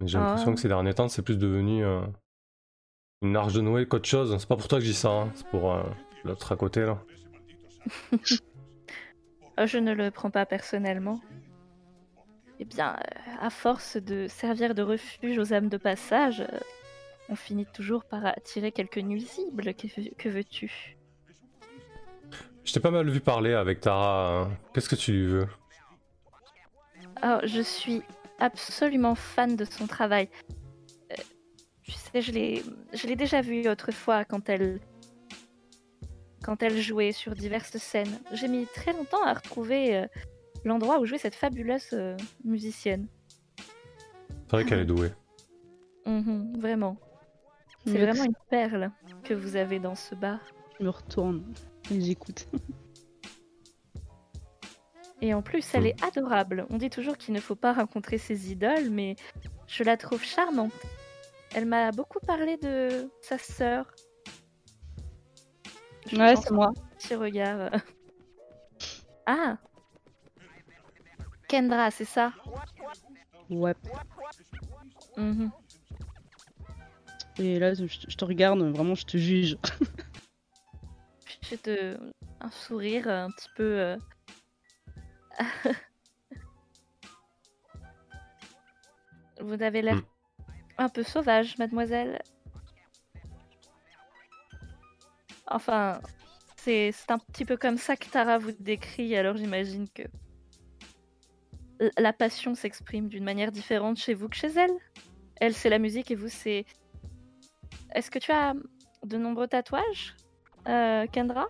Mais 0.00 0.08
J'ai 0.08 0.18
l'impression 0.18 0.50
Ah. 0.50 0.54
que 0.54 0.60
ces 0.60 0.68
derniers 0.68 0.94
temps, 0.94 1.08
c'est 1.08 1.22
plus 1.22 1.38
devenu 1.38 1.84
euh, 1.84 2.00
une 3.22 3.36
arche 3.36 3.52
de 3.54 3.60
Noé 3.60 3.86
qu'autre 3.86 4.08
chose. 4.08 4.36
C'est 4.38 4.48
pas 4.48 4.56
pour 4.56 4.68
toi 4.68 4.78
que 4.78 4.84
je 4.84 4.90
dis 4.90 4.96
ça, 4.96 5.10
hein, 5.10 5.30
c'est 5.34 5.46
pour 5.48 5.72
euh, 5.72 5.82
l'autre 6.24 6.50
à 6.52 6.56
côté 6.56 6.80
là. 6.80 6.98
Euh, 9.58 9.66
Je 9.66 9.78
ne 9.78 9.92
le 9.92 10.10
prends 10.10 10.30
pas 10.30 10.46
personnellement. 10.46 11.20
Eh 12.60 12.64
bien, 12.64 12.96
euh, 12.96 13.30
à 13.40 13.50
force 13.50 13.96
de 13.96 14.26
servir 14.28 14.74
de 14.74 14.82
refuge 14.82 15.38
aux 15.38 15.52
âmes 15.52 15.68
de 15.68 15.76
passage, 15.76 16.40
euh, 16.40 16.58
on 17.28 17.34
finit 17.36 17.66
toujours 17.66 18.04
par 18.04 18.24
attirer 18.26 18.70
quelques 18.70 18.98
nuisibles. 18.98 19.74
Que, 19.74 20.14
que 20.14 20.28
veux-tu? 20.28 20.96
Je 22.64 22.72
t'ai 22.72 22.80
pas 22.80 22.90
mal 22.90 23.08
vu 23.10 23.20
parler 23.20 23.52
avec 23.54 23.80
Tara. 23.80 24.42
hein. 24.42 24.50
Qu'est-ce 24.72 24.88
que 24.88 24.94
tu 24.94 25.26
veux? 25.26 25.48
Alors, 27.22 27.40
je 27.46 27.60
suis 27.60 28.02
absolument 28.38 29.14
fan 29.14 29.56
de 29.56 29.64
son 29.64 29.86
travail. 29.86 30.28
Euh, 31.12 31.14
tu 31.82 31.92
sais, 31.92 32.20
je 32.22 32.32
l'ai, 32.32 32.62
je 32.92 33.06
l'ai 33.06 33.16
déjà 33.16 33.40
vue 33.40 33.68
autrefois 33.68 34.24
quand 34.24 34.48
elle, 34.48 34.80
quand 36.44 36.62
elle 36.62 36.78
jouait 36.78 37.12
sur 37.12 37.34
diverses 37.34 37.78
scènes. 37.78 38.20
J'ai 38.32 38.48
mis 38.48 38.66
très 38.66 38.92
longtemps 38.92 39.24
à 39.24 39.32
retrouver 39.32 39.96
euh, 39.96 40.06
l'endroit 40.64 41.00
où 41.00 41.06
jouait 41.06 41.18
cette 41.18 41.34
fabuleuse 41.34 41.88
euh, 41.94 42.16
musicienne. 42.44 43.08
C'est 44.46 44.50
vrai 44.52 44.64
qu'elle 44.64 44.80
est 44.80 44.84
douée. 44.84 45.12
Mhm, 46.06 46.58
vraiment. 46.58 46.96
C'est 47.86 47.98
vraiment 47.98 48.24
une 48.24 48.36
perle 48.50 48.90
que 49.24 49.34
vous 49.34 49.56
avez 49.56 49.78
dans 49.78 49.94
ce 49.94 50.14
bar. 50.14 50.38
Je 50.78 50.84
me 50.84 50.90
retourne 50.90 51.44
et 51.90 52.00
j'écoute. 52.00 52.48
Et 55.20 55.32
en 55.32 55.42
plus, 55.42 55.66
elle 55.74 55.86
est 55.86 56.02
adorable. 56.04 56.66
On 56.70 56.76
dit 56.76 56.90
toujours 56.90 57.16
qu'il 57.16 57.32
ne 57.32 57.40
faut 57.40 57.54
pas 57.54 57.72
rencontrer 57.72 58.18
ses 58.18 58.52
idoles, 58.52 58.90
mais 58.90 59.16
je 59.66 59.82
la 59.82 59.96
trouve 59.96 60.22
charmante. 60.22 60.72
Elle 61.54 61.66
m'a 61.66 61.90
beaucoup 61.92 62.20
parlé 62.20 62.56
de 62.58 63.10
sa 63.22 63.38
sœur. 63.38 63.94
Je 66.06 66.16
Ouais, 66.16 66.36
c'est 66.36 66.50
moi. 66.50 66.68
un 66.68 66.96
Petit 66.96 67.14
regard. 67.14 67.60
euh. 67.60 67.70
Ah 69.26 69.56
Kendra, 71.48 71.90
c'est 71.90 72.04
ça? 72.04 72.32
Ouais. 73.48 73.74
Mhm. 75.16 75.50
Et 77.38 77.58
là, 77.58 77.72
je, 77.74 77.86
je 77.86 78.16
te 78.16 78.24
regarde, 78.24 78.60
vraiment, 78.60 78.94
je 78.94 79.06
te 79.06 79.16
juge. 79.16 79.56
Je 81.42 81.56
te... 81.56 81.96
un 82.40 82.50
sourire 82.50 83.08
un 83.08 83.30
petit 83.30 83.48
peu... 83.56 83.62
euh, 83.80 83.96
Vous 89.40 89.62
avez 89.62 89.82
l'air 89.82 89.96
Hmm. 89.96 90.02
un 90.78 90.88
peu 90.88 91.02
sauvage, 91.02 91.56
mademoiselle. 91.58 92.20
Enfin, 95.46 96.00
c'est 96.56 96.92
un 97.08 97.18
petit 97.18 97.44
peu 97.44 97.56
comme 97.56 97.76
ça 97.76 97.96
que 97.96 98.08
Tara 98.08 98.38
vous 98.38 98.52
décrit, 98.52 99.16
alors 99.16 99.36
j'imagine 99.36 99.86
que 99.94 100.02
la 101.98 102.12
passion 102.12 102.54
s'exprime 102.54 103.08
d'une 103.08 103.24
manière 103.24 103.52
différente 103.52 103.98
chez 103.98 104.14
vous 104.14 104.28
que 104.28 104.36
chez 104.36 104.48
elle. 104.56 104.70
Elle, 105.40 105.54
c'est 105.54 105.68
la 105.68 105.78
musique 105.78 106.10
et 106.10 106.14
vous, 106.14 106.28
c'est... 106.28 106.64
Est-ce 107.94 108.10
que 108.10 108.18
tu 108.18 108.32
as 108.32 108.54
de 109.04 109.18
nombreux 109.18 109.46
tatouages, 109.48 110.14
euh, 110.68 111.06
Kendra? 111.08 111.46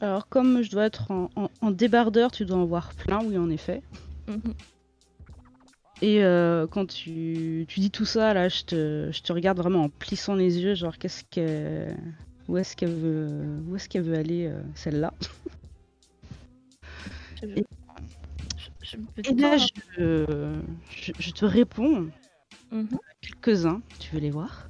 Alors, 0.00 0.28
comme 0.28 0.62
je 0.62 0.70
dois 0.70 0.86
être 0.86 1.10
en, 1.10 1.30
en- 1.36 1.50
en 1.60 1.70
débardeur, 1.70 2.30
tu 2.32 2.44
dois 2.44 2.58
en 2.58 2.64
voir 2.64 2.92
plein, 2.94 3.22
oui, 3.24 3.38
en 3.38 3.48
effet. 3.50 3.82
Mhm. 4.26 4.54
Et 6.02 6.22
euh, 6.22 6.66
quand 6.66 6.86
tu, 6.86 7.64
tu 7.68 7.80
dis 7.80 7.90
tout 7.90 8.04
ça, 8.04 8.34
là, 8.34 8.48
je 8.48 8.62
te, 8.64 9.10
je 9.12 9.22
te 9.22 9.32
regarde 9.32 9.58
vraiment 9.58 9.84
en 9.84 9.88
plissant 9.88 10.34
les 10.34 10.58
yeux, 10.58 10.74
genre, 10.74 10.98
qu'est-ce 10.98 11.24
que 11.24 11.88
où 12.48 12.56
est-ce 12.56 12.76
qu'elle 12.76 12.94
veut, 12.94 13.28
où 13.68 13.76
est-ce 13.76 13.88
qu'elle 13.88 14.02
veut 14.02 14.16
aller, 14.16 14.46
euh, 14.46 14.60
celle-là? 14.74 15.12
Je, 17.42 17.46
Et- 17.46 17.64
je- 18.56 18.70
je 18.82 18.96
me 18.96 19.06
Et 19.18 19.34
là, 19.34 19.56
demande- 19.56 19.68
je, 20.90 21.12
je, 21.18 21.30
te 21.30 21.44
réponds 21.44 22.08
Mhm. 22.70 22.98
quelques-uns. 23.20 23.80
Tu 23.98 24.14
veux 24.14 24.20
les 24.20 24.30
voir? 24.30 24.68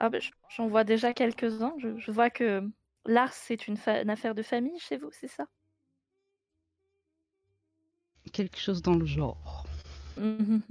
Ah 0.00 0.08
ben, 0.10 0.20
je- 0.20 0.30
j'en 0.56 0.66
vois 0.68 0.84
déjà 0.84 1.12
quelques-uns. 1.12 1.74
Je, 1.78 2.10
vois 2.10 2.30
que 2.30 2.62
l'art, 3.06 3.32
c'est 3.32 3.66
une, 3.68 3.76
fa- 3.76 4.02
une 4.02 4.10
affaire 4.10 4.34
de 4.34 4.42
famille 4.42 4.78
chez 4.78 4.96
vous, 4.96 5.10
c'est 5.12 5.28
ça? 5.28 5.46
Quelque 8.32 8.58
chose 8.58 8.82
dans 8.82 8.94
le 8.94 9.06
genre. 9.06 9.66
Mhm. 10.16 10.62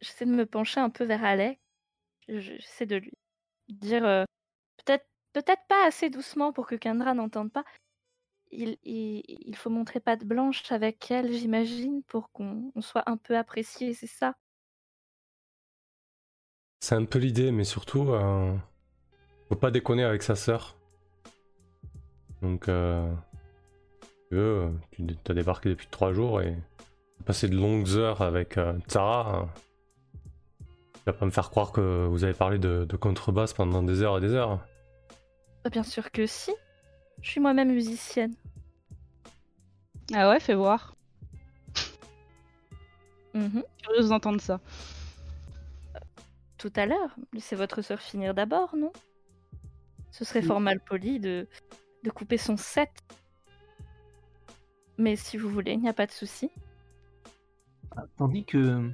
J'essaie 0.00 0.26
de 0.26 0.30
me 0.30 0.46
pencher 0.46 0.80
un 0.80 0.90
peu 0.90 1.04
vers 1.04 1.24
Alec. 1.24 1.58
Je- 2.28 2.40
J'essaie 2.40 2.86
de 2.86 2.96
lui 2.96 3.12
dire 3.68 4.02
peut-être 4.84 5.06
peut-être 5.32 5.62
pas 5.68 5.86
assez 5.86 6.10
doucement 6.10 6.52
pour 6.52 6.66
que 6.66 6.74
Kendra 6.76 7.14
n'entende 7.14 7.52
pas. 7.52 7.64
Il, 8.52 8.78
il, 8.84 9.56
faut 9.56 9.70
montrer 9.70 9.98
patte 10.00 10.24
blanche 10.24 10.70
avec 10.70 11.10
elle, 11.10 11.32
j'imagine, 11.32 12.02
pour 12.04 12.30
qu'on 12.30 12.70
on 12.74 12.80
soit 12.80 13.02
un 13.10 13.16
peu 13.16 13.36
apprécié, 13.36 13.94
c'est 13.94 14.06
ça? 14.06 14.34
C'est 16.80 16.94
un 16.94 17.04
peu 17.04 17.18
l'idée, 17.18 17.50
mais 17.50 17.64
surtout, 17.64 18.10
euh, 18.10 18.54
faut 19.48 19.56
pas 19.56 19.72
déconner 19.72 20.04
avec 20.04 20.22
sa 20.22 20.36
sœur. 20.36 20.76
Donc, 22.42 22.68
euh, 22.68 23.12
euh, 24.32 24.70
tu 24.92 25.04
as 25.28 25.34
débarqué 25.34 25.70
depuis 25.70 25.88
trois 25.90 26.12
jours 26.12 26.40
et 26.42 26.56
passé 27.24 27.48
de 27.48 27.56
longues 27.56 27.88
heures 27.96 28.22
avec 28.22 28.56
euh, 28.58 28.74
Tara. 28.86 29.36
hein. 29.36 29.48
Tu 31.04 31.10
vas 31.10 31.18
pas 31.18 31.26
me 31.26 31.30
faire 31.30 31.50
croire 31.50 31.70
que 31.72 32.06
vous 32.06 32.24
avez 32.24 32.32
parlé 32.32 32.58
de, 32.58 32.86
de 32.86 32.96
contrebasse 32.96 33.52
pendant 33.52 33.82
des 33.82 34.00
heures 34.02 34.16
et 34.18 34.20
des 34.22 34.32
heures. 34.32 34.58
Ah, 35.64 35.68
Bien 35.70 35.82
sûr 35.82 36.10
que 36.10 36.26
si. 36.26 36.50
Je 37.20 37.30
suis 37.30 37.40
moi-même 37.40 37.72
musicienne. 37.72 38.34
Ah 40.14 40.30
ouais, 40.30 40.40
fais 40.40 40.54
voir. 40.54 40.94
Mhm. 43.34 43.62
Curieuse 43.82 44.08
d'entendre 44.08 44.40
ça. 44.40 44.60
Tout 46.56 46.72
à 46.76 46.86
l'heure. 46.86 47.14
Laissez 47.32 47.56
votre 47.56 47.82
sœur 47.82 48.00
finir 48.00 48.32
d'abord, 48.32 48.74
non? 48.76 48.92
Ce 50.10 50.24
serait 50.24 50.40
Oui. 50.40 50.46
fort 50.46 50.60
mal 50.60 50.80
poli 50.80 51.20
de, 51.20 51.46
de 52.02 52.10
couper 52.10 52.38
son 52.38 52.56
set. 52.56 52.90
Mais 54.96 55.16
si 55.16 55.36
vous 55.36 55.48
voulez, 55.50 55.72
il 55.72 55.80
n'y 55.80 55.88
a 55.88 55.92
pas 55.92 56.06
de 56.06 56.12
souci. 56.12 56.50
Tandis 58.16 58.44
que. 58.44 58.90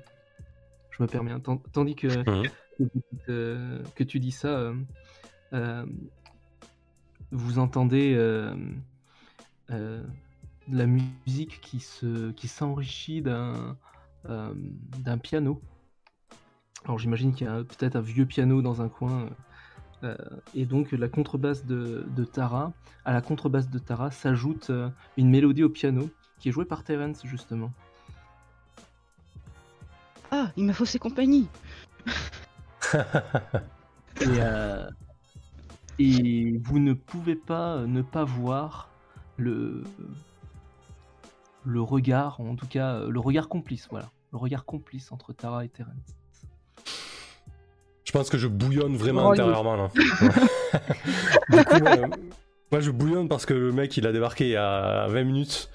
Je 1.01 1.05
me 1.05 1.09
permets, 1.09 1.30
hein, 1.30 1.40
tandis 1.72 1.94
que, 1.94 2.09
que, 2.09 2.48
vous 2.78 2.90
dites, 2.94 3.28
euh, 3.30 3.82
que 3.94 4.05
tu 4.05 4.20
dis 4.20 4.32
ça, 4.32 4.48
euh, 4.48 4.74
euh, 5.55 5.86
vous 7.30 7.59
entendez 7.59 8.14
de 9.70 10.05
la 10.68 10.86
musique 10.86 11.62
qui 11.62 11.80
se 11.80 12.32
qui 12.32 12.48
s'enrichit 12.48 13.22
d'un 13.22 13.78
d'un 14.24 15.16
piano. 15.16 15.62
Alors 16.84 16.98
j'imagine 16.98 17.32
qu'il 17.32 17.46
y 17.46 17.51
a 17.51 17.64
peut-être 17.64 17.96
un 17.96 18.03
vieux 18.03 18.26
piano 18.26 18.61
dans 18.61 18.82
un 18.82 18.90
coin. 18.90 19.30
euh, 20.03 20.16
et 20.55 20.66
donc 20.66 20.92
la 20.92 21.09
contrebasse 21.09 21.64
de, 21.64 22.07
de 22.14 22.24
Tara, 22.24 22.72
à 23.07 23.12
la 23.14 23.22
contrebasse 23.22 23.70
de 23.70 23.78
Tara 23.78 24.11
s'ajoute 24.11 24.68
euh, 24.68 24.90
une 25.16 25.30
mélodie 25.30 25.62
au 25.62 25.70
piano 25.70 26.11
qui 26.38 26.51
est 26.51 26.53
jouée 26.53 26.64
par 26.66 26.84
Terence 26.84 27.24
justement. 27.24 27.72
Ah, 30.43 30.53
il 30.57 30.64
m'a 30.64 30.72
faussé 30.72 30.99
compagnie. 30.99 31.49
Et, 34.22 34.26
euh, 34.38 34.91
et 35.99 36.59
vous 36.62 36.78
ne 36.78 36.95
pouvez 36.95 37.36
pas 37.36 37.76
euh, 37.76 37.86
ne 37.86 38.03
pas 38.03 38.24
voir 38.24 38.88
le, 39.36 39.84
le 41.64 41.80
regard, 41.82 42.41
en 42.41 42.57
tout 42.57 42.66
cas 42.66 42.95
euh, 42.95 43.11
le 43.11 43.20
regard 43.20 43.49
complice, 43.49 43.86
voilà. 43.91 44.11
Le 44.32 44.38
regard 44.38 44.64
complice 44.64 45.12
entre 45.12 45.32
Tara 45.32 45.64
et 45.64 45.68
Terence. 45.68 45.93
Je 48.05 48.12
pense 48.12 48.28
que 48.28 48.38
je 48.38 48.49
bouillonne 48.49 48.97
vraiment 48.97 49.28
Oh, 49.28 49.32
intérieurement 49.32 49.76
là. 49.76 49.91
du 51.51 51.64
coup, 51.64 51.86
euh, 51.86 52.07
moi 52.72 52.80
je 52.80 52.91
bouillonne 52.91 53.28
parce 53.28 53.47
que 53.47 53.55
le 53.55 53.72
mec 53.72 53.97
il 53.97 54.07
a 54.07 54.12
débarqué 54.12 54.47
il 54.47 54.53
y 54.53 54.57
a 54.57 55.07
20 55.09 55.24
minutes 55.24 55.70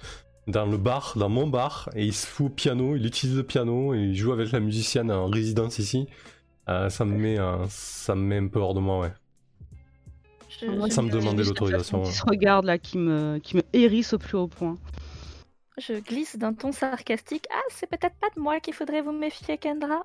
dans 0.47 0.65
le 0.65 0.77
bar, 0.77 1.13
dans 1.15 1.29
mon 1.29 1.47
bar, 1.47 1.89
et 1.95 2.05
il 2.05 2.13
se 2.13 2.27
fout 2.27 2.45
au 2.47 2.49
piano, 2.49 2.95
il 2.95 3.05
utilise 3.05 3.35
le 3.37 3.43
piano, 3.43 3.93
et 3.93 3.99
il 3.99 4.15
joue 4.15 4.31
avec 4.31 4.51
la 4.51 4.59
musicienne 4.59 5.11
en 5.11 5.27
résidence 5.27 5.79
ici. 5.79 6.07
Euh, 6.69 6.89
ça 6.89 7.05
me 7.05 7.15
met 7.17 7.37
un, 7.37 7.65
ça 7.69 8.15
me 8.15 8.21
met 8.21 8.37
un 8.37 8.47
peu 8.47 8.59
hors 8.59 8.73
de 8.73 8.79
moi, 8.79 8.99
ouais. 8.99 9.13
Je- 10.49 10.89
Ça 10.89 11.01
me 11.01 11.09
demandait 11.09 11.43
l'autorisation. 11.43 12.03
Qui 12.03 12.13
se 12.13 12.23
regarde 12.25 12.65
là, 12.65 12.77
qui 12.77 12.97
me, 12.97 13.39
qui 13.39 13.57
me 13.57 13.63
hérisse 13.73 14.13
au 14.13 14.17
plus 14.17 14.37
haut 14.37 14.47
point. 14.47 14.77
Je 15.77 15.93
glisse 15.99 16.37
d'un 16.37 16.53
ton 16.53 16.71
sarcastique. 16.71 17.45
Ah, 17.53 17.59
c'est 17.69 17.87
peut-être 17.89 18.15
pas 18.15 18.29
de 18.35 18.39
moi 18.41 18.59
qu'il 18.61 18.73
faudrait 18.73 19.01
vous 19.01 19.11
méfier, 19.11 19.57
Kendra. 19.57 20.03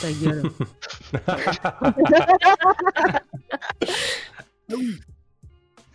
Ta 0.00 0.12
gueule. 0.12 0.42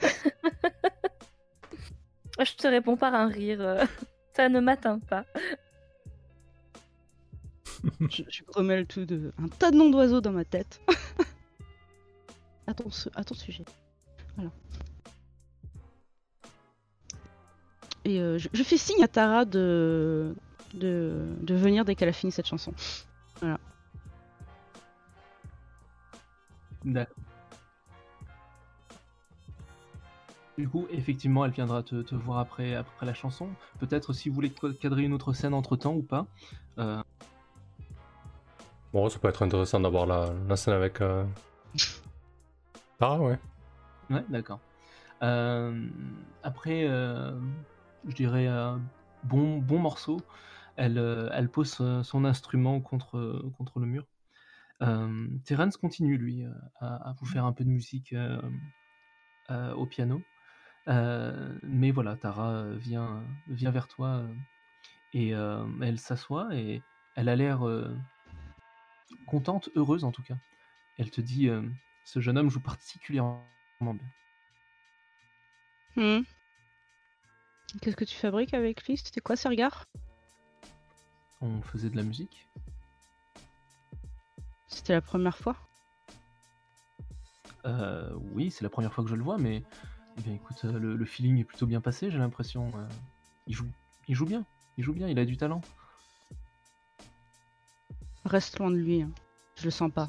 Je 2.40 2.54
te 2.56 2.68
réponds 2.68 2.98
par 2.98 3.14
un 3.14 3.28
rire. 3.28 3.62
euh, 3.62 3.86
Ça 4.36 4.50
ne 4.50 4.60
m'atteint 4.60 5.00
pas. 5.00 5.26
je, 8.10 8.24
je 8.28 8.44
grommelle 8.44 8.86
tout 8.86 9.06
de. 9.06 9.32
Un 9.42 9.48
tas 9.48 9.72
de 9.72 9.78
noms 9.78 9.90
d'oiseaux 9.90 10.22
dans 10.22 10.32
ma 10.34 10.44
tête. 10.46 10.82
à, 12.68 12.74
ton, 12.74 12.90
su- 12.92 13.10
à 13.16 13.24
ton 13.24 13.36
sujet. 13.36 13.64
Voilà. 14.36 14.52
Et 18.04 18.20
euh, 18.20 18.38
je, 18.38 18.50
je 18.54 18.64
fais 18.64 18.78
signe 18.78 19.04
à 19.04 19.08
Tara 19.08 19.46
de, 19.46 20.36
de, 20.74 21.26
de 21.42 21.56
venir 21.56 21.86
dès 21.86 21.96
qu'elle 21.96 22.10
a 22.10 22.14
fini 22.14 22.32
cette 22.32 22.46
chanson. 22.48 22.74
D'accord. 26.84 27.35
Du 30.58 30.70
coup, 30.70 30.88
effectivement, 30.89 31.43
elle 31.43 31.51
viendra 31.51 31.84
te, 31.84 32.01
te 32.01 32.16
voir 32.16 32.39
après, 32.39 32.76
après 32.76 33.06
la 33.06 33.14
chanson. 33.14 33.49
Peut-être 33.80 34.14
si 34.14 34.30
vous 34.30 34.36
voulez 34.36 34.53
cadrer 34.80 35.03
une 35.03 35.14
autre 35.14 35.34
scène 35.34 35.53
entre 35.53 35.76
temps 35.76 35.93
ou 35.93 36.01
pas. 36.03 36.28
Euh, 36.80 37.01
Bon, 38.93 39.10
ça 39.10 39.20
peut 39.20 39.28
être 39.28 39.43
intéressant 39.43 39.82
d'avoir 39.82 40.06
la, 40.06 40.34
la 40.47 40.56
scène 40.56 40.74
avec. 40.74 41.01
Euh... 41.01 41.26
Ah 43.01 43.20
ouais. 43.20 43.38
Ouais, 44.10 44.24
d'accord. 44.30 44.62
Euh, 45.22 45.89
après, 46.43 46.86
euh, 46.88 47.38
je 48.08 48.16
dirais 48.16 48.47
euh, 48.47 48.78
bon, 49.26 49.58
bon 49.58 49.80
morceau. 49.80 50.22
Elle, 50.78 50.97
euh, 50.97 51.30
elle 51.34 51.49
pose 51.49 51.76
euh, 51.82 52.03
son 52.03 52.24
instrument 52.24 52.80
contre, 52.80 53.43
contre 53.58 53.82
le 53.82 53.86
mur. 53.86 54.06
Euh, 54.82 55.28
Terence 55.43 55.76
continue, 55.76 56.18
lui, 56.18 56.45
euh, 56.45 56.49
à, 56.80 57.10
à 57.10 57.14
vous 57.20 57.26
faire 57.26 57.43
un 57.43 57.51
peu 57.51 57.66
de 57.66 57.70
musique 57.70 58.14
euh, 58.14 58.41
euh, 59.51 59.74
au 59.74 59.86
piano. 59.86 60.22
Euh, 60.88 61.58
mais 61.64 61.92
voilà, 61.92 62.16
Tara 62.16 62.52
euh, 62.52 62.76
vient, 62.78 63.24
vient 63.48 63.72
vers 63.72 63.88
toi 63.88 64.18
euh, 64.18 64.34
et 65.14 65.34
euh, 65.34 65.66
elle 65.82 66.00
s'assoit 66.00 66.54
et 66.56 66.82
elle 67.16 67.30
a 67.30 67.36
l'air 67.36 67.68
euh, 67.68 67.96
contente, 69.26 69.70
heureuse 69.76 70.04
en 70.04 70.12
tout 70.12 70.24
cas. 70.24 70.38
Elle 70.98 71.10
te 71.10 71.22
dit 71.22 71.50
euh, 71.50 71.68
Ce 72.04 72.20
jeune 72.20 72.38
homme 72.38 72.50
joue 72.50 72.62
particulièrement 72.62 73.48
bien. 73.82 74.08
Hmm. 75.96 76.24
Qu'est-ce 77.82 77.96
que 77.96 78.06
tu 78.06 78.16
fabriques 78.16 78.54
avec 78.54 78.86
lui? 78.86 78.98
C'était 78.98 79.22
quoi 79.22 79.36
ce 79.36 79.48
regard? 79.48 79.86
On 81.42 81.62
faisait 81.62 81.90
de 81.90 81.96
la 81.98 82.04
musique. 82.04 82.48
C'était 84.68 84.94
la 84.94 85.02
première 85.02 85.38
fois? 85.38 85.56
Euh, 87.66 88.14
oui, 88.34 88.52
c'est 88.52 88.64
la 88.64 88.70
première 88.70 88.94
fois 88.94 89.04
que 89.04 89.10
je 89.10 89.16
le 89.16 89.24
vois, 89.24 89.38
mais 89.38 89.64
eh 90.18 90.22
bien, 90.22 90.34
écoute, 90.34 90.63
euh, 90.66 90.80
le, 90.80 90.95
le 90.95 91.05
feeling 91.05 91.39
est 91.39 91.43
plutôt 91.43 91.66
bien 91.68 91.82
passé, 91.82 92.09
j'ai 92.11 92.18
l'impression. 92.18 92.72
euh, 92.76 92.88
il, 93.47 93.53
joue, 93.53 93.68
il 94.07 94.16
joue 94.16 94.26
bien, 94.26 94.45
il 94.78 94.84
joue 94.84 94.93
bien, 94.93 95.07
il 95.07 95.20
a 95.20 95.26
du 95.26 95.38
talent. 95.38 95.61
Reste 98.26 98.57
loin 98.59 98.72
de 98.72 98.78
lui. 98.78 99.01
hein. 99.01 99.11
Je 99.57 99.66
le 99.66 99.72
sens 99.72 99.91
pas. 99.91 100.07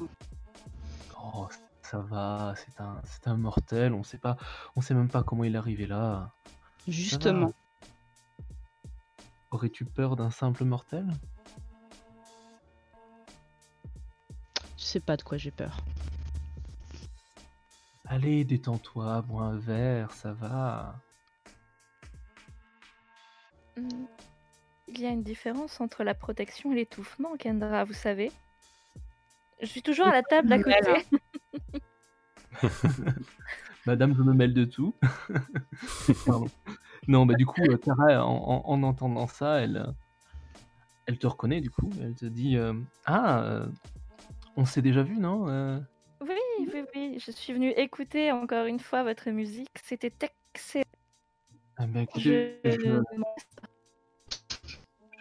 Oh, 1.21 1.47
ça 1.81 1.99
va, 1.99 2.53
c'est 2.57 2.81
un, 2.81 3.01
c'est 3.05 3.27
un 3.27 3.37
mortel, 3.37 3.93
on 3.93 4.03
sait 4.03 4.17
pas, 4.17 4.37
on 4.75 4.81
sait 4.81 4.93
même 4.93 5.09
pas 5.09 5.23
comment 5.23 5.43
il 5.43 5.55
est 5.55 5.57
arrivé 5.57 5.85
là. 5.87 6.31
Justement. 6.87 7.53
Aurais-tu 9.51 9.85
peur 9.85 10.15
d'un 10.15 10.31
simple 10.31 10.65
mortel? 10.65 11.07
Je 14.77 14.83
sais 14.83 14.99
pas 14.99 15.17
de 15.17 15.21
quoi 15.23 15.37
j'ai 15.37 15.51
peur. 15.51 15.77
Allez, 18.09 18.43
détends-toi, 18.45 19.21
bois 19.23 19.43
un 19.43 19.57
verre, 19.57 20.11
ça 20.11 20.31
va. 20.33 20.95
Hmm. 23.75 24.05
Il 24.87 24.99
y 25.01 25.05
a 25.05 25.09
une 25.09 25.23
différence 25.23 25.81
entre 25.81 26.03
la 26.03 26.13
protection 26.13 26.71
et 26.71 26.75
l'étouffement, 26.75 27.35
Kendra, 27.37 27.83
vous 27.83 27.93
savez. 27.93 28.31
Je 29.61 29.65
suis 29.65 29.81
toujours 29.81 30.07
à 30.07 30.11
la 30.13 30.23
table 30.23 30.47
d'à 30.47 30.57
côté. 30.61 31.05
Madame, 33.85 34.15
je 34.15 34.21
me 34.21 34.33
mêle 34.33 34.53
de 34.53 34.63
tout. 34.65 34.93
Pardon. 36.25 36.47
Non, 37.07 37.25
bah 37.25 37.35
du 37.35 37.45
coup, 37.45 37.61
euh, 37.69 37.77
Tara, 37.77 38.25
en, 38.25 38.35
en- 38.35 38.63
en 38.65 38.83
entendant 38.83 39.27
ça, 39.27 39.61
elle, 39.61 39.77
euh, 39.77 39.91
elle 41.05 41.17
te 41.19 41.27
reconnaît 41.27 41.61
du 41.61 41.69
coup. 41.69 41.89
Elle 42.01 42.15
te 42.15 42.25
dit 42.25 42.57
euh, 42.57 42.73
Ah, 43.05 43.41
euh, 43.43 43.67
on 44.55 44.65
s'est 44.65 44.81
déjà 44.81 45.03
vu, 45.03 45.17
non 45.17 45.47
Euh, 45.49 45.79
Oui, 46.59 46.69
oui, 46.73 46.83
oui. 46.95 47.19
Je 47.25 47.31
suis 47.31 47.53
venue 47.53 47.69
écouter 47.71 48.31
encore 48.31 48.65
une 48.65 48.79
fois 48.79 49.03
votre 49.03 49.29
musique. 49.29 49.69
C'était 49.83 50.13
excellent. 50.53 50.83
ah, 51.77 51.85
bah, 51.87 52.01
écoutez, 52.01 52.59
Je... 52.63 52.69
je, 52.69 53.01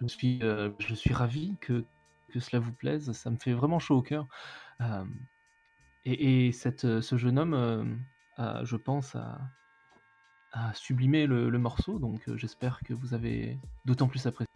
je 0.00 0.06
suis, 0.06 0.38
euh, 0.42 0.70
je 0.78 0.94
suis 0.94 1.12
ravi 1.12 1.56
que, 1.60 1.84
que 2.32 2.40
cela 2.40 2.60
vous 2.60 2.72
plaise. 2.72 3.12
Ça 3.12 3.30
me 3.30 3.36
fait 3.36 3.52
vraiment 3.52 3.78
chaud 3.78 3.96
au 3.98 4.02
cœur. 4.02 4.26
Euh, 4.80 5.04
et, 6.04 6.46
et 6.46 6.52
cette, 6.52 6.84
euh, 6.84 7.00
ce 7.00 7.16
jeune 7.16 7.38
homme, 7.38 7.54
euh, 7.54 7.84
a, 8.36 8.64
je 8.64 8.76
pense, 8.76 9.14
a, 9.14 9.38
a 10.52 10.72
sublimé 10.74 11.26
le, 11.26 11.50
le 11.50 11.58
morceau. 11.58 11.98
Donc 11.98 12.20
j'espère 12.36 12.80
que 12.84 12.94
vous 12.94 13.14
avez 13.14 13.58
d'autant 13.84 14.08
plus 14.08 14.26
apprécié. 14.26 14.52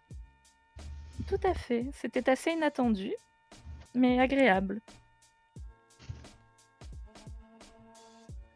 Tout 1.27 1.39
à 1.43 1.53
fait. 1.53 1.85
C'était 1.93 2.29
assez 2.29 2.51
inattendu, 2.51 3.13
mais 3.93 4.19
agréable. 4.19 4.81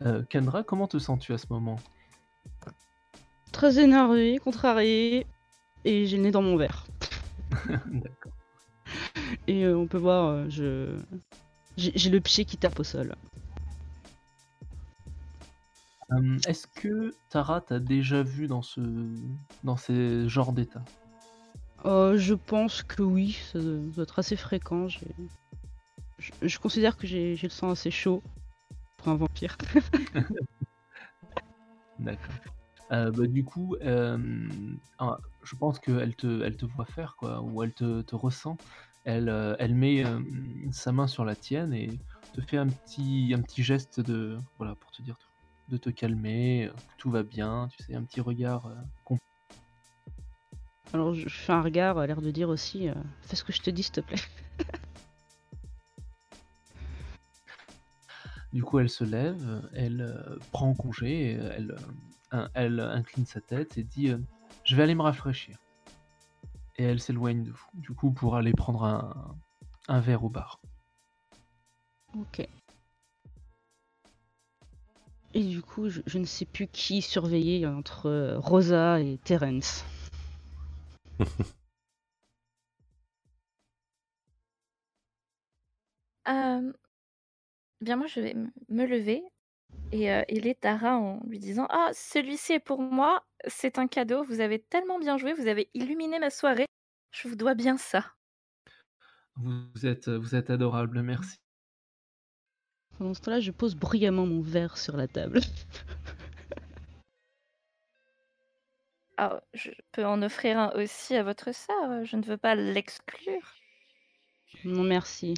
Euh, 0.02 0.24
Kendra, 0.30 0.64
comment 0.64 0.88
te 0.88 1.00
sens-tu 1.00 1.34
à 1.34 1.38
ce 1.38 1.48
moment? 1.50 1.78
Très 3.52 3.80
énervé, 3.80 4.38
contrarié, 4.40 5.26
et 5.86 6.06
j'ai 6.06 6.18
le 6.18 6.24
nez 6.24 6.32
dans 6.32 6.42
mon 6.42 6.58
verre. 6.58 6.86
D'accord. 7.86 8.34
Et 9.48 9.64
euh, 9.64 9.78
on 9.78 9.88
peut 9.88 9.98
voir, 9.98 10.26
euh, 10.28 10.46
je 10.50 10.98
j'ai 11.78 12.10
le 12.10 12.22
pied 12.22 12.46
qui 12.46 12.58
tape 12.58 12.80
au 12.80 12.84
sol. 12.84 13.16
Euh, 16.12 16.38
Est-ce 16.48 16.68
que 16.68 17.16
Tara 17.30 17.62
t'a 17.62 17.80
déjà 17.80 18.24
vu 18.24 18.48
dans 18.48 18.62
ce 18.62 18.82
dans 19.64 19.76
ces 19.76 20.28
genres 20.30 20.54
d'état? 20.54 20.84
Je 21.84 22.34
pense 22.34 22.82
que 22.82 23.04
oui, 23.04 23.38
ça 23.52 23.60
doit 23.60 24.04
être 24.04 24.20
assez 24.20 24.36
fréquent. 24.36 24.88
Je, 24.88 25.00
je 26.42 26.60
considère 26.60 26.98
que 26.98 27.08
j'ai 27.08 27.38
le 27.42 27.50
sang 27.50 27.72
assez 27.72 27.92
chaud 27.92 28.24
pour 29.06 29.14
un 29.14 29.18
vampire. 29.18 29.56
D'accord. 32.00 32.36
Euh, 32.92 33.12
bah, 33.12 33.28
du 33.28 33.44
coup, 33.44 33.76
euh, 33.82 34.18
je 35.44 35.56
pense 35.56 35.80
qu'elle 35.80 36.16
te, 36.16 36.44
elle 36.44 36.58
te 36.58 36.66
voit 36.66 36.86
faire, 36.86 37.16
quoi, 37.18 37.42
ou 37.42 37.64
elle 37.64 37.74
te, 37.74 38.02
te 38.02 38.16
ressent. 38.16 38.58
Elle, 39.04 39.30
euh, 39.30 39.56
elle 39.60 39.76
met 39.76 40.04
sa 40.72 40.92
main 40.92 41.08
sur 41.08 41.24
la 41.24 41.36
tienne 41.36 41.74
et 41.74 42.00
te 42.34 42.42
fait 42.42 42.58
un 42.58 42.68
petit, 42.68 43.34
un 43.36 43.42
petit 43.42 43.64
geste 43.64 44.00
de, 44.00 44.38
voilà, 44.58 44.76
pour 44.76 44.92
te 44.92 45.02
dire 45.02 45.18
de 45.68 45.78
te 45.78 45.90
calmer, 45.90 46.70
que 46.74 46.96
tout 46.98 47.10
va 47.10 47.24
bien, 47.24 47.68
tu 47.70 47.84
sais, 47.84 47.96
un 47.96 48.04
petit 48.04 48.22
regard. 48.22 48.72
Alors 50.94 51.14
je 51.14 51.28
fais 51.28 51.54
un 51.54 51.62
regard, 51.62 51.98
à 51.98 52.08
l'air 52.08 52.22
de 52.22 52.32
dire 52.32 52.50
aussi, 52.50 52.88
fais 53.22 53.36
ce 53.36 53.44
que 53.44 53.52
je 53.52 53.62
te 53.62 53.70
dis 53.70 53.84
s'il 53.84 53.94
te 53.94 54.02
plaît. 54.02 54.22
Du 58.56 58.64
coup, 58.64 58.80
elle 58.80 58.90
se 58.90 59.04
lève, 59.04 59.70
elle 59.74 60.00
euh, 60.00 60.40
prend 60.54 60.74
congé, 60.74 61.32
et 61.32 61.32
elle, 61.34 61.76
euh, 62.34 62.48
elle 62.54 62.80
incline 62.80 63.26
sa 63.26 63.42
tête 63.42 63.78
et 63.78 63.84
dit 63.84 64.12
euh, 64.12 64.18
Je 64.64 64.78
vais 64.78 64.84
aller 64.84 64.96
me 64.96 65.02
rafraîchir. 65.02 65.58
Et 66.78 66.86
elle 66.86 67.02
s'éloigne 67.02 67.44
de 67.44 67.52
vous, 67.52 67.70
du 67.74 67.92
coup, 67.92 68.12
pour 68.12 68.38
aller 68.38 68.54
prendre 68.54 68.86
un, 68.86 69.36
un 69.90 70.00
verre 70.00 70.24
au 70.24 70.30
bar. 70.30 70.62
Ok. 72.18 72.48
Et 75.34 75.44
du 75.44 75.62
coup, 75.62 75.90
je, 75.90 76.00
je 76.06 76.18
ne 76.18 76.26
sais 76.26 76.46
plus 76.46 76.68
qui 76.68 77.02
surveiller 77.02 77.68
entre 77.68 78.38
Rosa 78.38 79.02
et 79.02 79.18
Terence. 79.18 79.84
Euh, 86.28 86.74
bien, 87.82 87.96
moi, 87.96 88.08
je 88.08 88.20
vais 88.20 88.36
me 88.70 88.86
lever 88.86 89.24
et 89.92 90.12
euh, 90.12 90.24
aider 90.28 90.56
Tara 90.56 90.98
en 90.98 91.22
lui 91.28 91.40
disant 91.40 91.68
Ah, 91.70 91.90
celui-ci 91.94 92.54
est 92.54 92.60
pour 92.60 92.82
moi, 92.82 93.24
c'est 93.48 93.78
un 93.78 93.88
cadeau, 93.88 94.24
vous 94.24 94.40
avez 94.40 94.60
tellement 94.60 95.00
bien 95.00 95.18
joué, 95.18 95.34
vous 95.34 95.48
avez 95.48 95.70
illuminé 95.74 96.20
ma 96.20 96.30
soirée, 96.30 96.66
je 97.12 97.28
vous 97.28 97.36
dois 97.36 97.56
bien 97.56 97.78
ça. 97.78 98.06
Vous 99.38 99.86
êtes, 99.86 100.10
vous 100.10 100.36
êtes 100.36 100.50
adorable, 100.50 101.02
merci. 101.02 101.38
Pendant 102.98 103.14
ce 103.14 103.22
temps-là, 103.22 103.40
je 103.42 103.52
pose 103.52 103.76
bruyamment 103.76 104.26
mon 104.26 104.42
verre 104.42 104.78
sur 104.78 104.96
la 104.98 105.08
table. 105.08 105.42
Ah, 109.18 109.42
je 109.54 109.72
peux 109.94 110.06
en 110.06 110.22
offrir 110.22 110.60
un 110.60 110.72
aussi 110.72 111.16
à 111.16 111.24
votre 111.24 111.54
sœur, 111.54 112.04
je 112.04 112.18
ne 112.18 112.24
veux 112.24 112.36
pas 112.36 112.54
l'exclure. 112.54 113.56
non, 114.66 114.84
merci. 114.84 115.36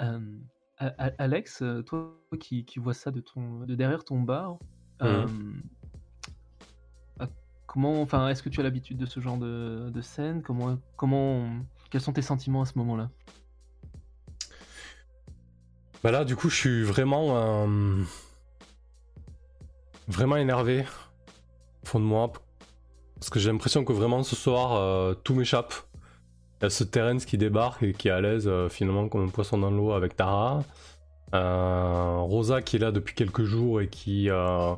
Euh, 0.00 0.20
A- 0.78 1.12
Alex, 1.18 1.62
euh, 1.62 1.82
toi 1.82 2.20
qui, 2.38 2.64
qui 2.64 2.78
vois 2.78 2.92
ça 2.94 3.10
de, 3.10 3.20
ton, 3.20 3.60
de 3.60 3.74
derrière 3.74 4.04
ton 4.04 4.20
bar, 4.20 4.58
euh, 5.02 5.26
ah, 7.18 7.28
comment, 7.66 8.02
enfin, 8.02 8.28
est-ce 8.28 8.42
que 8.42 8.50
tu 8.50 8.60
as 8.60 8.62
l'habitude 8.62 8.98
de 8.98 9.06
ce 9.06 9.20
genre 9.20 9.38
de, 9.38 9.90
de 9.90 10.00
scène? 10.02 10.42
Comment, 10.42 10.78
comment, 10.96 11.48
quels 11.90 12.02
sont 12.02 12.12
tes 12.12 12.22
sentiments 12.22 12.62
à 12.62 12.66
ce 12.66 12.76
moment-là? 12.78 13.10
Bah 16.04 16.10
là, 16.10 16.24
du 16.24 16.36
coup, 16.36 16.50
je 16.50 16.56
suis 16.56 16.82
vraiment. 16.82 17.66
euh, 17.66 18.02
vraiment 20.08 20.36
énervé 20.36 20.84
au 21.82 21.86
fond 21.86 22.00
de 22.00 22.04
moi. 22.04 22.32
Parce 23.14 23.30
que 23.30 23.38
j'ai 23.38 23.50
l'impression 23.50 23.84
que 23.84 23.92
vraiment 23.92 24.22
ce 24.22 24.36
soir, 24.36 24.74
euh, 24.74 25.14
tout 25.14 25.34
m'échappe. 25.34 25.74
Il 26.60 26.64
y 26.64 26.66
a 26.66 26.70
ce 26.70 26.84
Terence 26.84 27.26
qui 27.26 27.36
débarque 27.36 27.82
et 27.82 27.92
qui 27.92 28.08
est 28.08 28.12
à 28.12 28.20
l'aise 28.20 28.48
euh, 28.48 28.68
finalement 28.68 29.08
comme 29.08 29.24
un 29.24 29.28
poisson 29.28 29.58
dans 29.58 29.70
l'eau 29.70 29.92
avec 29.92 30.16
Tara. 30.16 30.64
Euh, 31.34 32.18
Rosa 32.20 32.62
qui 32.62 32.76
est 32.76 32.78
là 32.78 32.92
depuis 32.92 33.14
quelques 33.14 33.44
jours 33.44 33.80
et 33.80 33.88
qui 33.88 34.30
euh, 34.30 34.74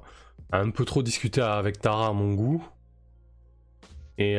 a 0.51 0.59
un 0.59 0.71
peu 0.71 0.85
trop 0.85 1.03
discuté 1.03 1.41
avec 1.41 1.81
Tara 1.81 2.09
à 2.09 2.13
mon 2.13 2.35
goût. 2.35 2.67
Et, 4.19 4.37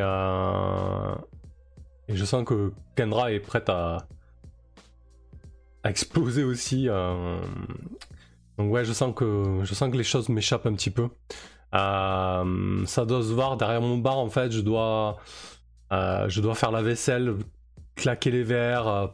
je 2.10 2.26
sens 2.26 2.44
que 2.44 2.74
Kendra 2.96 3.32
est 3.32 3.40
prête 3.40 3.70
à, 3.70 4.08
à 5.84 5.90
exploser 5.90 6.44
aussi. 6.44 6.88
Donc 8.58 8.74
ouais, 8.74 8.84
je 8.84 8.92
sens 8.92 9.14
que 9.16 9.62
je 9.64 9.74
sens 9.74 9.90
que 9.90 9.96
les 9.96 10.04
choses 10.04 10.28
m'échappent 10.28 10.66
un 10.66 10.74
petit 10.74 10.90
peu. 10.90 11.08
Ça 11.72 12.44
doit 13.06 13.22
se 13.22 13.32
voir 13.32 13.56
derrière 13.56 13.80
mon 13.80 13.98
bar 14.00 14.18
en 14.18 14.30
fait. 14.30 14.52
Je 14.52 14.60
dois 14.60 15.18
je 15.92 16.42
dois 16.42 16.56
faire 16.56 16.72
la 16.72 16.82
vaisselle, 16.82 17.36
claquer 18.00 18.32
les 18.32 18.44
verres, 18.44 18.88
euh, 18.88 19.08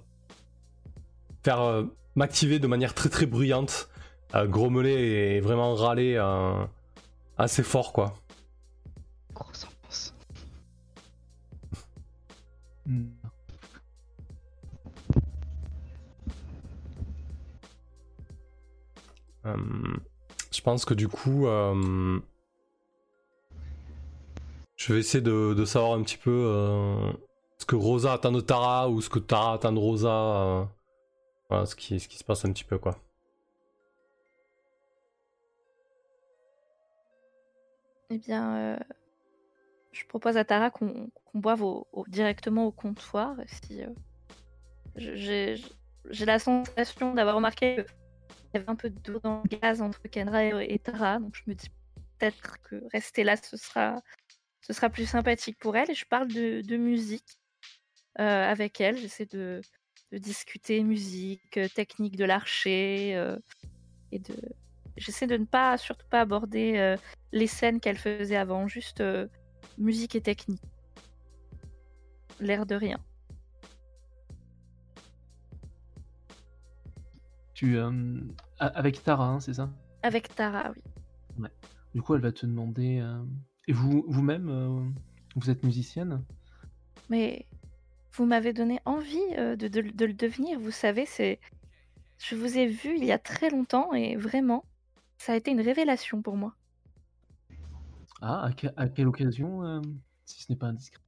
faire 1.44 1.62
euh, 1.62 1.84
m'activer 2.16 2.60
de 2.60 2.68
manière 2.68 2.94
très 2.94 3.10
très 3.10 3.26
bruyante, 3.26 3.90
euh, 4.36 4.48
grommeler 4.48 4.92
et 4.92 5.40
vraiment 5.40 5.76
râler 5.76 6.16
euh, 6.16 6.66
assez 7.38 7.64
fort 7.64 7.94
quoi. 7.94 8.14
Grosse 9.34 9.66
ambiance. 9.66 10.14
Hmm. 12.86 13.06
Euh, 19.46 19.58
je 20.52 20.62
pense 20.62 20.86
que 20.86 20.94
du 20.94 21.08
coup, 21.08 21.48
euh, 21.48 22.20
je 24.86 24.94
vais 24.94 25.00
essayer 25.00 25.24
de, 25.24 25.66
savoir 25.66 25.94
un 25.94 26.04
petit 26.04 26.18
peu 26.18 26.30
euh, 26.30 27.12
ce 27.58 27.66
que 27.66 27.76
Rosa 27.76 28.14
attend 28.14 28.32
de 28.32 28.40
Tara 28.40 28.88
ou 28.88 29.02
ce 29.02 29.10
que 29.10 29.18
Tara 29.18 29.54
attend 29.54 29.72
de 29.72 29.80
Rosa. 29.80 30.10
euh, 30.10 30.66
voilà, 31.50 31.66
ce 31.66 31.76
qui, 31.76 32.00
se 32.00 32.24
passe 32.24 32.46
un 32.46 32.52
petit 32.52 32.64
peu 32.64 32.78
quoi. 32.78 32.96
Eh 38.12 38.20
bien, 38.20 38.56
euh, 38.58 38.78
je 39.92 40.06
propose 40.06 40.38
à 40.38 40.46
Tara 40.46 40.70
qu'on 40.70 41.10
boive 41.34 41.66
directement 42.08 42.66
au 42.66 42.72
comptoir. 42.72 43.36
Si, 43.48 43.82
j'ai 44.98 45.56
la 46.26 46.38
sensation 46.38 47.16
d'avoir 47.16 47.38
remarqué 47.38 47.78
qu'il 47.78 47.86
y 48.54 48.58
avait 48.58 48.70
un 48.70 48.76
peu 48.76 48.92
d'eau 48.92 49.20
dans 49.24 49.42
le 49.42 49.58
gaz 49.58 49.82
entre 49.82 50.04
Kendra 50.04 50.44
et 50.46 50.78
Tara, 50.78 51.18
donc 51.18 51.34
je 51.34 51.42
me 51.48 51.56
dis 51.56 51.72
peut-être 52.20 52.62
que 52.62 52.84
rester 52.92 53.24
là, 53.24 53.36
ce 53.36 53.58
sera, 53.58 54.00
ce 54.66 54.74
sera 54.74 54.90
plus 54.90 55.06
sympathique 55.06 55.60
pour 55.60 55.78
elle. 55.78 55.92
Et 55.92 55.94
je 55.94 56.06
parle 56.06 56.28
de, 56.28 56.78
musique 56.78 57.38
euh, 58.20 58.52
avec 58.52 58.82
elle. 58.82 58.98
J'essaie 58.98 59.28
de, 59.28 59.62
de, 60.12 60.18
discuter 60.18 60.84
musique, 60.84 61.58
euh, 61.58 61.68
technique 61.68 62.16
de 62.16 62.26
l'archer 62.26 63.16
euh, 63.16 63.38
et 64.12 64.20
de. 64.20 64.36
J'essaie 64.98 65.28
de 65.28 65.38
ne 65.38 65.46
pas 65.46 65.78
surtout 65.78 66.08
pas 66.10 66.22
aborder 66.22 66.96
les 67.34 67.48
scènes 67.48 67.82
qu'elle 67.82 67.98
faisait 67.98 68.38
avant, 68.38 68.66
juste 68.70 69.04
musique 69.78 70.16
et 70.16 70.22
technique. 70.22 70.62
L'air 72.40 72.66
de 72.66 72.76
rien. 72.76 72.98
Tu 77.54 77.78
avec 78.58 79.04
Tara, 79.04 79.28
hein, 79.28 79.42
c'est 79.42 79.56
ça? 79.56 79.70
Avec 80.02 80.34
Tara, 80.34 80.72
oui. 80.74 80.82
Ouais. 81.44 81.52
Du 81.94 82.02
coup, 82.02 82.16
elle 82.16 82.22
va 82.22 82.32
te 82.32 82.46
demander 82.46 83.04
et 83.68 83.74
vous, 83.74 84.04
vous-même, 84.08 84.50
euh, 84.50 84.90
vous 85.36 85.50
êtes 85.50 85.64
musicienne 85.64 86.24
Mais 87.10 87.46
vous 88.14 88.26
m'avez 88.26 88.54
donné 88.54 88.80
envie 88.86 89.20
euh, 89.38 89.56
de, 89.56 89.68
de- 89.68 89.82
de 89.82 90.06
le 90.06 90.14
devenir. 90.14 90.60
Vous 90.60 90.72
savez, 90.72 91.06
c'est. 91.06 91.40
Je 92.20 92.36
vous 92.36 92.58
ai 92.58 92.68
vu 92.68 92.96
il 92.98 93.04
y 93.06 93.12
a 93.12 93.20
très 93.20 93.50
longtemps 93.50 93.94
et 93.94 94.16
vraiment, 94.16 94.66
ça 95.18 95.34
a 95.34 95.36
été 95.36 95.52
une 95.52 95.62
révélation 95.62 96.22
pour 96.22 96.38
moi. 96.38 96.56
Ah, 98.22 98.46
à, 98.46 98.54
que- 98.54 98.68
à 98.78 98.88
quelle 98.90 99.08
occasion, 99.08 99.64
euh, 99.64 99.82
si 100.26 100.42
ce 100.44 100.52
n'est 100.52 100.58
pas 100.58 100.68
indiscret? 100.68 101.02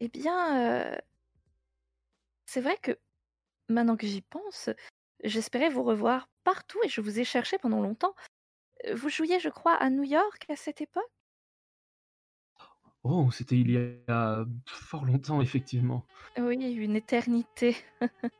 Eh 0.00 0.08
bien, 0.08 0.92
euh, 0.92 0.96
c'est 2.46 2.60
vrai 2.60 2.76
que 2.82 2.98
maintenant 3.68 3.96
que 3.96 4.06
j'y 4.06 4.22
pense, 4.22 4.70
j'espérais 5.24 5.70
vous 5.70 5.84
revoir 5.84 6.28
partout 6.44 6.78
et 6.84 6.88
je 6.88 7.00
vous 7.00 7.18
ai 7.20 7.24
cherché 7.24 7.58
pendant 7.58 7.82
longtemps. 7.82 8.14
Vous 8.94 9.08
jouiez, 9.10 9.40
je 9.40 9.48
crois, 9.50 9.74
à 9.74 9.90
New 9.90 10.04
York 10.04 10.46
à 10.50 10.56
cette 10.56 10.80
époque? 10.80 11.04
Oh, 13.04 13.30
c'était 13.32 13.58
il 13.58 13.70
y 13.72 13.78
a 14.08 14.44
fort 14.66 15.04
longtemps, 15.04 15.40
effectivement. 15.40 16.06
Oui, 16.38 16.56
une 16.72 16.96
éternité. 16.96 17.76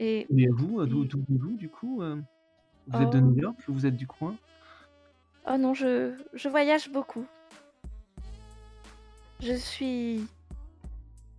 Et 0.00 0.28
Et 0.36 0.48
vous, 0.48 0.80
euh, 0.80 0.86
d'où 0.86 1.04
venez-vous, 1.04 1.56
du 1.56 1.70
coup 1.70 2.02
euh? 2.02 2.20
Vous 2.86 3.02
êtes 3.02 3.10
de 3.10 3.20
Oh. 3.20 3.20
New 3.20 3.36
York 3.36 3.58
Vous 3.68 3.86
êtes 3.86 3.96
du 3.96 4.06
coin? 4.06 4.38
Oh 5.46 5.56
non, 5.56 5.74
je, 5.74 6.14
je 6.34 6.48
voyage 6.48 6.90
beaucoup. 6.90 7.26
Je 9.40 9.54
suis 9.54 10.26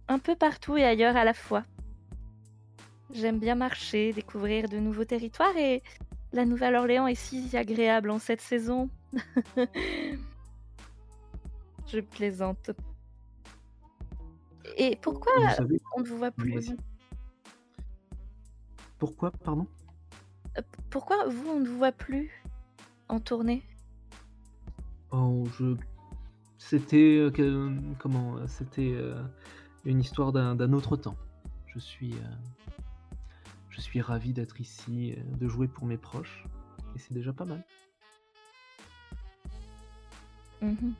un 0.08 0.20
peu 0.20 0.36
partout 0.36 0.78
et 0.78 0.84
ailleurs 0.86 1.16
à 1.18 1.24
la 1.26 1.34
fois. 1.34 1.66
J'aime 3.12 3.40
bien 3.40 3.56
marcher, 3.56 4.12
découvrir 4.14 4.68
de 4.70 4.78
nouveaux 4.78 5.06
territoires 5.06 5.56
et 5.58 5.84
la 6.34 6.46
Nouvelle-Orléans 6.46 7.08
est 7.08 7.16
si 7.16 7.56
agréable 7.56 8.10
en 8.10 8.20
cette 8.20 8.42
saison. 8.42 8.90
Je 11.88 12.00
plaisante. 12.00 12.72
Et 14.78 14.96
pourquoi 15.02 15.32
savez 15.52 15.80
on 15.96 16.02
ne 16.02 16.06
vous 16.08 16.18
voit 16.18 16.32
plus? 16.32 16.72
Pourquoi, 18.98 19.32
pardon? 19.32 19.68
Pourquoi 20.90 21.28
vous, 21.28 21.50
on 21.50 21.60
ne 21.60 21.68
vous 21.68 21.78
voit 21.78 21.92
plus 21.92 22.32
en 23.10 23.20
tournée? 23.20 23.62
Oh, 25.12 25.44
je. 25.60 25.76
C'était. 26.58 27.18
euh, 27.20 27.30
que- 27.30 27.72
Comment 28.00 28.38
euh, 28.38 28.48
C'était 28.48 28.94
euh, 28.96 29.22
une 29.86 30.00
histoire 30.00 30.32
d'un 30.32 30.74
autre 30.74 30.96
temps. 30.96 31.18
Je 31.68 31.78
suis. 31.80 32.14
euh, 32.14 32.63
Je 33.74 33.82
suis 33.82 34.02
ravi 34.02 34.34
d'être 34.34 34.62
ici, 34.62 35.16
euh, 35.18 35.22
de 35.38 35.48
jouer 35.48 35.68
pour 35.68 35.86
mes 35.86 35.98
proches. 35.98 36.46
Et 36.96 37.00
c'est 37.00 37.14
déjà 37.14 37.34
pas 37.34 37.46
mal. 37.46 37.64
Mhm. 40.62 40.94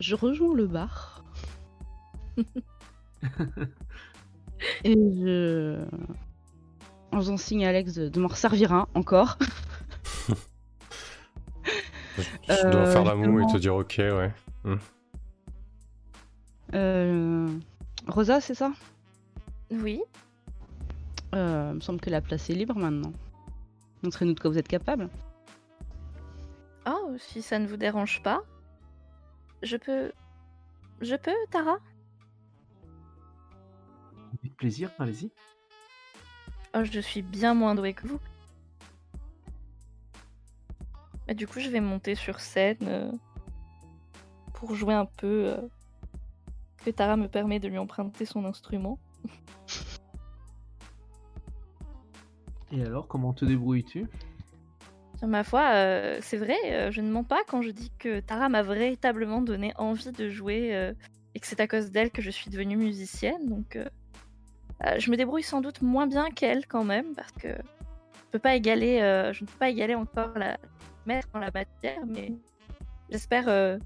Je 0.00 0.14
rejoins 0.16 0.54
le 0.54 0.66
bar. 0.66 1.24
Et 4.84 4.94
je. 4.94 5.84
En 7.12 7.18
faisant 7.18 7.36
signe 7.36 7.64
à 7.64 7.68
Alex 7.68 7.94
de, 7.94 8.08
de 8.08 8.20
m'en 8.20 8.28
resservir 8.28 8.72
un 8.72 8.88
encore. 8.94 9.38
Tu 12.16 12.24
dois 12.48 12.56
Euh, 12.82 12.92
faire 12.92 13.04
la 13.04 13.14
moue 13.14 13.40
et 13.40 13.46
te 13.52 13.56
dire 13.56 13.74
ok, 13.74 13.94
ouais. 13.98 14.32
Euh, 16.74 17.48
Rosa, 18.06 18.40
c'est 18.40 18.54
ça? 18.54 18.72
Oui, 19.70 20.02
euh, 21.34 21.70
Il 21.72 21.76
me 21.76 21.80
semble 21.80 22.00
que 22.00 22.10
la 22.10 22.20
place 22.20 22.50
est 22.50 22.54
libre 22.54 22.76
maintenant. 22.76 23.12
Montrez-nous 24.02 24.34
de 24.34 24.40
quoi 24.40 24.50
vous 24.50 24.58
êtes 24.58 24.68
capable. 24.68 25.08
Oh, 26.86 27.14
si 27.18 27.42
ça 27.42 27.58
ne 27.58 27.66
vous 27.66 27.76
dérange 27.76 28.22
pas, 28.22 28.42
je 29.62 29.76
peux. 29.76 30.12
Je 31.00 31.14
peux, 31.16 31.34
Tara? 31.50 31.78
Avec 34.40 34.56
plaisir, 34.56 34.90
allez-y. 34.98 35.30
Oh, 36.74 36.84
je 36.84 37.00
suis 37.00 37.22
bien 37.22 37.54
moins 37.54 37.74
douée 37.74 37.94
que 37.94 38.06
vous. 38.06 38.20
Du 41.34 41.46
coup, 41.46 41.60
je 41.60 41.70
vais 41.70 41.80
monter 41.80 42.14
sur 42.14 42.40
scène 42.40 42.76
euh, 42.82 43.12
pour 44.54 44.74
jouer 44.74 44.94
un 44.94 45.06
peu. 45.06 45.46
euh, 45.46 45.60
que 46.84 46.90
Tara 46.90 47.16
me 47.16 47.28
permet 47.28 47.60
de 47.60 47.68
lui 47.68 47.78
emprunter 47.78 48.24
son 48.24 48.44
instrument. 48.44 48.98
Et 52.72 52.82
alors, 52.82 53.06
comment 53.06 53.32
te 53.32 53.44
débrouilles-tu? 53.44 54.06
Ma 55.22 55.44
foi, 55.44 55.70
euh, 55.74 56.18
c'est 56.20 56.36
vrai, 56.36 56.58
euh, 56.66 56.90
je 56.90 57.00
ne 57.00 57.10
mens 57.10 57.22
pas 57.22 57.42
quand 57.46 57.62
je 57.62 57.70
dis 57.70 57.92
que 57.98 58.18
Tara 58.18 58.48
m'a 58.48 58.62
véritablement 58.62 59.40
donné 59.40 59.72
envie 59.76 60.10
de 60.10 60.28
jouer 60.28 60.74
euh, 60.74 60.92
et 61.34 61.40
que 61.40 61.46
c'est 61.46 61.60
à 61.60 61.68
cause 61.68 61.92
d'elle 61.92 62.10
que 62.10 62.22
je 62.22 62.30
suis 62.30 62.50
devenue 62.50 62.76
musicienne. 62.76 63.48
Donc, 63.48 63.76
euh, 63.76 63.88
euh, 64.86 64.98
je 64.98 65.10
me 65.10 65.16
débrouille 65.16 65.42
sans 65.42 65.60
doute 65.60 65.80
moins 65.82 66.06
bien 66.06 66.30
qu'elle 66.30 66.66
quand 66.66 66.84
même 66.84 67.14
parce 67.14 67.32
que 67.32 67.48
je, 67.48 68.30
peux 68.32 68.38
pas 68.38 68.56
égaler, 68.56 69.00
euh, 69.00 69.32
je 69.32 69.44
ne 69.44 69.46
peux 69.48 69.58
pas 69.58 69.68
égaler 69.68 69.94
encore 69.94 70.36
la 70.36 70.58
maître 71.06 71.28
en 71.34 71.38
la 71.38 71.50
matière, 71.50 72.04
mais 72.06 72.32
j'espère 73.10 73.48
euh, 73.48 73.78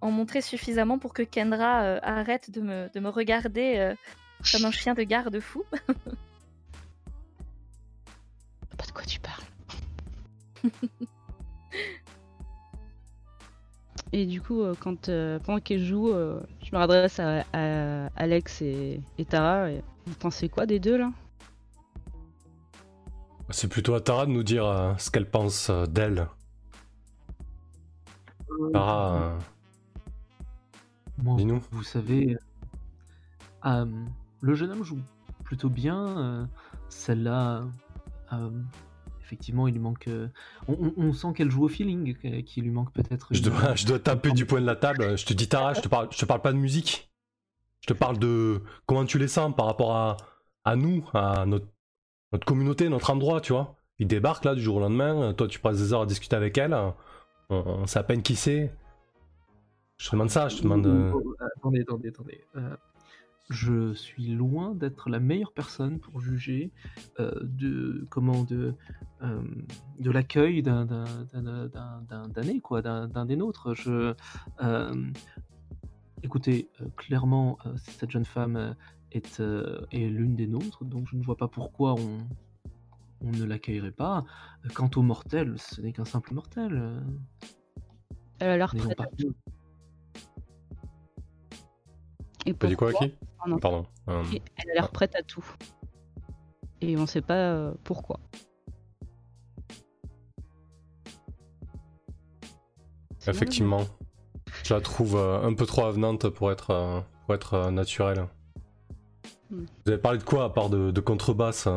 en 0.00 0.10
montrer 0.10 0.40
suffisamment 0.40 0.98
pour 0.98 1.12
que 1.12 1.22
Kendra 1.22 1.82
euh, 1.82 1.98
arrête 2.02 2.50
de 2.50 2.60
me, 2.60 2.88
de 2.92 3.00
me 3.00 3.08
regarder 3.08 3.76
euh, 3.78 3.94
comme 4.52 4.64
un 4.64 4.70
chien 4.70 4.94
de 4.94 5.02
garde 5.02 5.40
fou. 5.40 5.64
Pas 8.76 8.86
de 8.86 8.92
quoi 8.92 9.04
tu 9.04 9.20
parles. 9.20 9.44
Et 14.12 14.24
du 14.24 14.40
coup, 14.40 14.62
euh, 14.62 14.74
quand, 14.78 15.08
euh, 15.08 15.38
pendant 15.38 15.60
qu'elle 15.60 15.84
joue, 15.84 16.08
euh, 16.08 16.40
je 16.62 16.74
me 16.74 16.80
redresse 16.80 17.20
à, 17.20 17.44
à 17.52 18.06
Alex 18.16 18.62
et, 18.62 19.00
et 19.18 19.24
Tara. 19.24 19.70
et 19.70 19.82
vous 20.06 20.14
pensez 20.14 20.48
quoi 20.48 20.64
des 20.64 20.80
deux 20.80 20.96
là? 20.96 21.10
C'est 23.50 23.68
plutôt 23.68 23.94
à 23.94 24.00
Tara 24.00 24.26
de 24.26 24.30
nous 24.30 24.42
dire 24.42 24.66
euh, 24.66 24.94
ce 24.98 25.10
qu'elle 25.10 25.28
pense 25.28 25.68
euh, 25.70 25.86
d'elle. 25.86 26.26
Tara, 28.72 29.14
euh, 29.14 29.38
Moi, 31.22 31.36
dis-nous. 31.36 31.60
vous 31.72 31.82
savez, 31.82 32.36
euh, 33.66 33.86
le 34.40 34.54
jeune 34.54 34.70
homme 34.70 34.84
joue 34.84 34.98
plutôt 35.44 35.68
bien. 35.70 36.18
euh, 36.18 36.46
Celle-là, 36.88 37.64
euh, 38.32 38.50
effectivement, 39.20 39.66
il 39.68 39.74
lui 39.74 39.80
manque. 39.80 40.08
euh, 40.08 40.28
on, 40.68 41.12
sent 41.12 41.32
qu'elle 41.34 41.50
joue 41.50 41.64
au 41.64 41.68
feeling, 41.68 42.14
qu'il 42.44 42.64
lui 42.64 42.70
manque 42.70 42.92
peut-être. 42.92 43.28
Je 43.30 43.42
dois, 43.42 43.74
je 43.74 43.86
dois 43.86 43.98
taper 43.98 44.32
du 44.32 44.46
poing 44.46 44.60
de 44.60 44.66
la 44.66 44.76
table. 44.76 45.18
Je 45.18 45.26
te 45.26 45.34
dis 45.34 45.48
Tara, 45.48 45.74
je 45.74 45.80
te 45.80 45.88
parle, 45.88 46.08
je 46.12 46.18
te 46.18 46.24
parle 46.24 46.40
pas 46.42 46.52
de 46.52 46.58
musique. 46.58 47.10
Je 47.80 47.86
te 47.88 47.92
parle 47.92 48.18
de 48.18 48.62
comment 48.86 49.04
tu 49.04 49.18
les 49.18 49.28
sens 49.28 49.54
par 49.54 49.66
rapport 49.66 49.94
à, 49.94 50.16
à 50.64 50.76
nous, 50.76 51.04
à 51.14 51.46
notre, 51.46 51.66
notre 52.32 52.44
communauté, 52.46 52.88
notre 52.88 53.10
endroit, 53.10 53.40
tu 53.40 53.52
vois. 53.52 53.76
Ils 53.98 54.06
débarquent 54.06 54.44
là 54.44 54.54
du 54.54 54.62
jour 54.62 54.76
au 54.76 54.80
lendemain. 54.80 55.32
Toi, 55.34 55.48
tu 55.48 55.58
passes 55.58 55.78
des 55.78 55.92
heures 55.92 56.02
à 56.02 56.06
discuter 56.06 56.36
avec 56.36 56.56
elle. 56.58 56.74
On, 56.74 56.94
on 57.50 57.86
sait 57.86 57.98
à 57.98 58.02
peine 58.02 58.22
qui 58.22 58.36
c'est. 58.36 58.72
Je 59.98 60.06
te 60.08 60.12
demande 60.14 60.30
ça, 60.30 60.48
je 60.48 60.56
te 60.58 60.62
demande. 60.62 60.86
euh, 60.86 61.10
Oh, 61.14 61.22
oh, 61.24 61.34
Attendez, 61.56 61.80
attendez, 61.80 62.08
attendez. 62.08 62.44
Euh, 62.56 62.76
je 63.50 63.94
suis 63.94 64.28
loin 64.28 64.74
d'être 64.74 65.08
la 65.10 65.20
meilleure 65.20 65.52
personne 65.52 65.98
pour 65.98 66.20
juger 66.20 66.70
euh, 67.18 67.32
de 67.42 68.06
comment 68.10 68.44
de 68.44 68.74
euh, 69.22 69.42
de 69.98 70.10
l'accueil 70.10 70.62
d'un 70.62 70.84
d'un 70.84 71.04
d'un- 71.32 71.66
d'un- 71.66 72.02
d'un- 72.08 72.28
d'un 72.28 72.42
nez, 72.42 72.60
quoi, 72.60 72.80
d'un 72.82 73.08
d'un 73.08 73.26
des 73.26 73.36
nôtres. 73.36 73.74
Je 73.74 74.14
euh, 74.62 75.06
écoutez, 76.22 76.68
euh, 76.80 76.86
clairement, 76.96 77.58
euh, 77.66 77.74
cette 77.78 78.10
jeune 78.10 78.24
femme 78.26 78.76
est 79.10 79.40
euh, 79.40 79.80
est 79.90 80.06
l'une 80.06 80.36
des 80.36 80.46
nôtres, 80.46 80.84
donc 80.84 81.08
je 81.10 81.16
ne 81.16 81.22
vois 81.24 81.36
pas 81.36 81.48
pourquoi 81.48 81.94
on 81.94 82.18
on 83.20 83.32
ne 83.32 83.44
l'accueillerait 83.44 83.90
pas. 83.90 84.24
Quant 84.74 84.90
au 84.94 85.02
mortel, 85.02 85.54
ce 85.58 85.80
n'est 85.80 85.92
qu'un 85.92 86.04
simple 86.04 86.34
mortel. 86.34 87.02
Elle 88.38 88.50
a 88.50 88.56
l'air 88.56 88.72
Et 92.48 92.68
dit 92.68 92.76
quoi, 92.76 92.90
pourquoi 92.90 93.08
qui? 93.08 93.14
Pardon. 93.60 93.86
euh, 94.08 94.22
Elle 94.56 94.70
a 94.70 94.74
l'air 94.74 94.90
prête 94.90 95.14
à 95.14 95.22
tout. 95.22 95.44
Et 96.80 96.96
on 96.96 97.06
sait 97.06 97.20
pas 97.22 97.34
euh, 97.34 97.72
pourquoi. 97.84 98.20
Effectivement. 103.26 103.82
Je 104.64 104.74
la 104.74 104.80
trouve 104.80 105.16
euh, 105.16 105.42
un 105.42 105.54
peu 105.54 105.66
trop 105.66 105.84
avenante 105.84 106.28
pour 106.28 106.50
être, 106.50 107.04
pour 107.24 107.34
être 107.34 107.70
naturelle. 107.70 108.26
Hmm. 109.50 109.64
Vous 109.84 109.92
avez 109.92 110.00
parlé 110.00 110.18
de 110.18 110.24
quoi 110.24 110.44
à 110.44 110.50
part 110.50 110.70
de, 110.70 110.90
de 110.90 111.00
contrebasse 111.00 111.68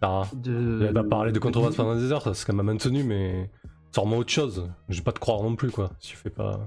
Tara 0.00 0.28
De... 0.34 0.52
Vous 0.52 0.82
avez 0.84 0.92
pas 0.92 1.04
parlé 1.04 1.32
de 1.32 1.38
contrebasse 1.38 1.76
pendant 1.76 1.94
des 1.96 2.12
heures, 2.12 2.22
ça, 2.22 2.34
c'est 2.34 2.40
ce 2.40 2.46
qu'elle 2.46 2.56
m'a 2.56 2.62
maintenu, 2.62 3.02
mais 3.04 3.50
sors-moi 3.94 4.18
autre 4.18 4.30
chose. 4.30 4.68
Je 4.88 4.98
vais 4.98 5.04
pas 5.04 5.12
te 5.12 5.18
croire 5.20 5.42
non 5.42 5.56
plus, 5.56 5.70
quoi. 5.70 5.90
Si 6.00 6.10
tu 6.10 6.16
fais 6.16 6.30
pas. 6.30 6.60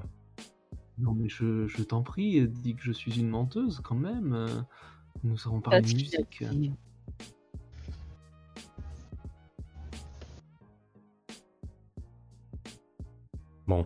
Non, 1.01 1.13
mais 1.13 1.27
je, 1.29 1.67
je 1.67 1.83
t'en 1.83 2.01
prie, 2.03 2.47
dis 2.47 2.75
que 2.75 2.83
je 2.83 2.91
suis 2.91 3.19
une 3.19 3.27
menteuse 3.29 3.81
quand 3.83 3.95
même. 3.95 4.65
Nous 5.23 5.37
avons 5.47 5.61
parlé 5.61 5.81
de 5.81 5.87
musique. 5.87 6.43
Bon, 13.67 13.85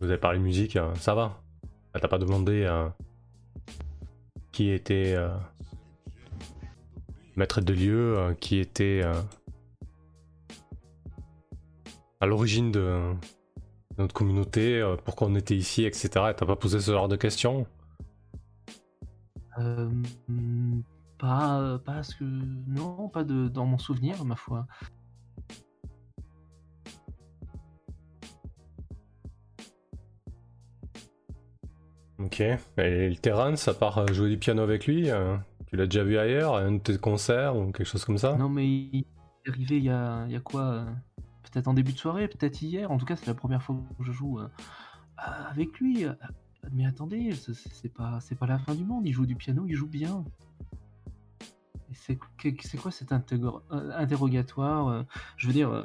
vous 0.00 0.08
avez 0.08 0.18
parlé 0.18 0.38
de 0.38 0.44
musique, 0.44 0.76
euh, 0.76 0.94
ça 0.94 1.14
va. 1.14 1.42
Ah, 1.92 2.00
T'as 2.00 2.08
pas 2.08 2.18
demandé 2.18 2.64
euh, 2.64 2.88
qui 4.52 4.70
était 4.70 5.14
euh, 5.16 5.36
maître 7.36 7.60
de 7.60 7.72
lieu, 7.72 8.18
euh, 8.18 8.34
qui 8.34 8.58
était 8.58 9.02
euh, 9.04 9.20
à 12.20 12.26
l'origine 12.26 12.72
de 12.72 13.12
notre 13.98 14.14
communauté, 14.14 14.80
euh, 14.80 14.96
pourquoi 14.96 15.28
on 15.28 15.34
était 15.34 15.56
ici, 15.56 15.84
etc. 15.84 16.08
T'as 16.36 16.46
pas 16.46 16.56
posé 16.56 16.80
ce 16.80 16.90
genre 16.92 17.08
de 17.08 17.16
questions? 17.16 17.66
Euh, 19.58 19.90
hmm, 20.28 20.82
pas, 21.18 21.78
pas 21.84 22.02
ce 22.02 22.14
que. 22.16 22.24
Non, 22.24 23.08
pas 23.08 23.24
de, 23.24 23.48
dans 23.48 23.66
mon 23.66 23.78
souvenir, 23.78 24.24
ma 24.24 24.36
foi. 24.36 24.66
Ok. 32.18 32.40
Et 32.40 32.58
le 32.76 33.16
Terrence, 33.16 33.68
à 33.68 33.74
part 33.74 33.98
euh, 33.98 34.06
jouer 34.12 34.30
du 34.30 34.38
piano 34.38 34.62
avec 34.62 34.86
lui, 34.86 35.10
euh, 35.10 35.36
tu 35.66 35.76
l'as 35.76 35.86
déjà 35.86 36.02
vu 36.02 36.18
ailleurs, 36.18 36.56
à 36.56 36.60
un 36.60 36.72
de 36.72 36.78
tes 36.78 36.98
concerts 36.98 37.56
ou 37.56 37.70
quelque 37.70 37.86
chose 37.86 38.04
comme 38.04 38.18
ça? 38.18 38.36
Non, 38.36 38.48
mais 38.48 38.66
il 38.66 39.04
est 39.44 39.50
arrivé 39.50 39.76
il 39.78 39.84
y 39.84 39.90
a, 39.90 40.24
il 40.26 40.32
y 40.32 40.36
a 40.36 40.40
quoi 40.40 40.62
euh, 40.62 40.84
Peut-être 41.50 41.68
en 41.68 41.74
début 41.74 41.92
de 41.92 41.98
soirée, 41.98 42.28
peut-être 42.28 42.60
hier. 42.62 42.90
En 42.90 42.98
tout 42.98 43.06
cas, 43.06 43.16
c'est 43.16 43.26
la 43.26 43.34
première 43.34 43.62
fois 43.62 43.76
que 43.98 44.04
je 44.04 44.12
joue 44.12 44.38
euh, 44.40 44.48
avec 45.16 45.78
lui. 45.80 46.04
Euh, 46.04 46.12
Mais 46.72 46.84
attendez, 46.86 47.32
c'est- 47.34 47.88
pas, 47.88 48.20
c'est 48.20 48.34
pas 48.34 48.46
la 48.46 48.58
fin 48.58 48.74
du 48.74 48.84
monde. 48.84 49.06
Il 49.06 49.12
joue 49.12 49.26
du 49.26 49.36
piano, 49.36 49.64
il 49.66 49.74
joue 49.74 49.86
bien. 49.88 50.24
C'est 51.92 52.16
quoi 52.78 52.90
cet 52.90 53.12
interro- 53.12 53.62
euh, 53.72 53.90
interrogatoire 53.96 54.88
euh, 54.88 55.02
Je 55.36 55.46
veux 55.46 55.52
dire, 55.52 55.70
euh, 55.70 55.84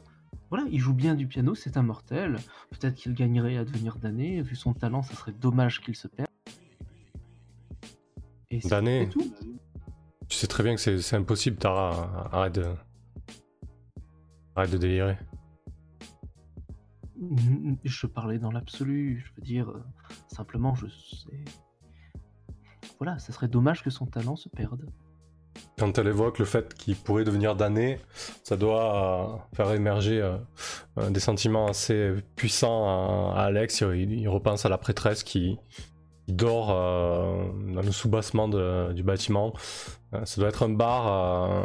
voilà, 0.50 0.66
il 0.72 0.80
joue 0.80 0.94
bien 0.94 1.16
du 1.16 1.28
piano, 1.28 1.56
c'est 1.56 1.78
un 1.78 1.84
mortel. 1.84 2.38
Peut-être 2.72 2.96
qu'il 2.96 3.14
gagnerait 3.14 3.58
à 3.58 3.64
devenir 3.66 3.96
damné. 3.98 4.42
Vu 4.42 4.56
son 4.56 4.74
talent, 4.74 5.02
ça 5.04 5.14
serait 5.16 5.32
dommage 5.32 5.82
qu'il 5.82 5.96
se 5.96 6.08
perde. 6.08 6.28
Et 8.52 8.60
Damné. 8.60 9.10
tout. 9.10 9.34
Tu 10.28 10.38
sais 10.38 10.48
très 10.48 10.64
bien 10.64 10.76
que 10.76 10.82
c'est 10.82 11.00
c'est 11.02 11.16
impossible, 11.16 11.58
Tara. 11.58 12.30
Arrête 12.32 12.56
de. 12.56 12.66
Arrête 14.56 14.72
de 14.72 14.78
délirer. 14.78 15.18
Je 17.84 18.08
parlais 18.08 18.40
dans 18.40 18.52
l'absolu, 18.52 19.24
je 19.26 19.34
veux 19.36 19.46
dire, 19.46 19.70
euh, 19.70 19.84
simplement, 20.28 20.76
je 20.76 20.88
sais. 20.88 21.46
Voilà, 23.00 23.20
ça 23.20 23.34
serait 23.34 23.48
dommage 23.48 23.84
que 23.84 23.90
son 23.90 24.06
talent 24.06 24.36
se 24.36 24.50
perde. 24.50 24.90
Quand 25.78 25.98
elle 25.98 26.08
évoque 26.08 26.40
le 26.40 26.46
fait 26.46 26.74
qu'il 26.74 26.96
pourrait 26.96 27.24
devenir 27.24 27.56
damné, 27.56 28.00
ça 28.44 28.58
doit 28.58 29.34
euh, 29.34 29.56
faire 29.56 29.72
émerger 29.72 30.22
euh, 30.22 31.10
des 31.10 31.20
sentiments 31.20 31.68
assez 31.68 32.14
puissants 32.36 33.32
à, 33.34 33.42
Alex. 33.42 33.82
Il, 33.82 34.28
repense 34.30 34.66
à 34.66 34.70
la 34.70 34.78
prêtresse 34.78 35.24
qui, 35.24 35.58
dort 36.28 36.68
dans 36.68 37.82
le 37.82 37.92
sous-bassement 37.92 38.48
de- 38.48 38.94
du 38.94 39.04
bâtiment. 39.04 39.54
Ça 40.24 40.40
doit 40.40 40.50
être 40.50 40.64
un 40.64 40.70
bar 40.70 41.58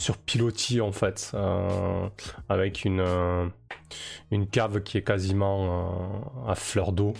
sur 0.00 0.16
pilotis 0.16 0.80
en 0.80 0.92
fait, 0.92 1.32
euh, 1.34 2.08
avec 2.48 2.84
une, 2.84 3.00
euh, 3.00 3.46
une 4.30 4.46
cave 4.46 4.82
qui 4.82 4.96
est 4.96 5.02
quasiment 5.02 5.64
euh, 6.46 6.50
à 6.50 6.54
fleur 6.54 6.92
d'eau. 6.92 7.14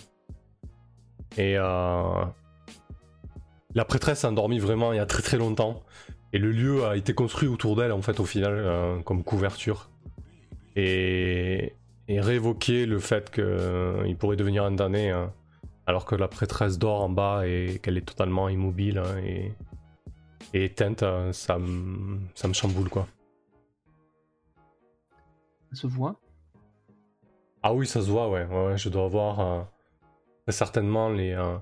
Et 1.36 1.54
la 1.54 2.34
prêtresse 3.86 4.24
a 4.24 4.30
dormi 4.30 4.58
vraiment 4.58 4.92
il 4.92 4.96
y 4.96 5.00
a 5.00 5.06
très 5.06 5.22
très 5.22 5.36
longtemps. 5.36 5.82
Et 6.32 6.38
le 6.38 6.50
lieu 6.50 6.84
a 6.84 6.96
été 6.96 7.14
construit 7.14 7.48
autour 7.48 7.76
d'elle 7.76 7.92
en 7.92 8.02
fait 8.02 8.18
au 8.18 8.24
final 8.24 9.02
comme 9.04 9.22
couverture. 9.22 9.90
Et, 10.74 11.74
et 12.08 12.20
le 12.20 12.98
fait 12.98 13.30
qu'il 13.30 14.16
pourrait 14.18 14.36
devenir 14.36 14.64
un 14.64 14.72
damné 14.72 15.10
hein, 15.10 15.32
alors 15.86 16.06
que 16.06 16.14
la 16.14 16.28
prêtresse 16.28 16.78
dort 16.78 17.02
en 17.02 17.08
bas 17.08 17.46
et 17.46 17.78
qu'elle 17.82 17.98
est 17.98 18.06
totalement 18.06 18.48
immobile 18.48 18.98
hein, 18.98 19.18
et, 19.24 19.52
et 20.54 20.64
éteinte, 20.64 21.02
euh, 21.02 21.32
ça, 21.32 21.58
me- 21.58 22.18
ça 22.34 22.48
me 22.48 22.52
chamboule 22.52 22.88
quoi. 22.88 23.06
Ça 25.72 25.82
se 25.82 25.86
voit? 25.86 26.18
Ah 27.62 27.74
oui, 27.74 27.86
ça 27.86 28.00
se 28.00 28.08
voit, 28.10 28.28
ouais. 28.30 28.44
ouais, 28.46 28.66
ouais, 28.66 28.78
je 28.78 28.88
dois 28.88 29.04
avoir 29.04 29.40
euh, 29.40 29.62
certainement 30.48 31.10
les, 31.10 31.32
euh, 31.32 31.56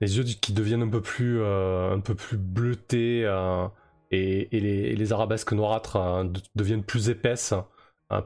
les 0.00 0.16
yeux 0.16 0.24
qui 0.24 0.52
deviennent 0.52 0.82
un 0.82 0.88
peu 0.88 1.02
plus, 1.02 1.40
euh, 1.40 1.92
un 1.94 2.00
peu 2.00 2.14
plus 2.14 2.36
bleutés 2.38 3.24
euh, 3.24 3.66
et, 4.10 4.56
et 4.56 4.60
les, 4.60 4.80
et 4.92 4.96
les 4.96 5.12
arabesques 5.12 5.52
noirâtres 5.52 5.96
euh, 5.96 6.24
de- 6.24 6.40
deviennent 6.54 6.84
plus 6.84 7.08
épaisses. 7.10 7.54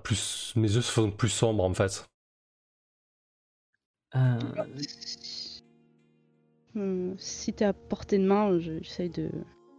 plus, 0.05 0.53
mes 0.57 0.71
yeux 0.71 0.83
sont 0.83 1.11
plus 1.11 1.31
sombres 1.31 1.65
en 1.65 1.75
fait. 1.75 2.07
Euh, 4.15 4.39
Euh, 6.77 7.15
si 7.19 7.53
t'es 7.53 7.65
à 7.65 7.73
portée 7.73 8.19
de 8.19 8.25
main, 8.25 8.59
je- 8.59 8.83
j'essaye 8.83 9.11
de 9.11 9.31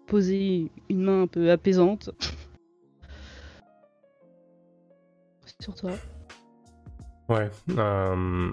poser 0.10 0.72
une 0.90 1.04
main 1.04 1.22
un 1.24 1.28
peu 1.28 1.52
apaisante 1.52 2.10
sur 5.62 5.76
toi. 5.76 5.92
Ouais. 7.30 7.50
euh, 7.78 8.52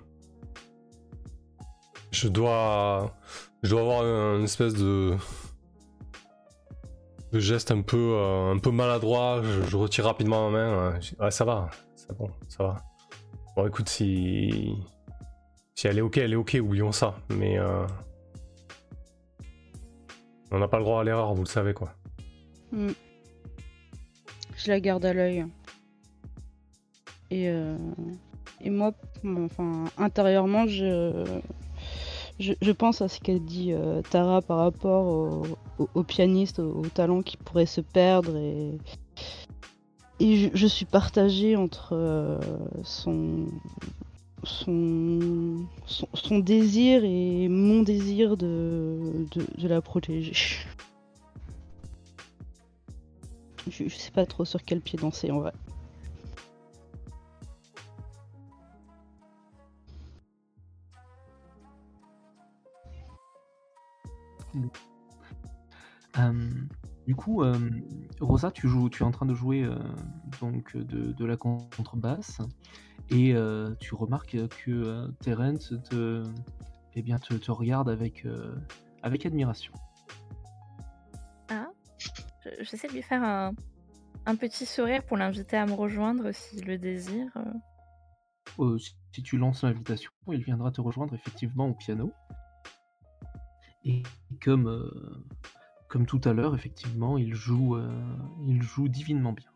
je 2.11 2.29
dois, 2.29 3.17
je 3.63 3.71
dois 3.71 3.81
avoir 3.81 4.03
un 4.03 4.43
espèce 4.43 4.75
de, 4.75 5.17
geste 7.33 7.71
un 7.71 7.83
peu, 7.83 7.97
euh, 7.97 8.53
un 8.53 8.59
peu 8.59 8.71
maladroit. 8.71 9.43
Je, 9.43 9.77
retire 9.77 10.05
rapidement 10.05 10.51
ma 10.51 10.59
main. 10.59 11.01
ouais, 11.21 11.31
ça 11.31 11.45
va, 11.45 11.71
bon, 12.19 12.31
ça 12.49 12.65
va. 12.65 12.77
Bon, 13.57 13.67
écoute, 13.67 13.89
si, 13.89 14.75
si 15.75 15.89
elle 15.89 15.99
est 15.99 16.03
ok, 16.03 16.19
elle 16.19 16.35
est 16.35 16.37
ok. 16.37 16.59
Oublions 16.61 16.93
ça. 16.93 17.15
Mais 17.31 17.59
euh, 17.59 17.87
on 20.51 20.59
n'a 20.59 20.69
pas 20.69 20.79
le 20.79 20.85
droit 20.85 21.01
à 21.01 21.05
l'erreur, 21.05 21.35
vous 21.35 21.43
le 21.43 21.49
savez 21.49 21.75
quoi. 21.75 21.93
Hmm. 22.73 22.93
Je 24.57 24.71
la 24.71 24.81
garde 24.81 25.05
à 25.05 25.13
l'œil. 25.13 25.47
Et, 27.31 27.49
euh, 27.49 27.77
moi, 28.65 28.93
enfin, 29.25 29.85
intérieurement, 29.99 30.67
je, 30.67 31.41
pense 32.73 33.03
à 33.03 33.09
ce 33.09 33.21
qu'a 33.21 33.39
dit 33.39 33.73
euh, 33.73 34.03
Tara 34.03 34.43
par 34.43 34.59
rapport 34.59 35.47
au, 35.79 36.03
pianiste, 36.03 36.59
au, 36.59 36.81
au 36.81 36.87
talent 36.87 37.23
qui 37.23 37.37
pourrait 37.37 37.67
se 37.67 37.81
perdre. 37.81 38.37
Et, 38.37 38.79
je 40.21 40.67
suis 40.67 40.87
partagée 40.87 41.57
entre 41.57 41.91
euh, 41.93 42.39
son, 42.83 43.47
son, 44.45 45.67
désir 46.39 47.05
et 47.05 47.49
mon 47.49 47.83
désir 47.83 48.37
de, 48.37 49.27
la 49.63 49.81
protéger. 49.81 50.33
Je, 53.69 53.89
je 53.89 53.95
sais 53.97 54.13
pas 54.13 54.27
trop 54.27 54.45
sur 54.45 54.63
quel 54.65 54.81
pied 54.81 54.99
danser 54.99 55.31
en 55.31 55.41
vrai. 55.41 55.53
euh, 66.19 66.51
du 67.07 67.15
coup, 67.15 67.43
euh, 67.43 67.59
Rosa, 68.21 68.51
tu 68.51 68.69
joues, 68.69 68.89
tu 68.89 69.03
es 69.03 69.07
en 69.07 69.11
train 69.11 69.27
de 69.27 69.35
jouer 69.35 69.63
euh, 69.63 69.77
donc 70.41 70.77
de, 70.77 71.13
de 71.13 71.25
la 71.25 71.37
contrebasse 71.37 72.41
et 73.11 73.35
euh, 73.35 73.75
tu 73.81 73.95
remarques 73.95 74.37
que 74.49 74.71
euh, 74.71 75.09
Terence 75.21 75.73
te, 75.91 76.25
eh 76.95 77.03
bien, 77.03 77.19
te, 77.19 77.35
te 77.35 77.51
regarde 77.51 77.89
avec, 77.89 78.25
euh, 78.25 78.55
avec 79.03 79.27
admiration. 79.27 79.73
Ah, 81.49 81.69
je- 81.99 82.65
j'essaie 82.65 82.89
de 82.89 82.93
lui 82.95 83.03
faire 83.03 83.23
un, 83.23 83.53
un 84.27 84.37
petit 84.37 84.67
sourire 84.67 85.05
pour 85.05 85.17
l'inviter 85.17 85.57
à 85.57 85.67
me 85.67 85.73
rejoindre 85.75 86.33
s'il 86.33 86.65
le 86.67 86.79
désire. 86.79 87.31
si, 88.79 88.97
si 89.13 89.23
tu 89.23 89.37
lances 89.39 89.63
l'invitation, 89.63 90.11
il 90.29 90.43
viendra 90.43 90.71
te 90.73 90.81
rejoindre 90.81 91.15
effectivement 91.15 91.69
au 91.69 91.75
piano. 91.75 92.13
Et 93.85 94.03
comme, 94.43 94.91
comme 95.87 96.07
tout 96.07 96.21
à 96.25 96.33
l'heure, 96.33 96.57
effectivement, 96.57 97.19
il 97.19 97.35
joue, 97.35 97.79
il 98.49 98.61
joue 98.61 98.89
divinement 98.89 99.33
bien. 99.33 99.51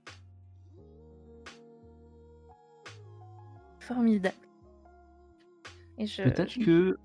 Formidable. 3.94 4.36
Et 5.98 6.06
je, 6.06 6.22
Peut-être 6.22 6.64
que 6.64 6.96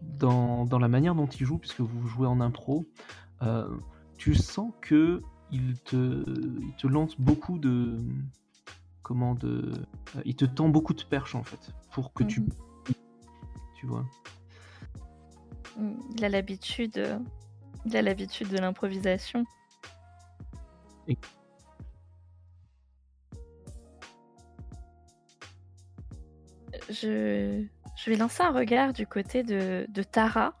dans, 0.00 0.64
dans 0.64 0.78
la 0.78 0.88
manière 0.88 1.14
dont 1.14 1.26
il 1.26 1.44
joue, 1.44 1.58
puisque 1.58 1.80
vous 1.80 2.08
jouez 2.08 2.26
en 2.26 2.40
impro, 2.40 2.86
euh, 3.42 3.68
tu 4.16 4.34
sens 4.34 4.72
que 4.80 5.22
il 5.52 5.78
te, 5.80 6.24
il 6.60 6.74
te 6.78 6.86
lance 6.86 7.20
beaucoup 7.20 7.58
de. 7.58 8.00
Comment 9.02 9.34
de. 9.34 9.70
euh, 10.16 10.22
il 10.24 10.34
te 10.34 10.46
tend 10.46 10.70
beaucoup 10.70 10.94
de 10.94 11.02
perches 11.02 11.34
en 11.34 11.44
fait, 11.44 11.72
pour 11.92 12.14
que 12.14 12.24
tu. 12.24 12.40
Mhm. 12.40 12.48
tu 13.74 13.86
vois. 13.86 14.04
Il 16.16 16.24
a 16.24 16.30
l'habitude, 16.30 17.20
il 17.84 17.96
a 17.96 18.02
l'habitude 18.02 18.48
de 18.48 18.56
l'improvisation. 18.56 19.44
Je, 26.90 27.64
vais 28.06 28.16
lancer 28.16 28.42
un 28.42 28.52
regard 28.52 28.92
du 28.92 29.06
côté 29.06 29.42
de, 29.42 30.02
Tara. 30.02 30.54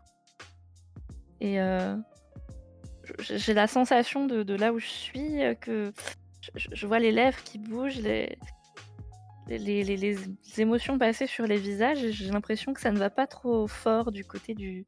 Et 1.40 1.60
euh, 1.60 1.96
j'ai 3.20 3.54
la 3.54 3.66
sensation 3.66 4.26
de, 4.26 4.54
là 4.54 4.72
où 4.72 4.78
je 4.78 4.86
suis 4.86 5.38
que 5.60 5.92
je, 6.54 6.86
vois 6.86 6.98
les 6.98 7.12
lèvres 7.12 7.42
qui 7.42 7.58
bougent, 7.58 8.00
les, 8.00 8.38
les, 9.48 9.84
les- 9.84 10.16
émotions 10.58 10.98
passer 10.98 11.26
sur 11.26 11.46
les 11.46 11.58
visages. 11.58 12.02
et 12.02 12.12
J'ai 12.12 12.30
l'impression 12.30 12.72
que 12.72 12.80
ça 12.80 12.90
ne 12.90 12.98
va 12.98 13.10
pas 13.10 13.26
trop 13.26 13.66
fort 13.66 14.10
du 14.10 14.24
côté 14.24 14.54
du, 14.54 14.86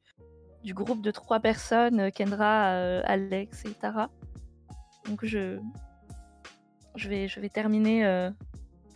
du 0.65 0.74
groupe 0.74 1.02
de 1.02 1.10
trois 1.10 1.40
personnes, 1.40 2.10
Kendra, 2.12 2.73
euh, 2.73 3.02
Alex 3.05 3.65
et 3.65 3.73
Tara. 3.73 4.10
Donc 5.06 5.24
je, 5.24 5.59
je, 6.97 7.09
vais, 7.09 7.28
je 7.28 7.40
vais 7.40 7.48
terminer, 7.48 8.05
euh, 8.05 8.31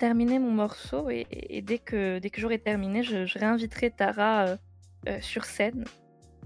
terminer 0.03 0.41
mon 0.41 0.51
morceau 0.51 1.11
et, 1.11 1.29
et 1.31 1.63
dès 1.63 1.79
que, 1.79 2.19
dès 2.19 2.29
que 2.29 2.41
j'aurai 2.41 2.59
terminé, 2.59 3.05
je, 3.05 3.25
je 3.25 3.39
réinviterai 3.39 3.93
Tara 3.93 4.47
euh, 4.47 4.57
euh, 5.09 5.21
sur 5.21 5.45
scène, 5.45 5.85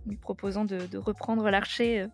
lui 0.05 0.19
proposant 0.19 0.67
de, 0.67 0.87
de 0.87 0.99
reprendre 0.99 1.49
l'archer 1.49 2.03
euh, 2.03 2.09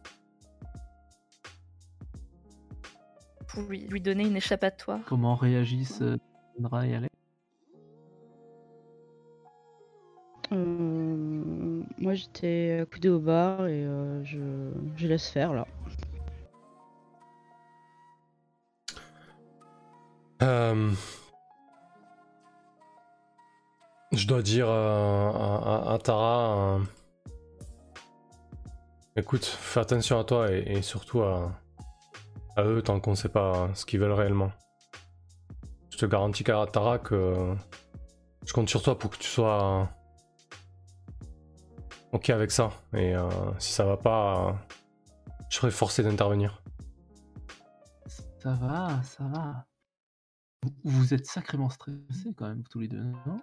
pour 3.49 3.63
lui, 3.65 3.89
lui 3.89 4.01
donner 4.01 4.23
une 4.23 4.37
échappatoire. 4.37 5.01
Comment 5.05 5.35
réagissent 5.35 6.05
Kendra 6.55 6.87
et 6.87 6.95
Alex 6.95 7.13
Euh, 10.53 11.83
moi 11.99 12.15
j'étais 12.15 12.79
accoudée 12.83 13.09
au 13.09 13.19
bar 13.19 13.67
et 13.67 13.85
euh, 13.85 14.23
je, 14.23 14.39
je 14.95 15.09
laisse 15.09 15.29
faire 15.29 15.53
là. 15.55 15.67
Euh, 20.43 20.91
Je 24.13 24.27
dois 24.27 24.43
dire 24.43 24.67
euh, 24.69 25.31
à, 25.33 25.93
à 25.95 25.99
Tara, 25.99 26.77
euh, 26.77 26.79
écoute, 29.17 29.45
fais 29.45 29.81
attention 29.81 30.19
à 30.19 30.25
toi 30.25 30.51
et, 30.53 30.83
surtout 30.83 31.23
à, 31.23 31.53
eux 32.59 32.83
tant 32.83 33.01
qu'on 33.01 33.15
sait 33.15 33.31
pas 33.31 33.71
ce 33.75 33.87
qu'ils 33.87 34.01
veulent 34.01 34.13
réellement. 34.13 34.53
Je 35.91 35.97
te 35.97 36.07
garantis 36.07 36.45
qu'à 36.45 36.67
Tara 36.67 36.99
que 36.99 37.55
je 38.45 38.53
compte 38.53 38.69
sur 38.69 38.83
toi 38.83 38.99
pour 38.99 39.11
que 39.11 39.17
tu 39.17 39.29
sois 39.29 39.89
ok 42.13 42.31
avec 42.31 42.51
ça. 42.51 42.71
Et 42.93 43.15
euh, 43.17 43.29
si 43.59 43.73
ça 43.73 43.85
va 43.85 43.97
pas, 43.97 44.49
euh, 44.49 44.53
je 45.49 45.57
serai 45.57 45.71
forcé 45.71 46.03
d'intervenir. 46.03 46.63
Ça 48.41 48.53
va, 48.55 49.03
ça 49.05 49.25
va. 49.25 49.65
Vous- 50.63 50.73
Vous 50.85 51.15
êtes 51.15 51.27
sacrément 51.27 51.71
stressés 51.71 52.35
quand 52.37 52.49
même, 52.49 52.63
tous 52.65 52.81
les 52.81 52.89
deux, 52.89 53.03
non? 53.03 53.41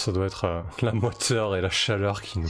Ça 0.00 0.12
doit 0.12 0.24
être 0.24 0.44
euh, 0.46 0.62
la 0.82 0.92
moiteur 0.92 1.54
et 1.56 1.60
la 1.60 1.68
chaleur 1.68 2.22
qui 2.22 2.38
nous. 2.38 2.48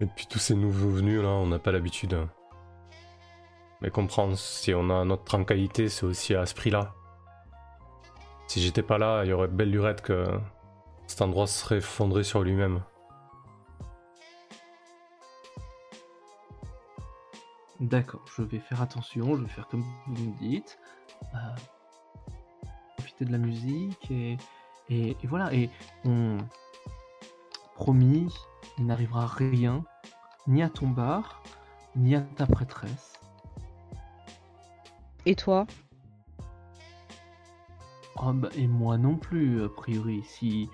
Et 0.00 0.06
depuis 0.06 0.26
tous 0.26 0.40
ces 0.40 0.56
nouveaux 0.56 0.90
venus 0.90 1.22
là, 1.22 1.28
on 1.28 1.46
n'a 1.46 1.60
pas 1.60 1.70
l'habitude. 1.70 2.14
hein. 2.14 2.28
Mais 3.80 3.90
comprendre, 3.90 4.36
si 4.36 4.74
on 4.74 4.90
a 4.90 5.04
notre 5.04 5.22
tranquillité, 5.22 5.88
c'est 5.88 6.04
aussi 6.04 6.34
à 6.34 6.46
ce 6.46 6.54
prix-là. 6.56 6.94
Si 8.48 8.60
j'étais 8.60 8.82
pas 8.82 8.98
là, 8.98 9.22
il 9.24 9.30
y 9.30 9.32
aurait 9.32 9.46
belle 9.46 9.70
lurette 9.70 10.02
que 10.02 10.26
cet 11.06 11.22
endroit 11.22 11.46
serait 11.46 11.76
effondré 11.76 12.24
sur 12.24 12.42
lui-même. 12.42 12.82
D'accord, 17.78 18.24
je 18.36 18.42
vais 18.42 18.58
faire 18.58 18.82
attention, 18.82 19.36
je 19.36 19.42
vais 19.42 19.48
faire 19.48 19.68
comme 19.68 19.84
vous 20.08 20.24
me 20.24 20.38
dites. 20.40 20.78
Euh, 21.34 21.38
de 23.24 23.32
la 23.32 23.38
musique 23.38 24.10
et, 24.10 24.36
et, 24.88 25.10
et 25.22 25.26
voilà. 25.26 25.52
Et 25.54 25.70
on. 26.04 26.38
Promis, 27.74 28.34
il 28.78 28.86
n'arrivera 28.86 29.26
rien, 29.26 29.84
ni 30.46 30.62
à 30.62 30.68
ton 30.68 30.88
bar, 30.88 31.42
ni 31.96 32.14
à 32.14 32.20
ta 32.20 32.46
prêtresse. 32.46 33.14
Et 35.24 35.34
toi? 35.34 35.66
Oh, 38.22 38.32
bah, 38.34 38.50
et 38.56 38.66
moi 38.66 38.98
non 38.98 39.16
plus, 39.16 39.64
a 39.64 39.68
priori. 39.70 40.22
Si. 40.24 40.68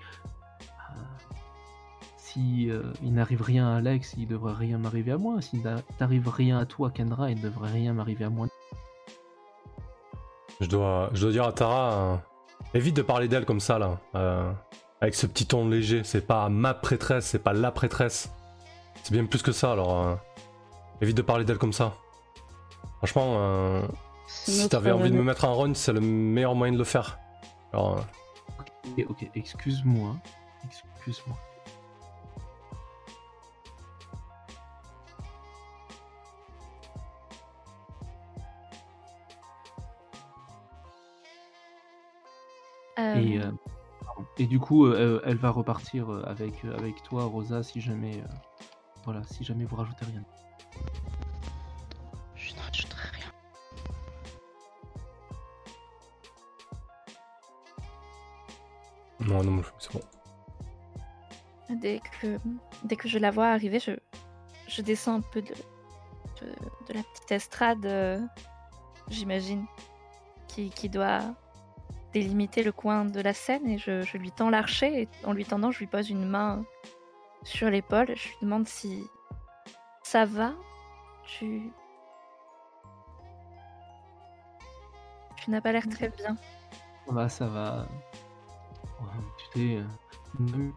euh, 0.61 0.93
si 2.17 2.69
euh, 2.69 2.91
il 3.01 3.13
n'arrive 3.13 3.41
rien 3.41 3.67
à 3.69 3.77
Alex, 3.77 4.15
il 4.17 4.27
devrait 4.27 4.53
rien 4.53 4.77
m'arriver 4.77 5.13
à 5.13 5.17
moi. 5.17 5.41
S'il 5.41 5.61
n'a- 5.61 5.81
t'arrive 5.97 6.27
rien 6.27 6.57
à 6.59 6.65
toi, 6.65 6.91
Kendra, 6.91 7.31
il 7.31 7.37
ne 7.37 7.43
devrait 7.43 7.71
rien 7.71 7.93
m'arriver 7.93 8.25
à 8.25 8.29
moi. 8.29 8.47
Je 10.59 10.67
dois, 10.67 11.09
je 11.13 11.21
dois 11.21 11.31
dire 11.31 11.45
à 11.45 11.53
Tara, 11.53 11.93
euh, 11.93 12.17
évite 12.73 12.95
de 12.95 13.01
parler 13.01 13.27
d'elle 13.27 13.45
comme 13.45 13.59
ça 13.59 13.79
là, 13.79 13.97
euh, 14.15 14.51
avec 15.01 15.15
ce 15.15 15.25
petit 15.27 15.45
ton 15.45 15.67
léger. 15.69 16.03
C'est 16.03 16.25
pas 16.25 16.49
ma 16.49 16.73
prêtresse, 16.73 17.25
c'est 17.25 17.39
pas 17.43 17.53
la 17.53 17.71
prêtresse. 17.71 18.29
C'est 19.03 19.13
bien 19.13 19.25
plus 19.25 19.41
que 19.41 19.51
ça. 19.51 19.71
Alors, 19.71 20.05
euh, 20.05 20.15
évite 21.01 21.17
de 21.17 21.21
parler 21.21 21.45
d'elle 21.45 21.57
comme 21.57 21.73
ça. 21.73 21.93
Franchement, 22.97 23.35
euh, 23.37 23.87
si 24.27 24.67
t'avais 24.69 24.91
envie 24.91 25.11
de 25.11 25.15
me 25.15 25.23
mettre 25.23 25.45
en 25.45 25.55
run, 25.55 25.73
c'est 25.73 25.93
le 25.93 26.01
meilleur 26.01 26.55
moyen 26.55 26.73
de 26.73 26.77
le 26.77 26.83
faire. 26.83 27.19
Alors, 27.73 27.97
euh, 27.97 28.01
Ok, 28.59 29.05
ok, 29.09 29.29
excuse-moi. 29.35 30.15
Excuse-moi. 30.65 31.37
Et, 43.19 43.39
euh, 43.39 43.51
et 44.37 44.45
du 44.47 44.59
coup, 44.59 44.85
euh, 44.85 45.21
elle 45.25 45.37
va 45.37 45.49
repartir 45.49 46.11
euh, 46.11 46.23
avec, 46.25 46.63
avec 46.65 47.01
toi, 47.03 47.25
Rosa, 47.25 47.63
si 47.63 47.81
jamais, 47.81 48.17
euh, 48.17 48.27
voilà, 49.05 49.23
si 49.23 49.43
jamais 49.43 49.65
vous 49.65 49.75
rajoutez 49.75 50.05
rien. 50.05 50.23
Je 52.35 52.53
ne 52.53 52.59
rajouterai 52.59 53.09
rien. 53.13 53.31
non, 59.27 59.43
non, 59.43 59.61
c'est 59.79 59.93
bon. 59.93 60.01
Dès 61.69 61.99
que, 62.21 62.37
dès 62.83 62.95
que 62.95 63.09
je 63.09 63.19
la 63.19 63.29
vois 63.29 63.47
arriver, 63.47 63.79
je, 63.79 63.91
je 64.67 64.81
descends 64.81 65.15
un 65.15 65.21
peu 65.21 65.41
de, 65.41 65.53
de, 66.41 66.47
de 66.87 66.93
la 66.93 67.03
petite 67.03 67.31
estrade, 67.31 67.85
euh, 67.85 68.19
j'imagine, 69.09 69.65
qui, 70.47 70.69
qui 70.69 70.87
doit 70.89 71.35
délimiter 72.19 72.63
le 72.63 72.71
coin 72.71 73.05
de 73.05 73.21
la 73.21 73.33
scène 73.33 73.67
et 73.67 73.77
je, 73.77 74.01
je 74.01 74.17
lui 74.17 74.31
tends 74.31 74.49
l'archer 74.49 75.01
et 75.03 75.09
en 75.25 75.33
lui 75.33 75.45
tendant, 75.45 75.71
je 75.71 75.79
lui 75.79 75.87
pose 75.87 76.09
une 76.09 76.25
main 76.25 76.63
sur 77.43 77.69
l'épaule. 77.69 78.07
Je 78.15 78.27
lui 78.29 78.35
demande 78.41 78.67
si 78.67 79.03
ça 80.03 80.25
va. 80.25 80.53
Tu. 81.25 81.71
Tu 85.35 85.51
n'as 85.51 85.61
pas 85.61 85.71
l'air 85.71 85.87
très 85.87 86.09
bien. 86.09 86.35
Ça 87.05 87.13
va, 87.13 87.29
ça 87.29 87.47
va. 87.47 87.87
Tu 89.53 89.59
sais, 89.59 89.77
euh, 89.77 90.71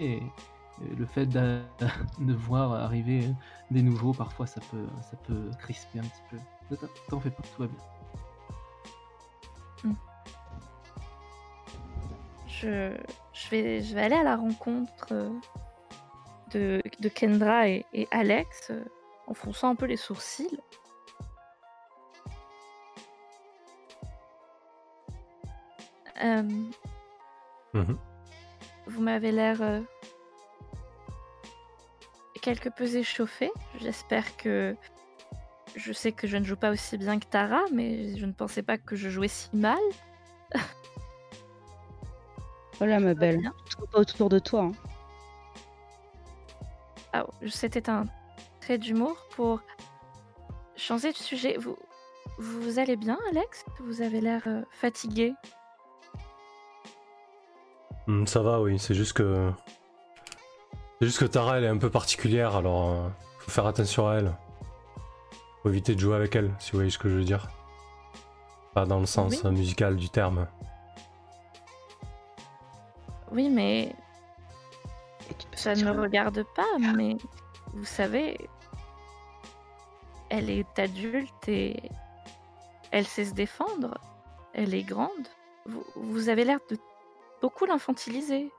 et, 0.00 0.16
et 0.16 0.94
le 0.96 1.06
fait 1.06 1.26
de 1.26 2.34
voir 2.34 2.72
arriver 2.72 3.30
des 3.70 3.82
nouveaux, 3.82 4.12
parfois 4.12 4.46
ça 4.46 4.60
peut, 4.70 4.86
ça 5.02 5.16
peut 5.26 5.50
crisper 5.58 6.00
un 6.00 6.02
petit 6.02 6.22
peu. 6.30 6.76
T'en- 7.08 7.20
fais 7.20 7.30
pas, 7.30 7.42
tout 7.42 7.62
va 7.62 7.68
bien. 7.68 7.78
Je, 12.60 12.96
je, 13.32 13.48
vais, 13.50 13.82
je 13.82 13.94
vais 13.94 14.02
aller 14.02 14.16
à 14.16 14.22
la 14.22 14.36
rencontre 14.36 15.08
euh, 15.12 15.30
de, 16.52 16.82
de 17.00 17.08
Kendra 17.08 17.68
et, 17.68 17.84
et 17.92 18.08
Alex 18.10 18.70
euh, 18.70 18.84
en 19.26 19.34
fronçant 19.34 19.70
un 19.70 19.74
peu 19.74 19.86
les 19.86 19.96
sourcils. 19.96 20.58
Euh, 26.24 26.42
Mhm. 27.74 27.98
vous 28.86 29.02
m'avez 29.02 29.30
l'air 29.30 29.60
euh, 29.62 29.80
quelque 32.40 32.70
peu 32.70 32.84
échauffé. 32.96 33.50
J'espère 33.80 34.36
que. 34.36 34.74
Je 35.76 35.92
sais 35.92 36.12
que 36.12 36.26
je 36.26 36.36
ne 36.38 36.44
joue 36.44 36.56
pas 36.56 36.70
aussi 36.70 36.96
bien 36.96 37.20
que 37.20 37.26
Tara, 37.26 37.62
mais 37.72 38.16
je 38.16 38.24
ne 38.26 38.32
pensais 38.32 38.62
pas 38.62 38.78
que 38.78 38.96
je 38.96 39.10
jouais 39.10 39.28
si 39.28 39.50
mal. 39.54 39.78
Voilà 42.78 43.00
ma 43.00 43.14
belle. 43.14 43.38
bien. 43.40 43.52
Pas 43.92 43.98
autour 44.00 44.28
de 44.28 44.38
toi. 44.38 44.62
hein. 44.62 44.72
Ah, 47.12 47.26
C'était 47.48 47.88
un 47.90 48.04
trait 48.60 48.78
d'humour 48.78 49.16
pour 49.34 49.60
changer 50.76 51.10
de 51.12 51.16
sujet. 51.16 51.56
Vous, 51.58 51.76
vous 52.38 52.78
allez 52.78 52.96
bien, 52.96 53.18
Alex? 53.30 53.64
Vous 53.80 54.02
avez 54.02 54.20
l'air 54.20 54.42
euh, 54.46 54.62
fatigué? 54.70 55.34
Hmm, 58.06 58.26
ça 58.26 58.42
va, 58.42 58.60
oui, 58.60 58.78
c'est 58.78 58.94
juste 58.94 59.12
que. 59.14 59.50
C'est 61.00 61.06
juste 61.06 61.18
que 61.20 61.24
Tara, 61.26 61.58
elle 61.58 61.64
est 61.64 61.68
un 61.68 61.78
peu 61.78 61.90
particulière, 61.90 62.56
alors 62.56 62.90
euh, 62.90 63.08
faut 63.40 63.50
faire 63.50 63.66
attention 63.66 64.08
à 64.08 64.14
elle. 64.16 64.34
Faut 65.62 65.68
éviter 65.68 65.94
de 65.94 66.00
jouer 66.00 66.16
avec 66.16 66.34
elle, 66.36 66.52
si 66.58 66.72
vous 66.72 66.78
voyez 66.78 66.90
ce 66.90 66.98
que 66.98 67.08
je 67.08 67.14
veux 67.14 67.24
dire. 67.24 67.48
Pas 68.74 68.84
dans 68.86 68.98
le 69.00 69.06
sens 69.06 69.32
Oui. 69.32 69.40
euh, 69.44 69.50
musical 69.50 69.96
du 69.96 70.08
terme. 70.10 70.46
Oui, 73.32 73.48
mais 73.48 73.94
ça 75.54 75.74
ne 75.74 75.84
me 75.84 76.00
regarde 76.00 76.44
pas, 76.54 76.78
mais 76.78 77.16
vous 77.74 77.84
savez, 77.84 78.48
elle 80.30 80.50
est 80.50 80.78
adulte 80.78 81.48
et 81.48 81.90
elle 82.90 83.06
sait 83.06 83.24
se 83.24 83.34
défendre. 83.34 83.98
Elle 84.54 84.74
est 84.74 84.82
grande. 84.82 85.28
Vous, 85.66 85.84
vous 85.96 86.28
avez 86.28 86.44
l'air 86.44 86.58
de 86.70 86.78
beaucoup 87.40 87.66
l'infantiliser. 87.66 88.50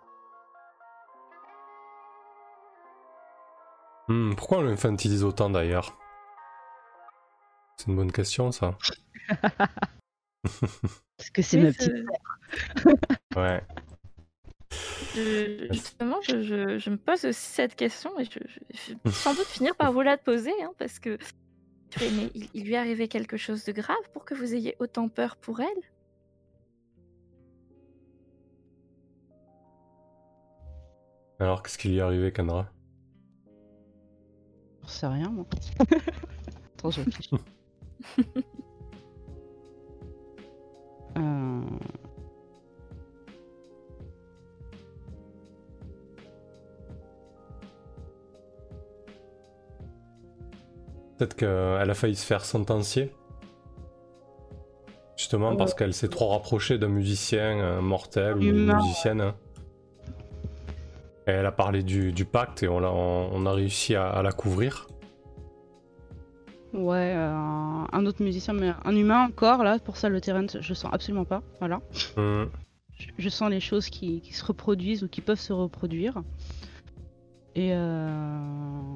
Hmm, 4.07 4.33
pourquoi 4.35 4.59
on 4.59 4.61
l'infantilise 4.61 5.23
autant 5.23 5.49
d'ailleurs? 5.49 5.97
C'est 7.77 7.87
une 7.87 7.95
bonne 7.95 8.11
question 8.11 8.51
ça. 8.51 8.75
Parce 10.43 11.29
que 11.33 11.41
c'est 11.41 11.57
Oui, 11.57 11.63
ma 11.63 11.71
petite. 11.71 11.93
Ouais. 13.35 13.61
je- 15.13 15.67
justement, 15.71 16.21
je, 16.21 16.41
je- 16.41 16.77
je 16.77 16.89
me 16.89 16.97
pose 16.97 17.25
aussi 17.25 17.47
cette 17.47 17.75
question 17.75 18.17
et 18.19 18.25
je, 18.25 18.39
je- 18.45 18.59
je 18.71 18.93
vais 18.93 19.11
sans 19.11 19.33
doute 19.33 19.47
finir 19.47 19.75
par 19.75 19.91
vous 19.91 20.01
la 20.01 20.17
poser, 20.17 20.51
hein, 20.61 20.71
parce 20.77 20.99
que 20.99 21.17
mais 21.99 22.29
il, 22.35 22.47
il 22.53 22.65
lui 22.65 22.73
est 22.73 22.77
arrivé 22.77 23.07
quelque 23.07 23.37
chose 23.37 23.63
de 23.65 23.71
grave 23.71 23.97
pour 24.13 24.23
que 24.25 24.33
vous 24.35 24.53
ayez 24.53 24.75
autant 24.79 25.09
peur 25.09 25.37
pour 25.37 25.59
elle? 25.59 25.67
Alors 31.39 31.63
qu'est-ce 31.63 31.77
qui 31.77 31.89
lui 31.89 31.97
est 31.97 32.01
arrivé, 32.01 32.31
Kendra? 32.31 32.69
J'en 34.81 34.87
sais 34.87 35.07
rien, 35.07 35.29
moi. 35.29 35.45
Attends, 36.77 36.91
je 36.91 37.01
réfléchis. 37.01 37.35
Euh, 41.17 41.61
Peut-être 51.19 51.35
qu'elle 51.35 51.89
a 51.89 51.93
failli 51.93 52.15
se 52.15 52.25
faire 52.25 52.45
sentencier. 52.45 53.13
Justement 55.17 55.57
parce 55.57 55.73
qu'elle 55.73 55.93
s'est 55.93 56.07
trop 56.07 56.29
rapprochée 56.29 56.77
d'un 56.77 56.87
musicien 56.87 57.59
euh, 57.59 57.81
mortel 57.81 58.37
ou 58.37 58.39
d'une 58.39 58.73
musicienne. 58.73 59.33
Et 61.27 61.31
elle 61.31 61.45
a 61.45 61.51
parlé 61.51 61.83
du, 61.83 62.13
du 62.13 62.23
pacte 62.23 62.63
et 62.63 62.69
on 62.69 62.77
a, 62.77 62.87
on 62.87 63.45
a 63.45 63.51
réussi 63.51 63.95
à, 63.95 64.07
à 64.07 64.23
la 64.23 64.31
couvrir. 64.31 64.87
Ouais, 66.73 67.13
euh, 67.17 67.33
un 67.33 68.05
autre 68.05 68.23
musicien, 68.23 68.53
mais 68.53 68.71
un 68.85 68.95
humain 68.95 69.25
encore, 69.25 69.61
là, 69.63 69.77
pour 69.77 69.97
ça 69.97 70.07
le 70.07 70.21
terrain, 70.21 70.45
je 70.47 70.73
sens 70.73 70.89
absolument 70.93 71.25
pas. 71.25 71.43
Voilà. 71.59 71.81
Hmm. 72.15 72.45
Je, 72.97 73.07
je 73.17 73.29
sens 73.29 73.49
les 73.49 73.59
choses 73.59 73.89
qui, 73.89 74.21
qui 74.21 74.31
se 74.31 74.45
reproduisent 74.45 75.03
ou 75.03 75.09
qui 75.09 75.19
peuvent 75.19 75.37
se 75.37 75.51
reproduire. 75.51 76.23
Et 77.55 77.73
euh... 77.73 78.95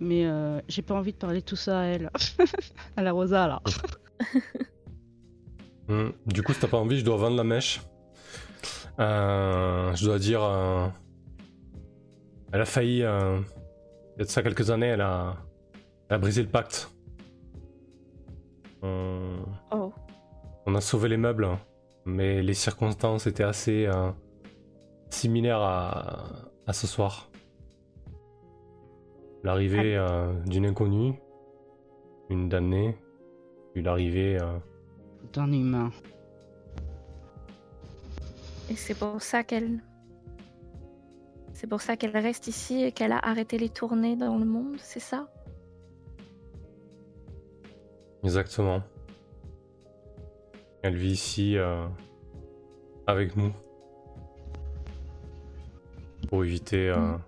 Mais 0.00 0.26
euh, 0.26 0.60
j'ai 0.68 0.82
pas 0.82 0.94
envie 0.94 1.12
de 1.12 1.16
parler 1.18 1.40
de 1.40 1.44
tout 1.44 1.56
ça 1.56 1.80
à 1.80 1.84
elle. 1.84 2.10
à 2.96 3.02
la 3.02 3.12
Rosa, 3.12 3.46
là. 3.48 3.62
Hmm. 5.88 6.10
Du 6.26 6.42
coup, 6.42 6.52
si 6.52 6.60
t'as 6.60 6.68
pas 6.68 6.78
envie, 6.78 6.98
je 6.98 7.04
dois 7.04 7.16
vendre 7.16 7.36
la 7.36 7.44
mèche. 7.44 7.80
Euh, 8.98 9.94
je 9.94 10.04
dois 10.04 10.18
dire. 10.18 10.42
euh, 10.42 10.88
elle 12.52 12.60
a 12.60 12.64
failli. 12.64 13.02
euh, 13.02 13.38
il 14.16 14.20
y 14.20 14.22
a 14.22 14.24
de 14.24 14.30
ça 14.30 14.42
quelques 14.42 14.70
années, 14.70 14.86
elle 14.86 15.00
a, 15.02 15.36
elle 16.08 16.16
a 16.16 16.18
brisé 16.18 16.42
le 16.42 16.48
pacte. 16.48 16.90
On, 18.82 19.36
Oh, 19.70 19.92
on 20.66 20.74
a 20.74 20.80
sauvé 20.80 21.08
les 21.08 21.16
meubles, 21.16 21.48
mais 22.04 22.42
les 22.42 22.54
circonstances 22.54 23.26
étaient 23.26 23.44
assez 23.44 23.86
euh, 23.86 24.10
similaires 25.10 25.60
à, 25.60 26.30
à 26.66 26.72
ce 26.72 26.86
soir. 26.86 27.28
L'arrivée 29.46 29.96
euh, 29.96 30.32
d'une 30.46 30.66
inconnue, 30.66 31.14
une 32.30 32.48
damnée, 32.48 32.98
puis 33.72 33.80
l'arrivée. 33.82 34.38
euh, 34.42 34.58
D'un 35.32 35.52
humain. 35.52 35.90
et 38.68 38.74
c'est 38.74 38.94
pour 38.98 39.22
ça 39.22 39.44
qu'elle. 39.44 39.78
C'est 41.54 41.68
pour 41.68 41.80
ça 41.80 41.96
qu'elle 41.96 42.16
reste 42.16 42.48
ici 42.48 42.82
et 42.82 42.90
qu'elle 42.90 43.12
a 43.12 43.18
arrêté 43.18 43.56
les 43.56 43.68
tournées 43.68 44.16
dans 44.16 44.36
le 44.36 44.44
monde, 44.44 44.78
c'est 44.78 44.98
ça? 45.00 45.28
Exactement. 48.24 48.82
Elle 50.82 50.96
vit 50.96 51.12
ici 51.12 51.56
euh, 51.56 51.86
avec 53.06 53.36
nous. 53.36 53.52
Pour 56.28 56.44
éviter 56.44 56.88
euh, 56.90 56.96
Mm. 56.96 57.20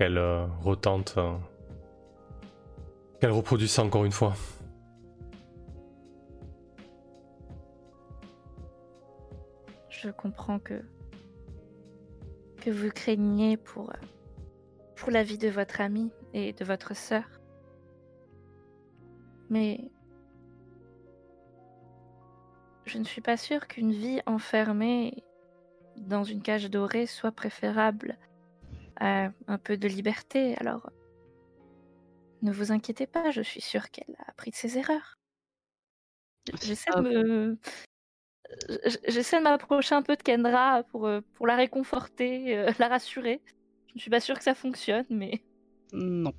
Qu'elle 0.00 0.16
euh, 0.16 0.46
retente. 0.62 1.16
euh, 1.18 1.34
qu'elle 3.20 3.32
reproduise 3.32 3.70
ça 3.70 3.84
encore 3.84 4.06
une 4.06 4.12
fois. 4.12 4.32
Je 9.90 10.08
comprends 10.08 10.58
que. 10.58 10.82
que 12.62 12.70
vous 12.70 12.88
craigniez 12.88 13.58
pour. 13.58 13.90
euh, 13.90 13.98
pour 14.96 15.10
la 15.10 15.22
vie 15.22 15.36
de 15.36 15.48
votre 15.48 15.82
amie 15.82 16.10
et 16.32 16.54
de 16.54 16.64
votre 16.64 16.96
sœur. 16.96 17.24
Mais. 19.50 19.90
Je 22.86 22.96
ne 22.96 23.04
suis 23.04 23.20
pas 23.20 23.36
sûre 23.36 23.66
qu'une 23.66 23.92
vie 23.92 24.22
enfermée 24.24 25.24
dans 25.98 26.24
une 26.24 26.40
cage 26.40 26.70
dorée 26.70 27.04
soit 27.04 27.32
préférable 27.32 28.16
un 29.00 29.58
peu 29.58 29.76
de 29.76 29.88
liberté, 29.88 30.56
alors. 30.58 30.90
Ne 32.42 32.52
vous 32.52 32.72
inquiétez 32.72 33.06
pas, 33.06 33.30
je 33.30 33.42
suis 33.42 33.60
sûre 33.60 33.90
qu'elle 33.90 34.14
a 34.18 34.30
appris 34.30 34.50
de 34.50 34.56
ses 34.56 34.78
erreurs. 34.78 35.18
J'essaie 36.62 36.90
de 36.96 37.00
me. 37.00 37.58
J- 38.86 38.98
J'essaie 39.08 39.38
de 39.38 39.44
m'approcher 39.44 39.94
un 39.94 40.02
peu 40.02 40.16
de 40.16 40.22
Kendra 40.22 40.82
pour, 40.84 41.06
euh, 41.06 41.20
pour 41.34 41.46
la 41.46 41.54
réconforter, 41.56 42.56
euh, 42.56 42.70
la 42.78 42.88
rassurer. 42.88 43.42
Je 43.88 43.94
ne 43.96 44.00
suis 44.00 44.10
pas 44.10 44.20
sûre 44.20 44.38
que 44.38 44.44
ça 44.44 44.54
fonctionne, 44.54 45.04
mais 45.10 45.42
Non. 45.92 46.32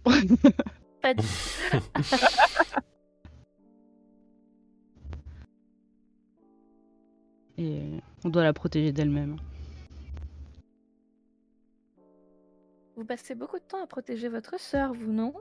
pas 1.01 1.13
du 1.13 1.23
Et 7.57 7.81
on 8.23 8.29
doit 8.29 8.43
la 8.43 8.53
protéger 8.53 8.91
d'elle-même. 8.91 9.37
Vous 13.01 13.07
passez 13.07 13.33
beaucoup 13.33 13.57
de 13.57 13.63
temps 13.63 13.81
à 13.81 13.87
protéger 13.87 14.29
votre 14.29 14.59
sœur, 14.59 14.93
vous, 14.93 15.11
non? 15.11 15.33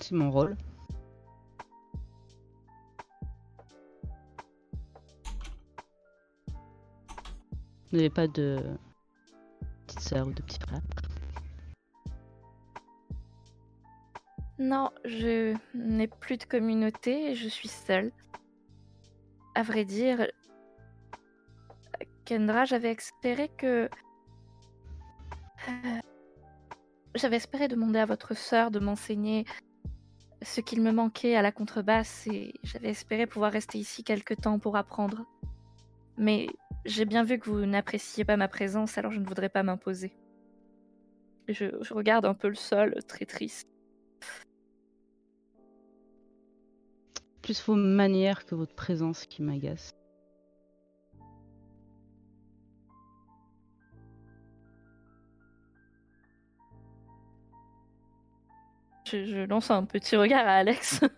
C'est 0.00 0.12
mon 0.12 0.30
rôle. 0.30 0.56
Vous 7.90 7.96
n'avez 7.96 8.10
pas 8.10 8.28
de 8.28 8.62
petite 9.88 10.00
sœur 10.02 10.28
ou 10.28 10.32
de 10.32 10.40
petit 10.40 10.60
frère 10.60 10.80
Non, 14.60 14.92
je 15.04 15.56
n'ai 15.74 16.06
plus 16.06 16.36
de 16.36 16.44
communauté, 16.44 17.34
je 17.34 17.48
suis 17.48 17.66
seule. 17.66 18.12
À 19.56 19.64
vrai 19.64 19.84
dire, 19.84 20.28
Kendra, 22.28 22.66
j'avais 22.66 22.90
espéré 22.92 23.48
que... 23.56 23.88
Euh, 25.66 26.00
J'avais 27.14 27.36
espéré 27.36 27.68
demander 27.68 28.00
à 28.00 28.04
votre 28.04 28.36
sœur 28.36 28.70
de 28.70 28.78
m'enseigner 28.78 29.46
ce 30.42 30.60
qu'il 30.60 30.82
me 30.82 30.92
manquait 30.92 31.36
à 31.36 31.42
la 31.42 31.52
contrebasse 31.52 32.26
et 32.26 32.52
j'avais 32.62 32.90
espéré 32.90 33.26
pouvoir 33.26 33.50
rester 33.50 33.78
ici 33.78 34.04
quelque 34.04 34.34
temps 34.34 34.58
pour 34.58 34.76
apprendre. 34.76 35.24
Mais 36.18 36.48
j'ai 36.84 37.06
bien 37.06 37.24
vu 37.24 37.38
que 37.38 37.48
vous 37.48 37.64
n'appréciez 37.64 38.26
pas 38.26 38.36
ma 38.36 38.46
présence, 38.46 38.98
alors 38.98 39.10
je 39.10 39.20
ne 39.20 39.26
voudrais 39.26 39.48
pas 39.48 39.62
m'imposer. 39.62 40.14
Je, 41.48 41.64
regarde 41.94 42.26
un 42.26 42.34
peu 42.34 42.48
le 42.48 42.56
sol, 42.56 42.94
très 43.08 43.24
triste. 43.24 43.66
Plus 47.40 47.64
vos 47.64 47.74
manières 47.74 48.44
que 48.44 48.54
votre 48.54 48.74
présence 48.74 49.24
qui 49.24 49.42
m'agace. 49.42 49.97
Je, 59.10 59.24
je 59.24 59.38
lance 59.46 59.70
un 59.70 59.84
petit 59.84 60.16
regard 60.16 60.46
à 60.46 60.52
Alex. 60.56 61.00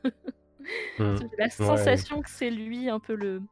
Hmm. 0.99 1.17
J'ai 1.17 1.29
la 1.39 1.51
sensation 1.51 2.23
que 2.23 2.31
c'est 2.31 2.51
lui 2.51 2.89
un 2.91 3.01
peu 3.01 3.15
le, 3.15 3.43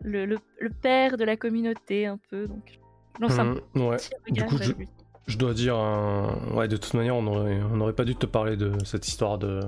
le, 0.00 0.26
le, 0.26 0.38
le 0.60 0.70
père 0.70 1.16
de 1.16 1.24
la 1.24 1.36
communauté 1.36 2.06
un 2.06 2.18
peu. 2.30 2.46
Donc, 2.46 2.80
je 3.16 3.22
lance 3.22 3.38
un 3.38 3.54
ouais. 3.74 3.96
petit 3.96 4.10
Du 4.30 4.42
regard 4.42 4.48
coup, 4.48 4.56
vers 4.56 4.68
je, 4.68 4.72
lui. 4.72 4.88
je 5.26 5.38
dois 5.38 5.54
dire, 5.54 5.76
euh, 5.78 6.28
ouais, 6.54 6.68
de 6.68 6.76
toute 6.76 6.94
manière, 6.94 7.16
on 7.16 7.26
aurait, 7.26 7.60
on 7.72 7.80
aurait 7.80 7.94
pas 7.94 8.04
dû 8.04 8.16
te 8.16 8.26
parler 8.26 8.56
de 8.56 8.72
cette 8.84 9.08
histoire 9.08 9.38
de, 9.38 9.60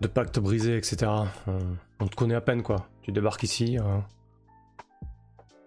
de 0.00 0.08
pacte 0.08 0.38
brisé, 0.40 0.76
etc. 0.76 1.10
On 2.00 2.06
te 2.06 2.16
connaît 2.16 2.34
à 2.34 2.40
peine, 2.40 2.62
quoi. 2.62 2.88
Tu 3.02 3.12
débarques 3.12 3.42
ici, 3.42 3.78
euh, 3.78 3.98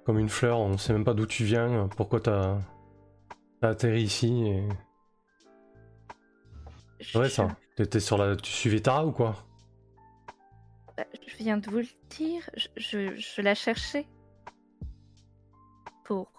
comme 0.06 0.20
une 0.20 0.30
fleur, 0.30 0.60
on 0.60 0.78
sait 0.78 0.94
même 0.94 1.04
pas 1.06 1.14
d'où 1.14 1.26
tu 1.26 1.44
viens, 1.44 1.88
pourquoi 1.96 2.20
t'as 2.20 2.58
t'as 3.62 3.70
atterri 3.70 4.04
ici. 4.04 4.48
Et... 4.48 4.68
Je- 7.00 7.28
ça. 7.30 7.48
T'étais 7.76 8.00
sur 8.00 8.18
la, 8.18 8.36
tu 8.36 8.52
suivais 8.52 8.80
Tara 8.80 9.06
ou 9.06 9.12
quoi? 9.12 9.36
Bah, 10.98 11.06
Je 11.28 11.36
viens 11.38 11.58
de 11.58 11.70
vous 11.70 11.78
le 11.78 11.88
dire, 12.10 12.50
je, 12.56 12.68
je, 12.76 13.16
je 13.16 13.42
la 13.42 13.54
cherchais. 13.54 14.08
Pour. 16.06 16.32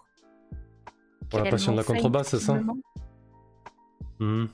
Pour 1.31 1.41
la 1.41 1.51
passion 1.51 1.73
de 1.73 1.77
la 1.77 1.85
contrebasse, 1.85 2.29
c'est 2.31 2.41
ça? 2.41 2.61
Hmm. 4.19 4.47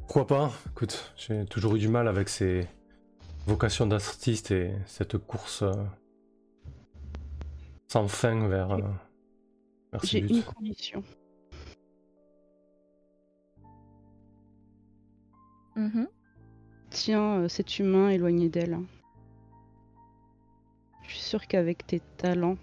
Pourquoi 0.00 0.26
pas? 0.26 0.52
Écoute, 0.70 1.14
j'ai 1.16 1.46
toujours 1.46 1.76
eu 1.76 1.78
du 1.78 1.88
mal 1.88 2.06
avec 2.08 2.28
ces 2.28 2.66
vocations 3.46 3.86
d'artiste 3.86 4.50
et 4.50 4.74
cette 4.86 5.16
course 5.16 5.62
euh, 5.62 5.72
sans 7.88 8.06
fin 8.08 8.46
vers, 8.46 8.72
euh, 8.72 8.80
vers 9.92 10.04
J'ai 10.04 10.18
une 10.18 10.42
condition. 10.42 11.02
Mhm. 15.76 16.08
Tiens 16.90 17.38
euh, 17.40 17.48
cet 17.48 17.78
humain 17.78 18.08
éloigné 18.10 18.48
d'elle. 18.48 18.78
Je 21.02 21.10
suis 21.10 21.20
sûre 21.20 21.46
qu'avec 21.46 21.86
tes 21.86 22.00
talents, 22.16 22.56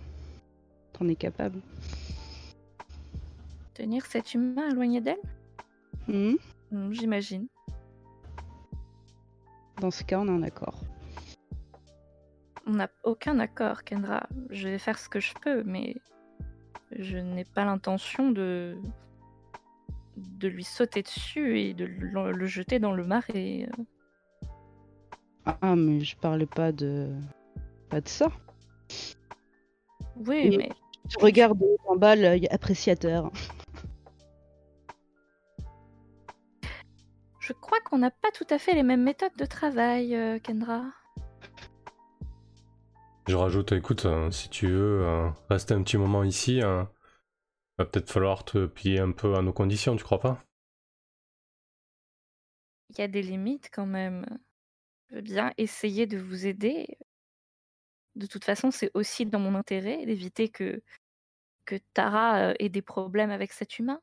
t'en 0.93 1.07
es 1.07 1.15
capable. 1.15 1.59
Tenir 3.73 4.05
cet 4.05 4.33
humain 4.33 4.69
éloigné 4.69 5.01
d'elle? 5.01 5.21
Hmm 6.07 6.35
Hmm, 6.71 6.91
J'imagine. 6.93 7.47
Dans 9.81 9.91
ce 9.91 10.03
cas, 10.03 10.19
on 10.19 10.27
est 10.27 10.31
en 10.31 10.41
accord. 10.43 10.79
On 12.65 12.71
n'a 12.71 12.89
aucun 13.03 13.39
accord, 13.39 13.83
Kendra. 13.83 14.27
Je 14.51 14.69
vais 14.69 14.77
faire 14.77 14.97
ce 14.97 15.09
que 15.09 15.19
je 15.19 15.33
peux, 15.41 15.63
mais 15.63 15.97
je 16.97 17.17
n'ai 17.17 17.43
pas 17.43 17.65
l'intention 17.65 18.31
de 18.31 18.77
de 20.17 20.47
lui 20.47 20.63
sauter 20.63 21.01
dessus 21.03 21.59
et 21.59 21.73
de 21.73 21.85
le, 21.85 22.31
le 22.31 22.45
jeter 22.45 22.79
dans 22.79 22.91
le 22.91 23.03
marais. 23.05 23.69
Ah, 25.45 25.75
mais 25.75 26.01
je 26.01 26.15
parlais 26.17 26.45
pas 26.45 26.71
de. 26.71 27.09
pas 27.89 28.01
de 28.01 28.07
ça. 28.07 28.29
Oui, 30.27 30.49
Et- 30.51 30.57
mais 30.57 30.69
Je 31.09 31.17
regarde 31.19 31.59
en 31.87 31.95
bas 31.95 32.15
l'œil 32.15 32.47
appréciateur. 32.49 33.31
je 37.39 37.53
crois 37.53 37.79
qu'on 37.81 37.97
n'a 37.97 38.11
pas 38.11 38.29
tout 38.31 38.45
à 38.49 38.59
fait 38.59 38.73
les 38.75 38.83
mêmes 38.83 39.03
méthodes 39.03 39.35
de 39.37 39.45
travail, 39.45 40.15
euh, 40.15 40.39
Kendra. 40.39 40.83
Je 43.27 43.35
rajoute, 43.35 43.71
écoute, 43.71 44.05
euh, 44.05 44.29
si 44.31 44.49
tu 44.49 44.67
veux 44.67 45.01
euh, 45.05 45.29
rester 45.49 45.73
un 45.73 45.81
petit 45.83 45.97
moment 45.97 46.23
ici, 46.23 46.61
euh, 46.61 46.83
va 47.83 47.89
peut-être 47.89 48.11
falloir 48.11 48.45
te 48.45 48.65
plier 48.65 48.99
un 48.99 49.11
peu 49.11 49.35
à 49.35 49.41
nos 49.41 49.53
conditions, 49.53 49.95
tu 49.95 50.03
crois 50.03 50.19
pas? 50.19 50.43
Il 52.89 52.99
y 52.99 53.01
a 53.01 53.07
des 53.07 53.21
limites 53.21 53.69
quand 53.71 53.85
même. 53.85 54.25
Je 55.09 55.15
veux 55.15 55.21
bien 55.21 55.53
essayer 55.57 56.07
de 56.07 56.17
vous 56.17 56.45
aider. 56.45 56.97
De 58.15 58.25
toute 58.27 58.43
façon, 58.45 58.71
c'est 58.71 58.91
aussi 58.93 59.25
dans 59.25 59.39
mon 59.39 59.55
intérêt 59.55 60.05
d'éviter 60.05 60.49
que, 60.49 60.81
que 61.65 61.75
Tara 61.93 62.49
euh, 62.49 62.53
ait 62.59 62.69
des 62.69 62.81
problèmes 62.81 63.31
avec 63.31 63.53
cet 63.53 63.79
humain. 63.79 64.01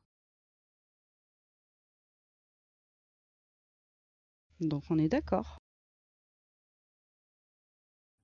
Donc 4.59 4.83
on 4.89 4.97
est 4.97 5.07
d'accord. 5.09 5.57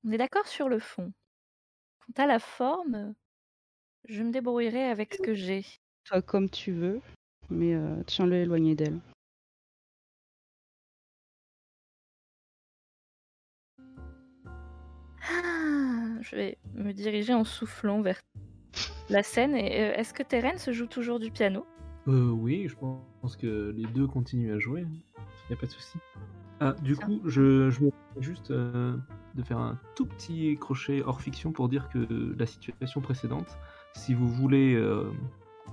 On 0.03 0.11
est 0.11 0.17
d'accord 0.17 0.47
sur 0.47 0.69
le 0.69 0.79
fond. 0.79 1.13
Quant 1.99 2.23
à 2.23 2.27
la 2.27 2.39
forme, 2.39 3.15
je 4.07 4.23
me 4.23 4.31
débrouillerai 4.31 4.83
avec 4.83 5.13
ce 5.15 5.21
que 5.21 5.33
j'ai. 5.33 5.65
Toi 6.05 6.21
comme 6.21 6.49
tu 6.49 6.71
veux, 6.71 7.01
mais 7.49 7.73
euh, 7.73 8.03
tiens-le 8.05 8.35
éloigné 8.35 8.75
d'elle. 8.75 8.99
Ah, 15.27 16.21
je 16.21 16.35
vais 16.35 16.57
me 16.75 16.91
diriger 16.91 17.33
en 17.33 17.43
soufflant 17.43 18.01
vers 18.01 18.19
la 19.09 19.23
scène. 19.23 19.55
Et 19.55 19.81
euh, 19.81 19.93
est-ce 19.95 20.13
que 20.13 20.23
Terren 20.23 20.57
se 20.57 20.71
joue 20.71 20.87
toujours 20.87 21.19
du 21.19 21.31
piano? 21.31 21.65
Euh, 22.07 22.29
oui, 22.29 22.67
je 22.67 22.75
pense 22.75 23.35
que 23.35 23.73
les 23.75 23.87
deux 23.87 24.05
continuent 24.07 24.53
à 24.53 24.59
jouer. 24.59 24.81
Il 24.81 25.49
n'y 25.49 25.55
a 25.55 25.59
pas 25.59 25.65
de 25.65 25.71
souci. 25.71 25.97
Ah, 26.59 26.73
du 26.83 26.95
Ça. 26.95 27.05
coup, 27.05 27.19
je, 27.25 27.69
je 27.69 27.81
me 27.81 27.91
juste 28.21 28.51
euh, 28.51 28.95
de 29.33 29.43
faire 29.43 29.57
un 29.57 29.79
tout 29.95 30.05
petit 30.05 30.55
crochet 30.57 31.01
hors 31.03 31.19
fiction 31.19 31.51
pour 31.51 31.67
dire 31.67 31.89
que 31.89 32.35
la 32.37 32.45
situation 32.45 33.01
précédente, 33.01 33.57
si 33.95 34.13
vous 34.13 34.27
voulez 34.27 34.75
euh, 34.75 35.11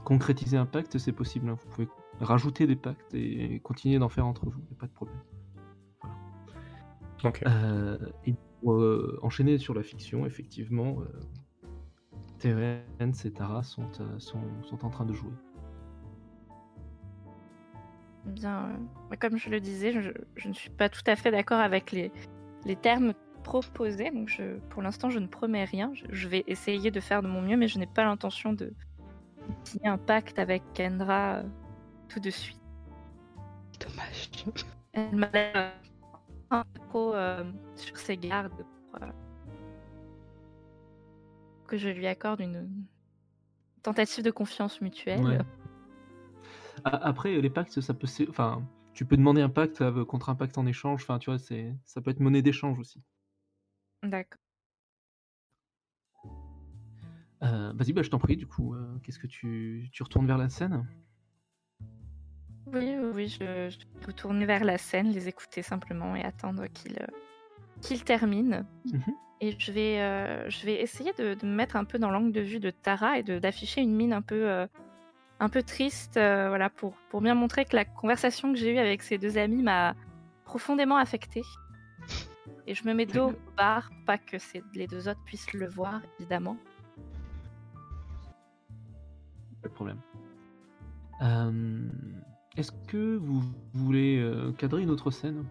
concrétiser 0.04 0.56
un 0.56 0.66
pacte, 0.66 0.98
c'est 0.98 1.12
possible. 1.12 1.48
hein. 1.48 1.56
Vous 1.60 1.68
pouvez 1.70 1.88
rajouter 2.20 2.66
des 2.66 2.76
pactes 2.76 3.14
et 3.14 3.60
continuer 3.60 3.98
d'en 3.98 4.08
faire 4.08 4.26
entre 4.26 4.46
vous. 4.46 4.60
Il 4.60 4.70
n'y 4.70 4.76
a 4.76 4.80
pas 4.80 4.86
de 4.86 4.92
problème. 4.92 5.20
Euh, 7.46 7.98
et 8.26 8.34
pour 8.60 8.72
euh, 8.74 9.18
enchaîner 9.22 9.58
sur 9.58 9.74
la 9.74 9.82
fiction, 9.82 10.26
effectivement, 10.26 10.96
euh, 11.00 11.68
Terence 12.38 13.24
et 13.24 13.32
Tara 13.32 13.62
sont, 13.62 13.88
euh, 14.00 14.18
sont, 14.18 14.42
sont 14.64 14.84
en 14.84 14.90
train 14.90 15.04
de 15.04 15.12
jouer. 15.12 15.30
Bien, 18.24 18.70
comme 19.20 19.36
je 19.36 19.50
le 19.50 19.60
disais, 19.60 19.92
je, 19.92 20.10
je 20.36 20.48
ne 20.48 20.52
suis 20.52 20.70
pas 20.70 20.88
tout 20.88 21.02
à 21.06 21.16
fait 21.16 21.30
d'accord 21.30 21.60
avec 21.60 21.92
les, 21.92 22.12
les 22.64 22.76
termes 22.76 23.14
proposés. 23.42 24.10
Donc, 24.10 24.28
je, 24.28 24.58
pour 24.70 24.82
l'instant, 24.82 25.10
je 25.10 25.18
ne 25.18 25.26
promets 25.26 25.64
rien. 25.64 25.92
Je, 25.94 26.04
je 26.10 26.28
vais 26.28 26.44
essayer 26.46 26.90
de 26.90 27.00
faire 27.00 27.22
de 27.22 27.28
mon 27.28 27.42
mieux, 27.42 27.56
mais 27.56 27.68
je 27.68 27.78
n'ai 27.78 27.86
pas 27.86 28.04
l'intention 28.04 28.52
de 28.52 28.72
signer 29.64 29.88
un 29.88 29.98
pacte 29.98 30.38
avec 30.38 30.62
Kendra 30.74 31.36
euh, 31.36 31.42
tout 32.08 32.20
de 32.20 32.30
suite. 32.30 32.60
Dommage. 33.80 34.30
Elle 34.92 35.16
m'a 35.16 35.30
l'air 35.30 35.52
euh, 35.56 35.70
un 36.50 36.64
peu 36.64 36.80
trop 36.88 37.14
euh, 37.14 37.44
sur 37.74 37.96
ses 37.96 38.16
gardes 38.16 38.64
pour 38.90 39.02
euh, 39.02 39.06
que 41.66 41.76
je 41.76 41.88
lui 41.88 42.06
accorde 42.06 42.40
une 42.40 42.68
tentative 43.82 44.22
de 44.22 44.30
confiance 44.30 44.80
mutuelle. 44.80 45.24
Ouais. 45.24 45.38
Après, 46.84 47.40
les 47.40 47.50
pactes, 47.50 47.80
ça 47.80 47.94
peut, 47.94 48.06
se- 48.06 48.28
enfin, 48.28 48.62
tu 48.94 49.04
peux 49.04 49.16
demander 49.16 49.40
un 49.40 49.48
pacte 49.48 49.82
contre 50.04 50.28
un 50.30 50.34
pacte 50.34 50.56
en 50.58 50.66
échange. 50.66 51.02
Enfin, 51.02 51.18
tu 51.18 51.30
vois, 51.30 51.38
c'est, 51.38 51.74
ça 51.84 52.00
peut 52.00 52.10
être 52.10 52.20
monnaie 52.20 52.42
d'échange 52.42 52.78
aussi. 52.78 53.02
D'accord. 54.02 54.38
Euh, 57.42 57.72
vas-y, 57.74 57.92
bah, 57.92 58.02
je 58.02 58.10
t'en 58.10 58.18
prie. 58.18 58.36
Du 58.36 58.46
coup, 58.46 58.74
euh, 58.74 58.98
qu'est-ce 59.02 59.18
que 59.18 59.26
tu, 59.26 59.88
tu 59.92 60.02
retournes 60.02 60.26
vers 60.26 60.38
la 60.38 60.48
scène? 60.48 60.86
Oui, 62.72 62.94
oui, 63.14 63.28
je, 63.28 63.38
je 63.38 63.78
vais 63.78 64.06
retourner 64.06 64.46
vers 64.46 64.64
la 64.64 64.78
scène, 64.78 65.10
les 65.10 65.28
écouter 65.28 65.62
simplement 65.62 66.14
et 66.16 66.22
attendre 66.22 66.66
qu'ils 66.68 66.98
euh, 67.00 67.06
qu'ils 67.80 68.04
terminent. 68.04 68.64
Mhm. 68.92 69.14
Et 69.40 69.56
je 69.58 69.72
vais, 69.72 69.96
je 70.48 70.64
vais 70.66 70.80
essayer 70.80 71.12
de, 71.14 71.34
de 71.34 71.46
me 71.46 71.52
mettre 71.52 71.74
un 71.74 71.84
peu 71.84 71.98
dans 71.98 72.10
l'angle 72.10 72.30
de 72.30 72.40
vue 72.40 72.60
de 72.60 72.70
Tara 72.70 73.18
et 73.18 73.24
d'afficher 73.24 73.80
une 73.80 73.96
mine 73.96 74.12
un 74.12 74.22
peu, 74.22 74.68
un 75.40 75.48
peu 75.48 75.64
triste, 75.64 76.12
voilà, 76.14 76.70
pour, 76.70 76.94
pour 77.10 77.20
bien 77.20 77.34
montrer 77.34 77.64
que 77.64 77.74
la 77.74 77.84
conversation 77.84 78.52
que 78.52 78.58
j'ai 78.60 78.72
eue 78.72 78.78
avec 78.78 79.02
ces 79.02 79.18
deux 79.18 79.38
amis 79.38 79.64
m'a 79.64 79.96
profondément 80.44 80.96
affectée. 80.96 81.42
Et 82.66 82.74
je 82.74 82.84
me 82.86 82.94
mets 82.94 83.06
dos 83.06 83.30
au 83.30 83.34
bar, 83.56 83.90
pas 84.06 84.18
que 84.18 84.36
les 84.74 84.86
deux 84.86 85.08
autres 85.08 85.20
puissent 85.24 85.52
le 85.52 85.68
voir, 85.68 86.00
évidemment. 86.20 86.56
Pas 89.62 89.68
de 89.68 89.74
problème. 89.74 89.98
Euh, 91.22 91.88
Est-ce 92.56 92.72
que 92.88 93.16
vous 93.16 93.42
voulez 93.72 94.18
euh, 94.18 94.52
cadrer 94.52 94.82
une 94.82 94.90
autre 94.90 95.10
scène? 95.10 95.44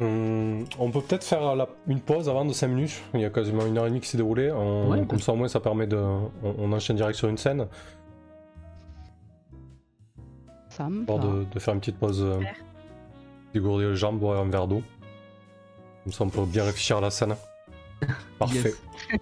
Hum, 0.00 0.64
on 0.78 0.90
peut 0.90 1.00
peut-être 1.00 1.24
faire 1.24 1.56
la- 1.56 1.68
une 1.86 2.00
pause 2.00 2.28
avant 2.28 2.44
de 2.44 2.52
5 2.52 2.68
minutes. 2.68 3.02
Il 3.14 3.20
y 3.20 3.24
a 3.24 3.30
quasiment 3.30 3.64
une 3.66 3.78
heure 3.78 3.86
et 3.86 3.88
demie 3.88 4.00
qui 4.00 4.08
s'est 4.08 4.18
déroulée. 4.18 4.50
On- 4.52 4.90
Ouais, 4.90 5.06
comme 5.06 5.20
ça, 5.20 5.32
au 5.32 5.36
moins, 5.36 5.48
ça 5.48 5.58
permet 5.60 5.86
de. 5.86 5.96
On, 5.96 6.28
on 6.42 6.72
enchaîne 6.72 6.96
direct 6.96 7.16
sur 7.18 7.28
une 7.28 7.38
scène. 7.38 7.66
Ça 10.68 10.88
me 10.90 11.00
Histoire 11.00 11.18
va. 11.18 11.26
de, 11.32 11.44
de 11.44 11.58
faire 11.58 11.72
une 11.72 11.80
petite 11.80 11.98
pause. 11.98 12.22
Euh, 12.22 12.34
Super. 12.34 12.56
Dégourdir 13.56 13.90
les 13.90 13.96
jambes, 13.96 14.18
boire 14.18 14.40
un 14.40 14.48
verre 14.48 14.68
d'eau. 14.68 14.82
Comme 16.04 16.12
ça, 16.12 16.24
on 16.24 16.28
peut 16.28 16.44
bien 16.44 16.64
réfléchir 16.64 16.98
à 16.98 17.00
la 17.00 17.10
scène. 17.10 17.34
Parfait. 18.38 18.74
Yes. 19.10 19.20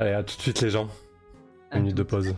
Allez, 0.00 0.12
à 0.12 0.22
tout 0.22 0.36
de 0.36 0.42
suite, 0.42 0.60
les 0.60 0.70
gens. 0.70 0.88
Une 1.72 1.82
minute 1.82 1.96
de 1.96 2.02
pause. 2.02 2.34